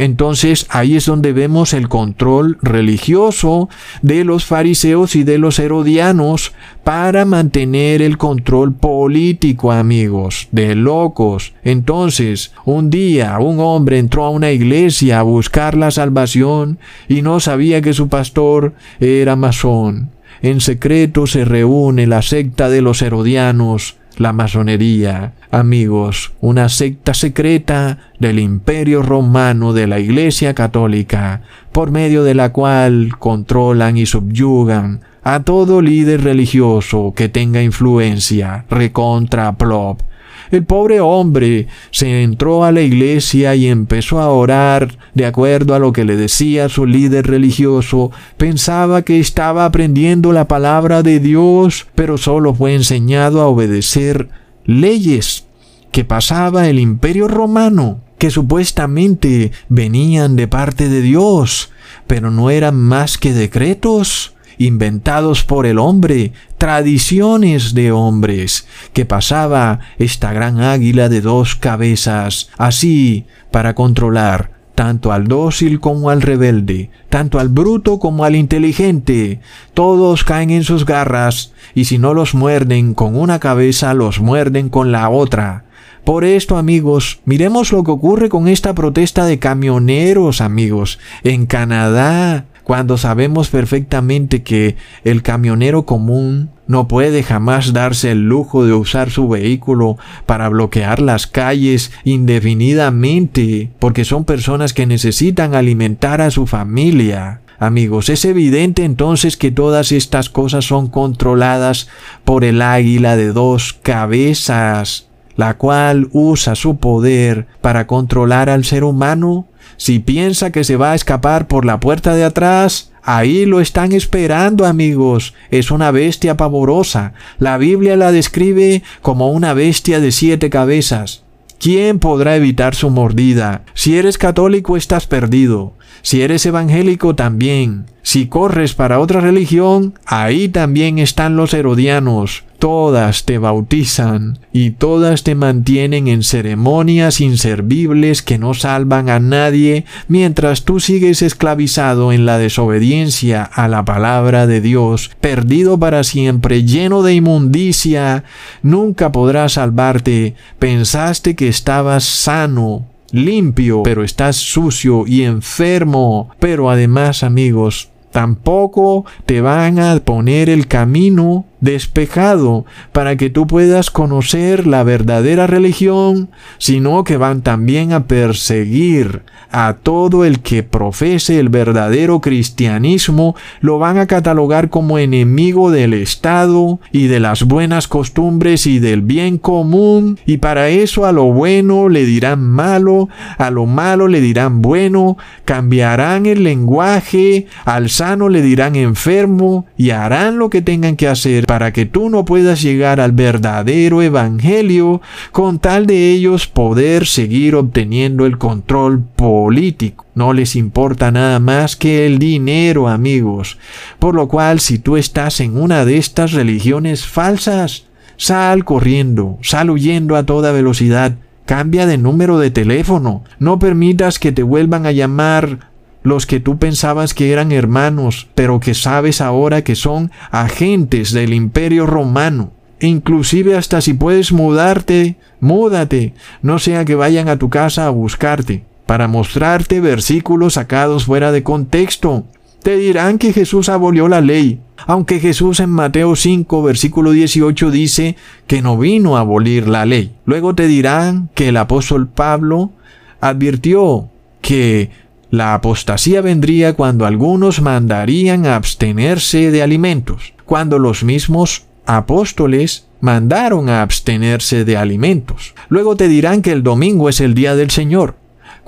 Entonces 0.00 0.66
ahí 0.70 0.96
es 0.96 1.04
donde 1.04 1.34
vemos 1.34 1.74
el 1.74 1.90
control 1.90 2.56
religioso 2.62 3.68
de 4.00 4.24
los 4.24 4.46
fariseos 4.46 5.14
y 5.14 5.24
de 5.24 5.36
los 5.36 5.58
herodianos 5.58 6.54
para 6.84 7.26
mantener 7.26 8.00
el 8.00 8.16
control 8.16 8.72
político, 8.72 9.72
amigos, 9.72 10.48
de 10.52 10.74
locos. 10.74 11.52
Entonces, 11.64 12.54
un 12.64 12.88
día 12.88 13.38
un 13.40 13.60
hombre 13.60 13.98
entró 13.98 14.24
a 14.24 14.30
una 14.30 14.52
iglesia 14.52 15.20
a 15.20 15.22
buscar 15.22 15.76
la 15.76 15.90
salvación 15.90 16.78
y 17.06 17.20
no 17.20 17.38
sabía 17.38 17.82
que 17.82 17.92
su 17.92 18.08
pastor 18.08 18.72
era 19.00 19.36
masón. 19.36 20.08
En 20.40 20.62
secreto 20.62 21.26
se 21.26 21.44
reúne 21.44 22.06
la 22.06 22.22
secta 22.22 22.70
de 22.70 22.80
los 22.80 23.02
herodianos 23.02 23.99
la 24.20 24.34
masonería, 24.34 25.32
amigos, 25.50 26.32
una 26.42 26.68
secta 26.68 27.14
secreta 27.14 27.96
del 28.18 28.38
imperio 28.38 29.00
romano 29.00 29.72
de 29.72 29.86
la 29.86 29.98
Iglesia 29.98 30.52
Católica, 30.52 31.40
por 31.72 31.90
medio 31.90 32.22
de 32.22 32.34
la 32.34 32.52
cual 32.52 33.14
controlan 33.18 33.96
y 33.96 34.04
subyugan 34.04 35.00
a 35.22 35.42
todo 35.42 35.80
líder 35.80 36.22
religioso 36.22 37.14
que 37.16 37.30
tenga 37.30 37.62
influencia, 37.62 38.66
recontra 38.68 39.56
plop, 39.56 40.02
el 40.50 40.64
pobre 40.64 41.00
hombre 41.00 41.68
se 41.90 42.22
entró 42.22 42.64
a 42.64 42.72
la 42.72 42.82
iglesia 42.82 43.54
y 43.54 43.68
empezó 43.68 44.20
a 44.20 44.30
orar 44.30 44.98
de 45.14 45.26
acuerdo 45.26 45.74
a 45.74 45.78
lo 45.78 45.92
que 45.92 46.04
le 46.04 46.16
decía 46.16 46.68
su 46.68 46.86
líder 46.86 47.26
religioso. 47.26 48.10
Pensaba 48.36 49.02
que 49.02 49.20
estaba 49.20 49.64
aprendiendo 49.64 50.32
la 50.32 50.48
palabra 50.48 51.02
de 51.02 51.20
Dios, 51.20 51.86
pero 51.94 52.18
solo 52.18 52.54
fue 52.54 52.74
enseñado 52.74 53.40
a 53.40 53.46
obedecer 53.46 54.28
leyes 54.64 55.46
que 55.92 56.04
pasaba 56.04 56.68
el 56.68 56.78
imperio 56.78 57.28
romano, 57.28 58.00
que 58.18 58.30
supuestamente 58.30 59.52
venían 59.68 60.36
de 60.36 60.46
parte 60.46 60.88
de 60.88 61.00
Dios, 61.00 61.70
pero 62.06 62.30
no 62.30 62.50
eran 62.50 62.76
más 62.76 63.18
que 63.18 63.32
decretos 63.32 64.34
inventados 64.60 65.42
por 65.42 65.64
el 65.64 65.78
hombre, 65.78 66.32
tradiciones 66.58 67.72
de 67.72 67.92
hombres, 67.92 68.66
que 68.92 69.06
pasaba 69.06 69.80
esta 69.98 70.34
gran 70.34 70.60
águila 70.60 71.08
de 71.08 71.22
dos 71.22 71.56
cabezas, 71.56 72.50
así 72.58 73.24
para 73.50 73.74
controlar 73.74 74.60
tanto 74.74 75.12
al 75.12 75.28
dócil 75.28 75.80
como 75.80 76.10
al 76.10 76.20
rebelde, 76.20 76.90
tanto 77.08 77.38
al 77.38 77.48
bruto 77.48 77.98
como 77.98 78.24
al 78.24 78.36
inteligente. 78.36 79.40
Todos 79.72 80.24
caen 80.24 80.50
en 80.50 80.62
sus 80.62 80.84
garras, 80.84 81.54
y 81.74 81.86
si 81.86 81.96
no 81.96 82.12
los 82.12 82.34
muerden 82.34 82.92
con 82.92 83.16
una 83.16 83.38
cabeza, 83.38 83.94
los 83.94 84.20
muerden 84.20 84.68
con 84.68 84.92
la 84.92 85.08
otra. 85.08 85.64
Por 86.04 86.24
esto, 86.24 86.58
amigos, 86.58 87.20
miremos 87.24 87.72
lo 87.72 87.82
que 87.82 87.92
ocurre 87.92 88.28
con 88.28 88.46
esta 88.46 88.74
protesta 88.74 89.24
de 89.24 89.38
camioneros, 89.38 90.42
amigos, 90.42 90.98
en 91.24 91.46
Canadá 91.46 92.44
cuando 92.70 92.98
sabemos 92.98 93.48
perfectamente 93.48 94.44
que 94.44 94.76
el 95.02 95.24
camionero 95.24 95.86
común 95.86 96.50
no 96.68 96.86
puede 96.86 97.24
jamás 97.24 97.72
darse 97.72 98.12
el 98.12 98.28
lujo 98.28 98.64
de 98.64 98.72
usar 98.72 99.10
su 99.10 99.28
vehículo 99.28 99.98
para 100.24 100.48
bloquear 100.48 101.00
las 101.00 101.26
calles 101.26 101.90
indefinidamente, 102.04 103.72
porque 103.80 104.04
son 104.04 104.24
personas 104.24 104.72
que 104.72 104.86
necesitan 104.86 105.56
alimentar 105.56 106.20
a 106.20 106.30
su 106.30 106.46
familia. 106.46 107.40
Amigos, 107.58 108.08
es 108.08 108.24
evidente 108.24 108.84
entonces 108.84 109.36
que 109.36 109.50
todas 109.50 109.90
estas 109.90 110.30
cosas 110.30 110.64
son 110.64 110.86
controladas 110.86 111.88
por 112.24 112.44
el 112.44 112.62
águila 112.62 113.16
de 113.16 113.32
dos 113.32 113.72
cabezas, 113.82 115.08
la 115.34 115.54
cual 115.54 116.08
usa 116.12 116.54
su 116.54 116.76
poder 116.76 117.48
para 117.62 117.88
controlar 117.88 118.48
al 118.48 118.64
ser 118.64 118.84
humano 118.84 119.48
si 119.80 119.98
piensa 119.98 120.52
que 120.52 120.62
se 120.62 120.76
va 120.76 120.92
a 120.92 120.94
escapar 120.94 121.48
por 121.48 121.64
la 121.64 121.80
puerta 121.80 122.14
de 122.14 122.22
atrás, 122.22 122.92
ahí 123.02 123.46
lo 123.46 123.62
están 123.62 123.92
esperando, 123.92 124.66
amigos. 124.66 125.32
Es 125.50 125.70
una 125.70 125.90
bestia 125.90 126.36
pavorosa. 126.36 127.14
La 127.38 127.56
Biblia 127.56 127.96
la 127.96 128.12
describe 128.12 128.82
como 129.00 129.30
una 129.30 129.54
bestia 129.54 129.98
de 129.98 130.12
siete 130.12 130.50
cabezas. 130.50 131.22
¿Quién 131.58 131.98
podrá 131.98 132.36
evitar 132.36 132.74
su 132.74 132.90
mordida? 132.90 133.62
Si 133.72 133.96
eres 133.96 134.18
católico 134.18 134.76
estás 134.76 135.06
perdido. 135.06 135.72
Si 136.02 136.22
eres 136.22 136.44
evangélico 136.46 137.14
también. 137.14 137.86
Si 138.02 138.26
corres 138.26 138.74
para 138.74 139.00
otra 139.00 139.20
religión, 139.20 139.94
ahí 140.06 140.48
también 140.48 140.98
están 140.98 141.36
los 141.36 141.54
herodianos 141.54 142.44
todas 142.60 143.24
te 143.24 143.38
bautizan 143.38 144.38
y 144.52 144.72
todas 144.72 145.24
te 145.24 145.34
mantienen 145.34 146.08
en 146.08 146.22
ceremonias 146.22 147.20
inservibles 147.20 148.22
que 148.22 148.38
no 148.38 148.52
salvan 148.52 149.08
a 149.08 149.18
nadie 149.18 149.86
mientras 150.08 150.64
tú 150.64 150.78
sigues 150.78 151.22
esclavizado 151.22 152.12
en 152.12 152.26
la 152.26 152.36
desobediencia 152.36 153.42
a 153.42 153.66
la 153.66 153.84
palabra 153.86 154.46
de 154.46 154.60
Dios, 154.60 155.10
perdido 155.22 155.80
para 155.80 156.04
siempre, 156.04 156.64
lleno 156.64 157.02
de 157.02 157.14
inmundicia, 157.14 158.24
nunca 158.62 159.10
podrás 159.10 159.54
salvarte. 159.54 160.34
Pensaste 160.58 161.34
que 161.34 161.48
estabas 161.48 162.04
sano, 162.04 162.89
limpio, 163.12 163.82
pero 163.82 164.04
estás 164.04 164.36
sucio 164.36 165.04
y 165.06 165.22
enfermo. 165.22 166.30
Pero 166.38 166.70
además, 166.70 167.22
amigos, 167.22 167.90
tampoco 168.10 169.04
te 169.26 169.40
van 169.40 169.78
a 169.78 169.98
poner 170.00 170.48
el 170.48 170.66
camino 170.66 171.44
despejado 171.60 172.64
para 172.92 173.16
que 173.16 173.30
tú 173.30 173.46
puedas 173.46 173.90
conocer 173.90 174.66
la 174.66 174.82
verdadera 174.82 175.46
religión, 175.46 176.30
sino 176.58 177.04
que 177.04 177.16
van 177.16 177.42
también 177.42 177.92
a 177.92 178.06
perseguir 178.06 179.22
a 179.50 179.76
todo 179.82 180.24
el 180.24 180.40
que 180.40 180.62
profese 180.62 181.38
el 181.38 181.48
verdadero 181.48 182.20
cristianismo, 182.20 183.34
lo 183.60 183.78
van 183.78 183.98
a 183.98 184.06
catalogar 184.06 184.70
como 184.70 184.98
enemigo 184.98 185.70
del 185.70 185.94
Estado 185.94 186.80
y 186.92 187.06
de 187.06 187.20
las 187.20 187.44
buenas 187.44 187.88
costumbres 187.88 188.66
y 188.66 188.78
del 188.78 189.02
bien 189.02 189.38
común, 189.38 190.18
y 190.26 190.38
para 190.38 190.68
eso 190.68 191.06
a 191.06 191.12
lo 191.12 191.24
bueno 191.24 191.88
le 191.88 192.04
dirán 192.04 192.42
malo, 192.42 193.08
a 193.38 193.50
lo 193.50 193.66
malo 193.66 194.08
le 194.08 194.20
dirán 194.20 194.62
bueno, 194.62 195.16
cambiarán 195.44 196.26
el 196.26 196.44
lenguaje, 196.44 197.46
al 197.64 197.90
sano 197.90 198.28
le 198.28 198.42
dirán 198.42 198.76
enfermo, 198.76 199.66
y 199.76 199.90
harán 199.90 200.38
lo 200.38 200.50
que 200.50 200.62
tengan 200.62 200.96
que 200.96 201.08
hacer 201.08 201.46
para 201.46 201.72
que 201.72 201.86
tú 201.86 202.10
no 202.10 202.24
puedas 202.24 202.62
llegar 202.62 203.00
al 203.00 203.12
verdadero 203.12 204.02
evangelio 204.02 205.00
con 205.32 205.58
tal 205.58 205.86
de 205.86 206.10
ellos 206.10 206.46
poder 206.46 207.06
seguir 207.06 207.54
obteniendo 207.54 208.26
el 208.26 208.38
control 208.38 209.04
político. 209.40 210.04
No 210.14 210.34
les 210.34 210.54
importa 210.54 211.10
nada 211.10 211.38
más 211.40 211.74
que 211.74 212.04
el 212.04 212.18
dinero, 212.18 212.88
amigos. 212.88 213.56
Por 213.98 214.14
lo 214.14 214.28
cual, 214.28 214.60
si 214.60 214.78
tú 214.78 214.98
estás 214.98 215.40
en 215.40 215.56
una 215.56 215.86
de 215.86 215.96
estas 215.96 216.32
religiones 216.32 217.06
falsas, 217.06 217.86
sal 218.18 218.66
corriendo, 218.66 219.38
sal 219.40 219.70
huyendo 219.70 220.16
a 220.16 220.26
toda 220.26 220.52
velocidad, 220.52 221.14
cambia 221.46 221.86
de 221.86 221.96
número 221.96 222.38
de 222.38 222.50
teléfono, 222.50 223.24
no 223.38 223.58
permitas 223.58 224.18
que 224.18 224.30
te 224.30 224.42
vuelvan 224.42 224.84
a 224.84 224.92
llamar 224.92 225.70
los 226.02 226.26
que 226.26 226.38
tú 226.38 226.58
pensabas 226.58 227.14
que 227.14 227.32
eran 227.32 227.50
hermanos, 227.50 228.28
pero 228.34 228.60
que 228.60 228.74
sabes 228.74 229.22
ahora 229.22 229.64
que 229.64 229.74
son 229.74 230.10
agentes 230.30 231.12
del 231.12 231.32
imperio 231.32 231.86
romano. 231.86 232.52
Inclusive 232.78 233.56
hasta 233.56 233.80
si 233.80 233.94
puedes 233.94 234.32
mudarte, 234.32 235.16
múdate, 235.40 236.12
no 236.42 236.58
sea 236.58 236.84
que 236.84 236.94
vayan 236.94 237.30
a 237.30 237.38
tu 237.38 237.48
casa 237.48 237.86
a 237.86 237.90
buscarte, 237.90 238.64
para 238.90 239.06
mostrarte 239.06 239.78
versículos 239.78 240.54
sacados 240.54 241.04
fuera 241.04 241.30
de 241.30 241.44
contexto. 241.44 242.24
Te 242.60 242.76
dirán 242.76 243.18
que 243.18 243.32
Jesús 243.32 243.68
abolió 243.68 244.08
la 244.08 244.20
ley, 244.20 244.62
aunque 244.84 245.20
Jesús 245.20 245.60
en 245.60 245.70
Mateo 245.70 246.16
5, 246.16 246.60
versículo 246.64 247.12
18 247.12 247.70
dice 247.70 248.16
que 248.48 248.62
no 248.62 248.76
vino 248.76 249.16
a 249.16 249.20
abolir 249.20 249.68
la 249.68 249.86
ley. 249.86 250.16
Luego 250.24 250.56
te 250.56 250.66
dirán 250.66 251.30
que 251.36 251.50
el 251.50 251.58
apóstol 251.58 252.08
Pablo 252.08 252.72
advirtió 253.20 254.10
que 254.40 254.90
la 255.30 255.54
apostasía 255.54 256.20
vendría 256.20 256.72
cuando 256.72 257.06
algunos 257.06 257.62
mandarían 257.62 258.44
a 258.44 258.56
abstenerse 258.56 259.52
de 259.52 259.62
alimentos, 259.62 260.34
cuando 260.44 260.80
los 260.80 261.04
mismos 261.04 261.62
apóstoles 261.86 262.88
mandaron 263.00 263.68
a 263.68 263.82
abstenerse 263.82 264.64
de 264.64 264.76
alimentos. 264.76 265.54
Luego 265.68 265.94
te 265.94 266.08
dirán 266.08 266.42
que 266.42 266.50
el 266.50 266.64
domingo 266.64 267.08
es 267.08 267.20
el 267.20 267.34
día 267.34 267.54
del 267.54 267.70
Señor, 267.70 268.16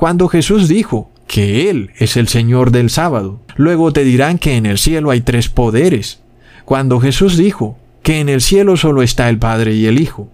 cuando 0.03 0.27
Jesús 0.27 0.67
dijo 0.67 1.13
que 1.29 1.71
Él 1.71 1.93
es 1.97 2.17
el 2.17 2.27
Señor 2.27 2.73
del 2.73 2.91
sábado. 2.91 3.39
Luego 3.55 3.93
te 3.93 4.03
dirán 4.03 4.37
que 4.37 4.57
en 4.57 4.67
el 4.67 4.79
cielo 4.79 5.13
hay 5.13 5.21
tres 5.21 5.49
poderes, 5.49 6.19
cuando 6.65 6.99
Jesús 6.99 7.37
dijo 7.37 7.79
que 8.03 8.19
en 8.19 8.29
el 8.29 8.41
cielo 8.41 8.77
solo 8.77 9.05
está 9.05 9.29
el 9.29 9.39
Padre 9.39 9.77
y 9.77 9.87
el 9.87 10.01
Hijo 10.01 10.29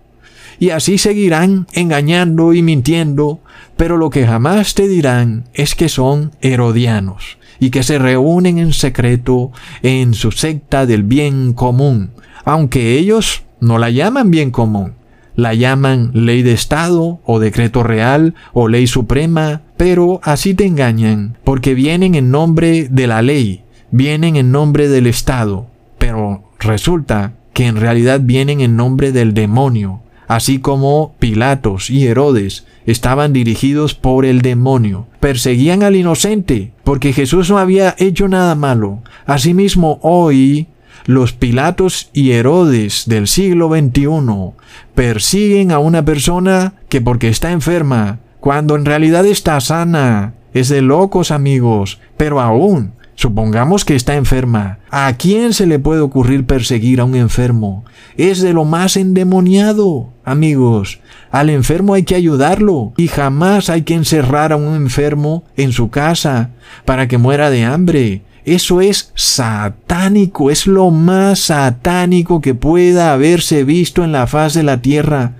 y 0.58 0.70
así 0.70 0.96
seguirán 0.96 1.66
engañando 1.74 2.54
y 2.54 2.62
mintiendo, 2.62 3.40
pero 3.76 3.98
lo 3.98 4.08
que 4.08 4.26
jamás 4.26 4.72
te 4.72 4.88
dirán 4.88 5.44
es 5.52 5.74
que 5.74 5.90
son 5.90 6.32
herodianos 6.40 7.36
y 7.60 7.68
que 7.68 7.82
se 7.82 7.98
reúnen 7.98 8.56
en 8.56 8.72
secreto 8.72 9.52
en 9.82 10.14
su 10.14 10.32
secta 10.32 10.86
del 10.86 11.02
bien 11.02 11.52
común, 11.52 12.12
aunque 12.46 12.96
ellos 12.96 13.42
no 13.60 13.76
la 13.76 13.90
llaman 13.90 14.30
bien 14.30 14.50
común, 14.50 14.94
la 15.38 15.54
llaman 15.54 16.10
ley 16.14 16.42
de 16.42 16.50
Estado 16.50 17.20
o 17.24 17.38
decreto 17.38 17.84
real 17.84 18.34
o 18.52 18.66
ley 18.66 18.88
suprema, 18.88 19.62
Pero 19.76 20.18
así 20.24 20.52
te 20.54 20.66
engañan, 20.66 21.38
porque 21.44 21.74
vienen 21.74 22.16
en 22.16 22.32
nombre 22.32 22.88
de 22.90 23.06
la 23.06 23.22
ley, 23.22 23.62
vienen 23.92 24.34
en 24.34 24.50
nombre 24.50 24.88
del 24.88 25.06
Estado, 25.06 25.68
pero 25.96 26.42
resulta 26.58 27.34
que 27.52 27.66
en 27.66 27.76
realidad 27.76 28.20
vienen 28.20 28.60
en 28.60 28.74
nombre 28.74 29.12
del 29.12 29.32
demonio, 29.32 30.00
así 30.26 30.58
como 30.58 31.14
Pilatos 31.20 31.88
y 31.88 32.08
Herodes 32.08 32.66
estaban 32.84 33.32
dirigidos 33.32 33.94
por 33.94 34.24
el 34.24 34.42
demonio. 34.42 35.06
Perseguían 35.20 35.84
al 35.84 35.94
inocente, 35.94 36.72
porque 36.82 37.12
Jesús 37.12 37.48
no 37.48 37.58
había 37.58 37.94
hecho 37.98 38.26
nada 38.26 38.56
malo. 38.56 39.02
Asimismo, 39.24 40.00
hoy 40.02 40.66
los 41.08 41.32
Pilatos 41.32 42.10
y 42.12 42.32
Herodes 42.32 43.04
del 43.06 43.28
siglo 43.28 43.70
XXI 43.70 44.52
persiguen 44.94 45.72
a 45.72 45.78
una 45.78 46.04
persona 46.04 46.74
que 46.90 47.00
porque 47.00 47.28
está 47.28 47.50
enferma, 47.50 48.18
cuando 48.40 48.76
en 48.76 48.84
realidad 48.84 49.24
está 49.24 49.58
sana. 49.62 50.34
Es 50.52 50.68
de 50.68 50.82
locos 50.82 51.30
amigos, 51.30 51.98
pero 52.18 52.42
aún 52.42 52.92
Supongamos 53.18 53.84
que 53.84 53.96
está 53.96 54.14
enferma. 54.14 54.78
¿A 54.92 55.12
quién 55.14 55.52
se 55.52 55.66
le 55.66 55.80
puede 55.80 56.02
ocurrir 56.02 56.46
perseguir 56.46 57.00
a 57.00 57.04
un 57.04 57.16
enfermo? 57.16 57.84
Es 58.16 58.40
de 58.40 58.52
lo 58.52 58.64
más 58.64 58.96
endemoniado, 58.96 60.12
amigos. 60.24 61.00
Al 61.32 61.50
enfermo 61.50 61.94
hay 61.94 62.04
que 62.04 62.14
ayudarlo 62.14 62.92
y 62.96 63.08
jamás 63.08 63.70
hay 63.70 63.82
que 63.82 63.94
encerrar 63.94 64.52
a 64.52 64.56
un 64.56 64.76
enfermo 64.76 65.42
en 65.56 65.72
su 65.72 65.90
casa 65.90 66.50
para 66.84 67.08
que 67.08 67.18
muera 67.18 67.50
de 67.50 67.64
hambre. 67.64 68.22
Eso 68.44 68.80
es 68.80 69.12
satánico, 69.14 70.50
es 70.50 70.66
lo 70.66 70.90
más 70.90 71.40
satánico 71.40 72.40
que 72.40 72.54
pueda 72.54 73.12
haberse 73.12 73.64
visto 73.64 74.04
en 74.04 74.12
la 74.12 74.26
faz 74.26 74.54
de 74.54 74.62
la 74.62 74.80
tierra. 74.80 75.32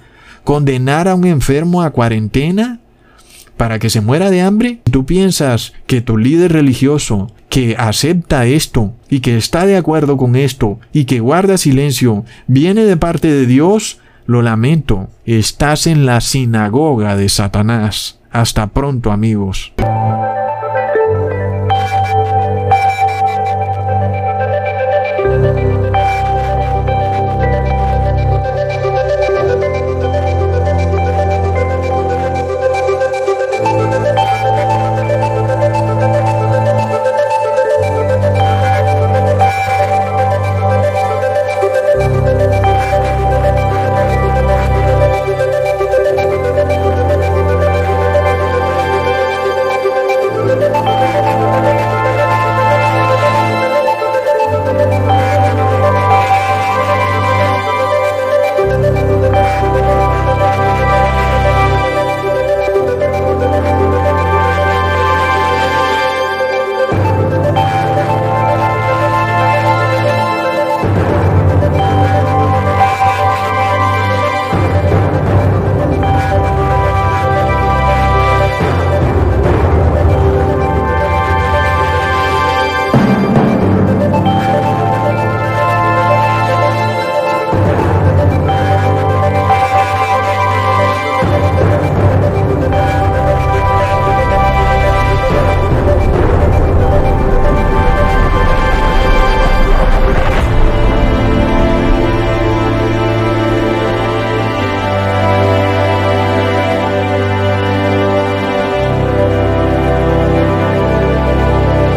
¿Condenar 0.45 1.09
a 1.09 1.15
un 1.15 1.27
enfermo 1.27 1.83
a 1.83 1.91
cuarentena? 1.91 2.81
para 3.59 3.79
que 3.79 3.91
se 3.91 4.01
muera 4.01 4.31
de 4.31 4.41
hambre? 4.41 4.81
¿Tú 4.91 5.05
piensas 5.05 5.75
que 5.87 6.01
tu 6.01 6.17
líder 6.17 6.53
religioso 6.53 7.31
que 7.51 7.77
acepta 7.77 8.47
esto 8.47 8.95
y 9.11 9.21
que 9.21 9.37
está 9.37 9.67
de 9.67 9.77
acuerdo 9.77 10.17
con 10.17 10.37
esto 10.37 10.79
y 10.95 11.05
que 11.05 11.21
guarda 11.21 11.59
silencio 11.59 12.25
viene 12.47 12.85
de 12.85 12.97
parte 12.97 13.31
de 13.31 13.45
Dios? 13.45 14.01
Lo 14.25 14.41
lamento, 14.41 15.09
estás 15.27 15.87
en 15.87 16.07
la 16.07 16.23
sinagoga 16.23 17.17
de 17.17 17.29
Satanás. 17.29 18.21
Hasta 18.31 18.69
pronto 18.69 19.11
amigos. 19.11 19.73